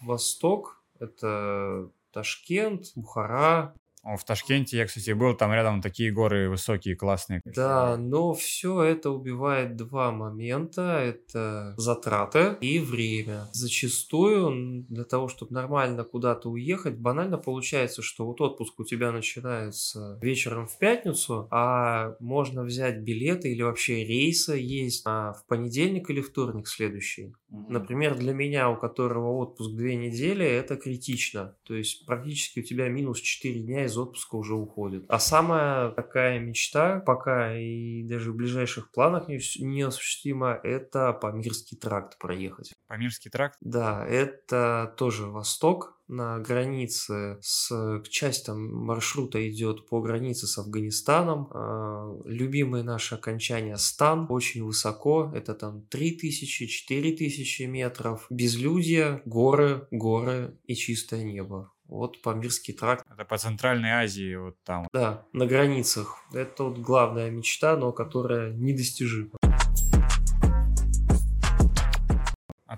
Восток, 0.05 0.83
это 0.99 1.89
Ташкент, 2.11 2.91
Бухара. 2.95 3.73
О, 4.03 4.17
в 4.17 4.25
Ташкенте 4.25 4.77
я, 4.77 4.85
кстати, 4.85 5.11
был, 5.11 5.33
там 5.33 5.53
рядом 5.53 5.81
такие 5.81 6.11
горы 6.11 6.49
высокие, 6.49 6.93
классные. 6.93 7.41
Да, 7.45 7.95
но 7.95 8.33
все 8.33 8.81
это 8.83 9.09
убивает 9.11 9.77
два 9.77 10.11
момента. 10.11 10.99
Это 10.99 11.73
затраты 11.77 12.57
и 12.59 12.79
время. 12.79 13.47
Зачастую 13.53 14.83
для 14.89 15.05
того, 15.05 15.29
чтобы 15.29 15.53
нормально 15.53 16.03
куда-то 16.03 16.49
уехать, 16.49 16.97
банально 16.97 17.37
получается, 17.37 18.01
что 18.01 18.25
вот 18.25 18.41
отпуск 18.41 18.77
у 18.81 18.83
тебя 18.83 19.13
начинается 19.13 20.19
вечером 20.21 20.67
в 20.67 20.77
пятницу, 20.77 21.47
а 21.49 22.17
можно 22.19 22.63
взять 22.63 22.99
билеты 22.99 23.53
или 23.53 23.61
вообще 23.61 24.03
рейсы 24.03 24.55
есть 24.55 25.03
а, 25.05 25.31
в 25.31 25.45
понедельник 25.47 26.09
или 26.09 26.19
вторник 26.19 26.67
следующий. 26.67 27.33
Например, 27.53 28.15
для 28.15 28.33
меня, 28.33 28.69
у 28.69 28.77
которого 28.77 29.37
отпуск 29.37 29.71
две 29.75 29.95
недели, 29.95 30.45
это 30.45 30.75
критично. 30.75 31.55
То 31.63 31.75
есть 31.75 32.05
практически 32.05 32.61
у 32.61 32.63
тебя 32.63 32.89
минус 32.89 33.21
4 33.21 33.61
дня 33.61 33.85
из 33.85 33.97
отпуска 33.97 34.35
уже 34.35 34.55
уходит. 34.55 35.05
А 35.07 35.19
самая 35.19 35.91
такая 35.91 36.39
мечта, 36.39 36.99
пока 36.99 37.55
и 37.55 38.03
даже 38.03 38.31
в 38.31 38.35
ближайших 38.35 38.91
планах 38.91 39.27
не, 39.27 39.37
ос- 39.37 39.57
не 39.57 39.83
осуществима, 39.83 40.59
это 40.63 41.13
Памирский 41.13 41.77
тракт 41.77 42.17
проехать. 42.17 42.73
Памирский 42.87 43.29
тракт? 43.29 43.57
Да, 43.61 44.05
это 44.05 44.93
тоже 44.97 45.27
Восток, 45.27 46.01
на 46.07 46.39
границе 46.39 47.37
с... 47.41 48.01
Часть 48.09 48.45
там 48.45 48.73
маршрута 48.73 49.49
идет 49.49 49.87
по 49.87 50.01
границе 50.01 50.47
с 50.47 50.57
Афганистаном. 50.57 51.47
А, 51.51 52.13
Любимые 52.25 52.83
наши 52.83 53.15
окончания 53.15 53.77
Стан, 53.77 54.27
очень 54.29 54.63
высоко, 54.63 55.31
это 55.33 55.53
там 55.53 55.85
3000-4000 55.91 57.65
метров. 57.65 58.25
Безлюдье, 58.29 59.21
горы, 59.25 59.87
горы 59.91 60.57
и 60.65 60.75
чистое 60.75 61.23
небо. 61.23 61.71
Вот 61.85 62.21
Памирский 62.21 62.73
тракт. 62.73 63.05
Это 63.11 63.25
по 63.25 63.37
Центральной 63.37 63.91
Азии, 63.91 64.35
вот 64.35 64.55
там. 64.63 64.87
Да, 64.93 65.25
на 65.33 65.45
границах. 65.45 66.17
Это 66.33 66.63
вот 66.63 66.79
главная 66.79 67.29
мечта, 67.29 67.77
но 67.77 67.91
которая 67.91 68.51
недостижима. 68.53 69.31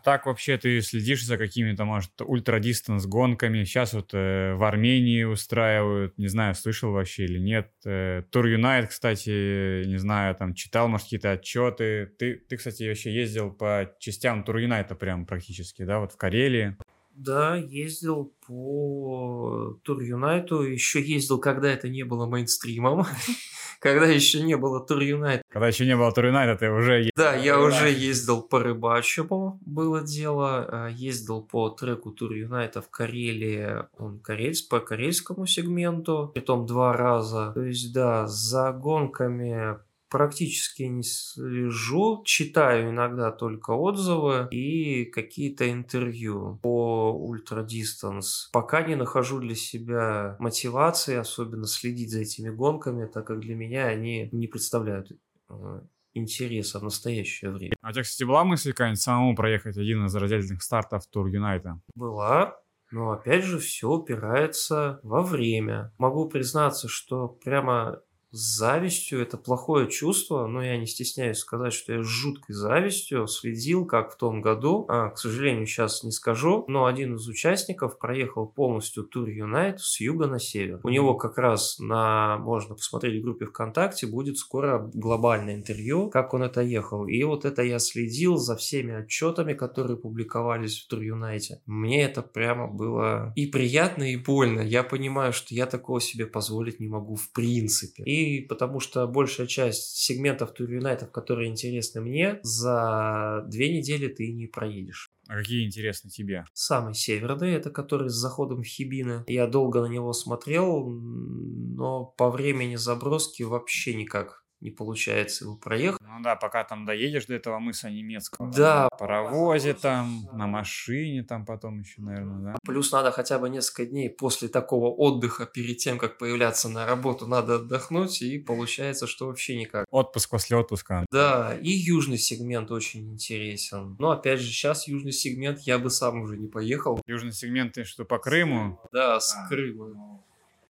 Так 0.05 0.27
вообще 0.27 0.57
ты 0.57 0.81
следишь 0.81 1.25
за 1.25 1.37
какими-то, 1.37 1.83
может, 1.83 2.11
ultradistance 2.21 3.07
гонками? 3.07 3.63
Сейчас 3.63 3.93
вот 3.93 4.11
э, 4.13 4.53
в 4.53 4.63
Армении 4.63 5.23
устраивают, 5.23 6.15
не 6.19 6.27
знаю, 6.27 6.53
слышал 6.53 6.91
вообще 6.91 7.25
или 7.25 7.39
нет. 7.39 7.71
Э, 7.85 8.21
Тур 8.31 8.45
Юнайт, 8.45 8.89
кстати, 8.89 9.83
не 9.87 9.97
знаю, 9.97 10.35
там 10.35 10.53
читал, 10.53 10.87
может, 10.87 11.05
какие-то 11.05 11.31
отчеты. 11.31 12.05
Ты, 12.19 12.35
ты, 12.35 12.55
кстати, 12.55 12.87
вообще 12.87 13.15
ездил 13.15 13.51
по 13.51 13.91
частям 13.99 14.43
Тур 14.43 14.57
Юнайта 14.57 14.93
прям 14.93 15.25
практически, 15.25 15.83
да, 15.83 15.99
вот 15.99 16.11
в 16.11 16.17
Карелии. 16.17 16.77
Да, 17.15 17.55
ездил 17.55 18.33
по 18.45 19.77
Тур 19.83 20.01
Юнайту, 20.01 20.61
еще 20.63 21.01
ездил, 21.01 21.39
когда 21.39 21.71
это 21.71 21.87
не 21.87 22.03
было 22.03 22.25
мейнстримом, 22.25 23.05
когда 23.79 24.05
еще 24.05 24.41
не 24.41 24.57
было 24.57 24.85
Тур 24.85 24.99
Юнайт. 24.99 25.41
Когда 25.49 25.67
еще 25.67 25.85
не 25.85 25.95
было 25.95 26.11
Тур 26.11 26.25
Юнайта, 26.25 26.57
ты 26.59 26.69
уже 26.69 27.03
е- 27.05 27.11
Да, 27.15 27.33
я 27.33 27.59
уже 27.59 27.89
ездил 27.89 28.41
по 28.41 28.59
рыбачьему, 28.59 29.59
было 29.65 30.01
дело, 30.01 30.65
а, 30.67 30.89
ездил 30.89 31.41
по 31.41 31.69
треку 31.69 32.11
Тур 32.11 32.33
Юнайта 32.33 32.81
в 32.81 32.89
Карелии, 32.89 33.85
он 33.97 34.19
карельс, 34.19 34.61
по 34.61 34.81
карельскому 34.81 35.45
сегменту, 35.45 36.31
притом 36.33 36.65
два 36.65 36.91
раза. 36.93 37.51
То 37.53 37.63
есть, 37.63 37.93
да, 37.93 38.27
за 38.27 38.73
гонками 38.73 39.77
практически 40.09 40.83
не 40.83 41.03
слежу, 41.03 42.23
читаю 42.25 42.89
иногда 42.89 43.31
только 43.31 43.71
отзывы 43.71 44.47
и 44.51 45.05
какие-то 45.05 45.71
интервью 45.71 46.59
по 46.61 47.11
ультрадистанс. 47.11 48.49
Пока 48.51 48.83
не 48.83 48.95
нахожу 48.95 49.39
для 49.39 49.55
себя 49.55 50.35
мотивации, 50.39 51.15
особенно 51.15 51.67
следить 51.67 52.11
за 52.11 52.21
этими 52.21 52.49
гонками, 52.49 53.05
так 53.05 53.27
как 53.27 53.39
для 53.39 53.55
меня 53.55 53.87
они 53.87 54.29
не 54.31 54.47
представляют 54.47 55.11
э, 55.49 55.81
интереса 56.13 56.79
в 56.79 56.83
настоящее 56.83 57.51
время. 57.51 57.73
А 57.81 57.89
у 57.89 57.91
тебя, 57.91 58.03
кстати, 58.03 58.23
была 58.23 58.43
мысль 58.43 58.71
какая-нибудь 58.71 59.01
самому 59.01 59.35
проехать 59.35 59.77
один 59.77 60.05
из 60.05 60.15
родительных 60.15 60.63
стартов 60.63 61.05
Тур 61.07 61.27
Юнайта? 61.27 61.79
Была, 61.93 62.57
но 62.91 63.11
опять 63.11 63.43
же 63.43 63.59
все 63.59 63.89
упирается 63.89 64.99
во 65.03 65.21
время. 65.21 65.93
Могу 65.97 66.29
признаться, 66.29 66.87
что 66.87 67.27
прямо 67.27 68.01
завистью 68.35 69.21
это 69.21 69.37
плохое 69.37 69.89
чувство, 69.89 70.47
но 70.47 70.63
я 70.63 70.77
не 70.77 70.87
стесняюсь 70.87 71.37
сказать, 71.37 71.73
что 71.73 71.93
я 71.93 72.03
с 72.03 72.05
жуткой 72.05 72.55
завистью 72.55 73.27
следил, 73.27 73.85
как 73.85 74.13
в 74.13 74.17
том 74.17 74.41
году, 74.41 74.85
а, 74.89 75.09
к 75.09 75.17
сожалению, 75.17 75.65
сейчас 75.65 76.03
не 76.03 76.11
скажу, 76.11 76.65
но 76.67 76.85
один 76.85 77.15
из 77.15 77.27
участников 77.27 77.97
проехал 77.97 78.47
полностью 78.47 79.03
тур 79.03 79.29
Юнайт 79.29 79.79
с 79.79 79.99
юга 79.99 80.27
на 80.27 80.39
север. 80.39 80.81
У 80.83 80.89
него 80.89 81.15
как 81.15 81.37
раз 81.37 81.79
на, 81.79 82.37
можно 82.39 82.75
посмотреть 82.75 83.21
в 83.21 83.23
группе 83.23 83.45
ВКонтакте, 83.45 84.07
будет 84.07 84.37
скоро 84.37 84.89
глобальное 84.93 85.55
интервью, 85.55 86.09
как 86.09 86.33
он 86.33 86.43
это 86.43 86.61
ехал. 86.61 87.07
И 87.07 87.23
вот 87.23 87.45
это 87.45 87.63
я 87.63 87.79
следил 87.79 88.37
за 88.37 88.55
всеми 88.55 89.03
отчетами, 89.03 89.53
которые 89.53 89.97
публиковались 89.97 90.83
в 90.83 90.87
Тур 90.87 90.99
Юнайте. 90.99 91.61
Мне 91.65 92.03
это 92.03 92.21
прямо 92.21 92.67
было 92.67 93.31
и 93.35 93.47
приятно, 93.47 94.11
и 94.11 94.17
больно. 94.17 94.61
Я 94.61 94.83
понимаю, 94.83 95.31
что 95.31 95.53
я 95.53 95.65
такого 95.65 96.01
себе 96.01 96.25
позволить 96.25 96.79
не 96.79 96.87
могу 96.87 97.15
в 97.15 97.31
принципе. 97.31 98.03
И 98.03 98.24
потому 98.47 98.79
что 98.79 99.07
большая 99.07 99.47
часть 99.47 99.97
сегментов 99.97 100.53
Тур 100.53 100.69
Юнайтов, 100.69 101.11
которые 101.11 101.49
интересны 101.49 102.01
мне, 102.01 102.39
за 102.43 103.43
две 103.47 103.75
недели 103.75 104.07
ты 104.07 104.31
не 104.31 104.47
проедешь. 104.47 105.09
А 105.27 105.37
какие 105.37 105.65
интересны 105.65 106.09
тебе? 106.09 106.45
Самый 106.53 106.93
северный, 106.93 107.53
это 107.53 107.71
который 107.71 108.09
с 108.09 108.13
заходом 108.13 108.61
в 108.61 108.65
Хибины. 108.65 109.23
Я 109.27 109.47
долго 109.47 109.81
на 109.81 109.87
него 109.87 110.13
смотрел, 110.13 110.87
но 110.87 112.05
по 112.17 112.29
времени 112.29 112.75
заброски 112.75 113.43
вообще 113.43 113.95
никак 113.95 114.44
не 114.61 114.71
получается 114.71 115.45
его 115.45 115.55
проехать. 115.55 116.01
Ну 116.01 116.21
да, 116.23 116.35
пока 116.35 116.63
там 116.63 116.85
доедешь 116.85 117.25
до 117.25 117.35
этого 117.35 117.59
мыса 117.59 117.89
немецкого. 117.89 118.51
Да. 118.51 118.87
На 118.91 118.97
паровозе 118.97 119.73
там, 119.73 120.27
на 120.33 120.47
машине 120.47 121.23
там 121.23 121.45
потом 121.45 121.79
еще, 121.79 122.01
наверное, 122.01 122.53
да. 122.53 122.59
Плюс 122.63 122.91
надо 122.91 123.11
хотя 123.11 123.39
бы 123.39 123.49
несколько 123.49 123.85
дней 123.85 124.09
после 124.09 124.47
такого 124.47 124.89
отдыха, 124.89 125.45
перед 125.45 125.77
тем, 125.77 125.97
как 125.97 126.17
появляться 126.17 126.69
на 126.69 126.85
работу, 126.85 127.27
надо 127.27 127.55
отдохнуть, 127.55 128.21
и 128.21 128.39
получается, 128.39 129.07
что 129.07 129.27
вообще 129.27 129.57
никак. 129.57 129.85
Отпуск 129.91 130.29
после 130.29 130.57
отпуска. 130.57 131.05
Да, 131.11 131.55
и 131.61 131.69
южный 131.69 132.17
сегмент 132.17 132.71
очень 132.71 133.13
интересен. 133.13 133.95
Но 133.99 134.11
опять 134.11 134.39
же, 134.39 134.47
сейчас 134.47 134.87
южный 134.87 135.11
сегмент 135.11 135.59
я 135.61 135.79
бы 135.79 135.89
сам 135.89 136.21
уже 136.21 136.37
не 136.37 136.47
поехал. 136.47 136.99
Южный 137.05 137.33
сегмент, 137.33 137.73
ты 137.73 137.83
что, 137.83 138.05
по 138.05 138.17
Крыму? 138.17 138.79
Да, 138.91 139.19
с 139.19 139.35
Крыма. 139.47 140.23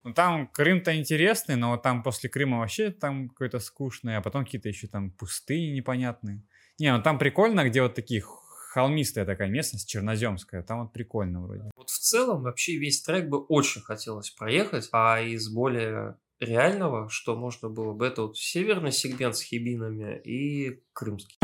Ну, 0.05 0.13
там 0.13 0.49
Крым-то 0.49 0.95
интересный, 0.95 1.57
но 1.57 1.77
там 1.79 2.03
после 2.03 2.29
Крыма 2.29 2.59
вообще 2.59 2.91
там 2.91 3.31
какой-то 3.31 3.59
скучный, 3.59 4.19
а 4.19 4.21
потом 4.21 4.45
какие-то 4.45 4.69
еще 4.69 4.87
там 4.87 5.11
пустыни 5.11 5.75
непонятные. 5.75 6.43
Не, 6.79 6.95
ну 6.95 7.03
там 7.03 7.19
прикольно, 7.19 7.65
где 7.69 7.81
вот 7.81 7.95
такие 7.95 8.23
холмистая 8.23 9.25
такая 9.25 9.49
местность, 9.49 9.89
черноземская, 9.89 10.63
там 10.63 10.83
вот 10.83 10.93
прикольно 10.93 11.41
вроде. 11.41 11.71
Вот 11.77 11.89
в 11.89 11.99
целом 11.99 12.43
вообще 12.43 12.77
весь 12.77 13.01
трек 13.03 13.29
бы 13.29 13.39
очень 13.39 13.81
хотелось 13.81 14.31
проехать, 14.31 14.89
а 14.93 15.21
из 15.21 15.49
более 15.49 16.17
реального, 16.39 17.09
что 17.09 17.37
можно 17.37 17.71
было 17.71 17.95
бы, 17.95 18.07
это 18.07 18.23
вот 18.23 18.37
северный 18.37 18.93
сегмент 18.93 19.37
с 19.37 19.43
хибинами 19.43 20.21
и 20.25 20.83
крымский. 20.93 21.39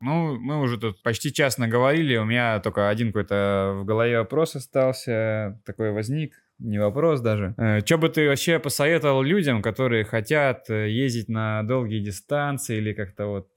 Ну, 0.00 0.38
мы 0.38 0.60
уже 0.60 0.78
тут 0.78 1.02
почти 1.02 1.32
час 1.32 1.58
наговорили, 1.58 2.16
у 2.16 2.24
меня 2.24 2.60
только 2.60 2.88
один 2.88 3.08
какой-то 3.08 3.78
в 3.80 3.84
голове 3.84 4.18
вопрос 4.18 4.54
остался, 4.54 5.60
такой 5.64 5.92
возник, 5.92 6.34
не 6.58 6.78
вопрос 6.78 7.20
даже. 7.20 7.54
Э, 7.56 7.80
что 7.84 7.98
бы 7.98 8.08
ты 8.08 8.28
вообще 8.28 8.58
посоветовал 8.58 9.22
людям, 9.22 9.62
которые 9.62 10.04
хотят 10.04 10.70
э, 10.70 10.90
ездить 10.90 11.28
на 11.28 11.62
долгие 11.62 12.00
дистанции 12.00 12.76
или 12.76 12.92
как-то 12.92 13.26
вот... 13.26 13.48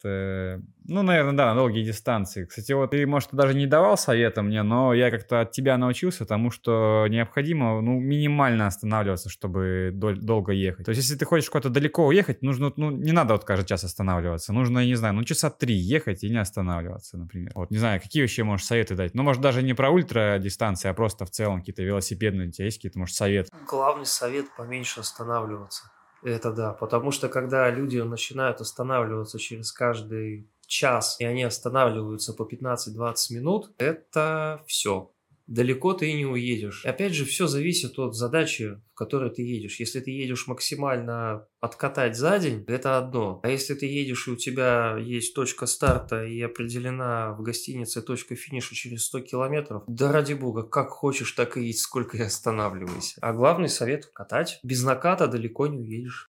Ну, 0.87 1.03
наверное, 1.03 1.33
да, 1.33 1.45
на 1.53 1.55
долгие 1.55 1.83
дистанции. 1.83 2.45
Кстати, 2.45 2.71
вот 2.71 2.91
ты, 2.91 3.05
может, 3.05 3.29
даже 3.31 3.53
не 3.53 3.67
давал 3.67 3.97
совета 3.97 4.41
мне, 4.41 4.63
но 4.63 4.93
я 4.93 5.11
как-то 5.11 5.41
от 5.41 5.51
тебя 5.51 5.77
научился 5.77 6.25
тому, 6.25 6.49
что 6.49 7.05
необходимо, 7.07 7.79
ну, 7.81 7.99
минимально 7.99 8.65
останавливаться, 8.65 9.29
чтобы 9.29 9.91
дол- 9.93 10.15
долго 10.15 10.53
ехать. 10.53 10.85
То 10.85 10.89
есть, 10.89 11.01
если 11.03 11.15
ты 11.15 11.25
хочешь 11.25 11.49
куда-то 11.49 11.69
далеко 11.69 12.07
уехать, 12.07 12.41
нужно, 12.41 12.73
ну, 12.77 12.89
не 12.89 13.11
надо 13.11 13.33
вот 13.33 13.43
каждый 13.43 13.67
час 13.67 13.83
останавливаться. 13.83 14.53
Нужно, 14.53 14.83
не 14.83 14.95
знаю, 14.95 15.13
ну, 15.13 15.23
часа 15.23 15.51
три 15.51 15.75
ехать 15.75 16.23
и 16.23 16.29
не 16.29 16.37
останавливаться, 16.37 17.17
например. 17.17 17.51
Вот, 17.53 17.69
не 17.69 17.77
знаю, 17.77 18.01
какие 18.01 18.23
вообще 18.23 18.43
можешь 18.43 18.65
советы 18.65 18.95
дать? 18.95 19.13
Ну, 19.13 19.21
может, 19.21 19.41
даже 19.41 19.61
не 19.61 19.73
про 19.75 19.91
ультра 19.91 20.39
дистанции, 20.39 20.89
а 20.89 20.93
просто 20.95 21.25
в 21.25 21.29
целом 21.29 21.59
какие-то 21.59 21.83
велосипедные 21.83 22.47
у 22.47 22.51
тебя 22.51 22.65
есть 22.65 22.77
какие-то, 22.77 22.97
может, 22.97 23.15
совет? 23.15 23.49
Главный 23.67 24.07
совет 24.07 24.47
поменьше 24.57 25.01
останавливаться. 25.01 25.91
Это 26.23 26.51
да, 26.51 26.73
потому 26.73 27.11
что 27.11 27.29
когда 27.29 27.69
люди 27.71 27.97
начинают 27.97 28.61
останавливаться 28.61 29.39
через 29.39 29.71
каждый 29.71 30.47
час, 30.71 31.17
и 31.19 31.25
они 31.25 31.43
останавливаются 31.43 32.33
по 32.33 32.43
15-20 32.43 33.15
минут, 33.31 33.71
это 33.77 34.63
все. 34.65 35.11
Далеко 35.47 35.91
ты 35.91 36.13
не 36.13 36.25
уедешь. 36.25 36.85
И 36.85 36.87
опять 36.87 37.13
же, 37.13 37.25
все 37.25 37.45
зависит 37.45 37.99
от 37.99 38.15
задачи, 38.15 38.79
в 38.93 38.95
которой 38.95 39.31
ты 39.31 39.41
едешь. 39.41 39.81
Если 39.81 39.99
ты 39.99 40.11
едешь 40.11 40.47
максимально 40.47 41.45
откатать 41.59 42.15
за 42.15 42.39
день, 42.39 42.63
это 42.67 42.97
одно. 42.97 43.41
А 43.43 43.49
если 43.49 43.73
ты 43.73 43.85
едешь, 43.85 44.29
и 44.29 44.31
у 44.31 44.37
тебя 44.37 44.95
есть 44.97 45.35
точка 45.35 45.65
старта 45.65 46.23
и 46.23 46.41
определена 46.41 47.33
в 47.33 47.41
гостинице 47.41 48.01
точка 48.01 48.37
финиша 48.37 48.73
через 48.75 49.03
100 49.07 49.19
километров, 49.21 49.83
да 49.87 50.13
ради 50.13 50.33
бога, 50.33 50.63
как 50.63 50.89
хочешь, 50.89 51.33
так 51.33 51.57
и 51.57 51.65
едь, 51.65 51.79
сколько 51.79 52.15
и 52.15 52.21
останавливайся. 52.21 53.19
А 53.21 53.33
главный 53.33 53.67
совет– 53.67 54.05
катать. 54.13 54.59
Без 54.63 54.83
наката 54.83 55.27
далеко 55.27 55.67
не 55.67 55.79
уедешь. 55.79 56.29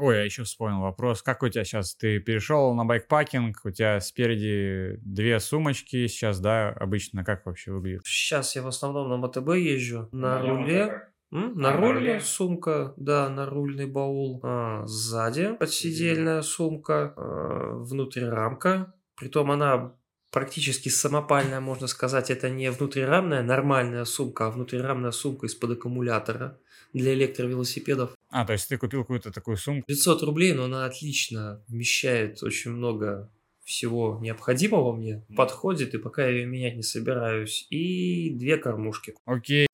Ой, 0.00 0.16
я 0.16 0.24
еще 0.24 0.44
вспомнил 0.44 0.80
вопрос. 0.80 1.22
Как 1.22 1.42
у 1.42 1.48
тебя 1.48 1.62
сейчас? 1.64 1.94
Ты 1.94 2.20
перешел 2.20 2.74
на 2.74 2.86
байкпакинг, 2.86 3.60
у 3.64 3.70
тебя 3.70 4.00
спереди 4.00 4.96
две 5.02 5.38
сумочки 5.40 6.06
сейчас, 6.06 6.40
да, 6.40 6.70
обычно 6.70 7.22
как 7.22 7.44
вообще 7.44 7.72
выглядит? 7.72 8.00
Сейчас 8.06 8.56
я 8.56 8.62
в 8.62 8.66
основном 8.68 9.10
на 9.10 9.18
МТБ 9.26 9.48
езжу, 9.56 10.08
на 10.12 10.38
Ну, 10.42 10.56
руле. 10.56 11.02
М? 11.32 11.52
На 11.54 11.68
А, 11.68 11.72
на 11.74 11.76
руле 11.76 11.92
руле? 12.12 12.20
сумка, 12.20 12.94
да, 12.96 13.28
на 13.28 13.44
рульный 13.46 13.86
баул. 13.86 14.40
А, 14.42 14.86
сзади 14.86 15.54
подсидельная 15.58 16.40
сумка, 16.42 17.12
а, 17.16 17.74
внутри 17.74 18.24
рамка. 18.24 18.94
Притом 19.16 19.50
она 19.50 19.92
практически 20.32 20.88
самопальная, 20.88 21.60
можно 21.60 21.86
сказать. 21.88 22.30
Это 22.30 22.48
не 22.48 22.70
внутрирамная 22.70 23.42
нормальная 23.42 24.04
сумка, 24.06 24.46
а 24.46 24.50
внутрирамная 24.50 25.10
сумка 25.10 25.46
из-под 25.46 25.72
аккумулятора 25.72 26.58
для 26.92 27.14
электровелосипедов. 27.14 28.14
А, 28.30 28.44
то 28.44 28.52
есть 28.52 28.68
ты 28.68 28.76
купил 28.76 29.00
какую-то 29.00 29.30
такую 29.32 29.56
сумку? 29.56 29.84
500 29.86 30.22
рублей, 30.22 30.52
но 30.52 30.64
она 30.64 30.84
отлично 30.84 31.62
вмещает 31.68 32.42
очень 32.42 32.72
много 32.72 33.30
всего 33.64 34.18
необходимого 34.20 34.92
мне. 34.92 35.24
Подходит, 35.36 35.94
и 35.94 35.98
пока 35.98 36.24
я 36.26 36.30
ее 36.30 36.46
менять 36.46 36.76
не 36.76 36.82
собираюсь. 36.82 37.66
И 37.70 38.30
две 38.30 38.56
кормушки. 38.56 39.14
Окей. 39.24 39.68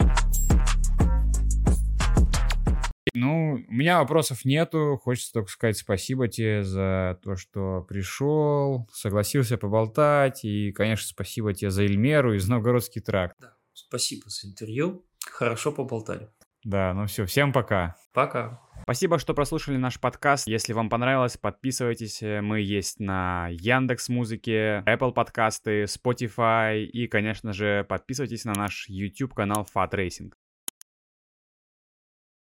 Ну, 3.14 3.64
у 3.66 3.72
меня 3.72 4.00
вопросов 4.00 4.44
нету. 4.44 5.00
Хочется 5.02 5.32
только 5.32 5.50
сказать 5.50 5.78
спасибо 5.78 6.28
тебе 6.28 6.62
за 6.62 7.18
то, 7.22 7.36
что 7.36 7.86
пришел, 7.88 8.86
согласился 8.92 9.56
поболтать. 9.56 10.44
И, 10.44 10.72
конечно, 10.72 11.06
спасибо 11.06 11.54
тебе 11.54 11.70
за 11.70 11.84
Эльмеру 11.84 12.34
из 12.34 12.46
Новгородский 12.46 13.00
тракт. 13.00 13.34
Да. 13.40 13.56
Спасибо 13.72 14.28
за 14.28 14.48
интервью. 14.48 15.06
Хорошо 15.30 15.72
поболтали. 15.72 16.28
Да, 16.66 16.92
ну 16.94 17.06
все, 17.06 17.26
всем 17.26 17.52
пока. 17.52 17.94
Пока. 18.12 18.60
Спасибо, 18.82 19.20
что 19.20 19.34
прослушали 19.34 19.76
наш 19.76 20.00
подкаст. 20.00 20.48
Если 20.48 20.72
вам 20.72 20.88
понравилось, 20.88 21.36
подписывайтесь. 21.36 22.20
Мы 22.22 22.60
есть 22.60 22.98
на 22.98 23.46
Яндекс 23.50 24.08
Музыке, 24.08 24.82
Apple 24.84 25.12
подкасты, 25.12 25.84
Spotify 25.84 26.82
и, 26.82 27.06
конечно 27.06 27.52
же, 27.52 27.86
подписывайтесь 27.88 28.44
на 28.44 28.52
наш 28.54 28.88
YouTube 28.88 29.32
канал 29.32 29.64
Fat 29.72 29.92
Racing. 29.92 30.32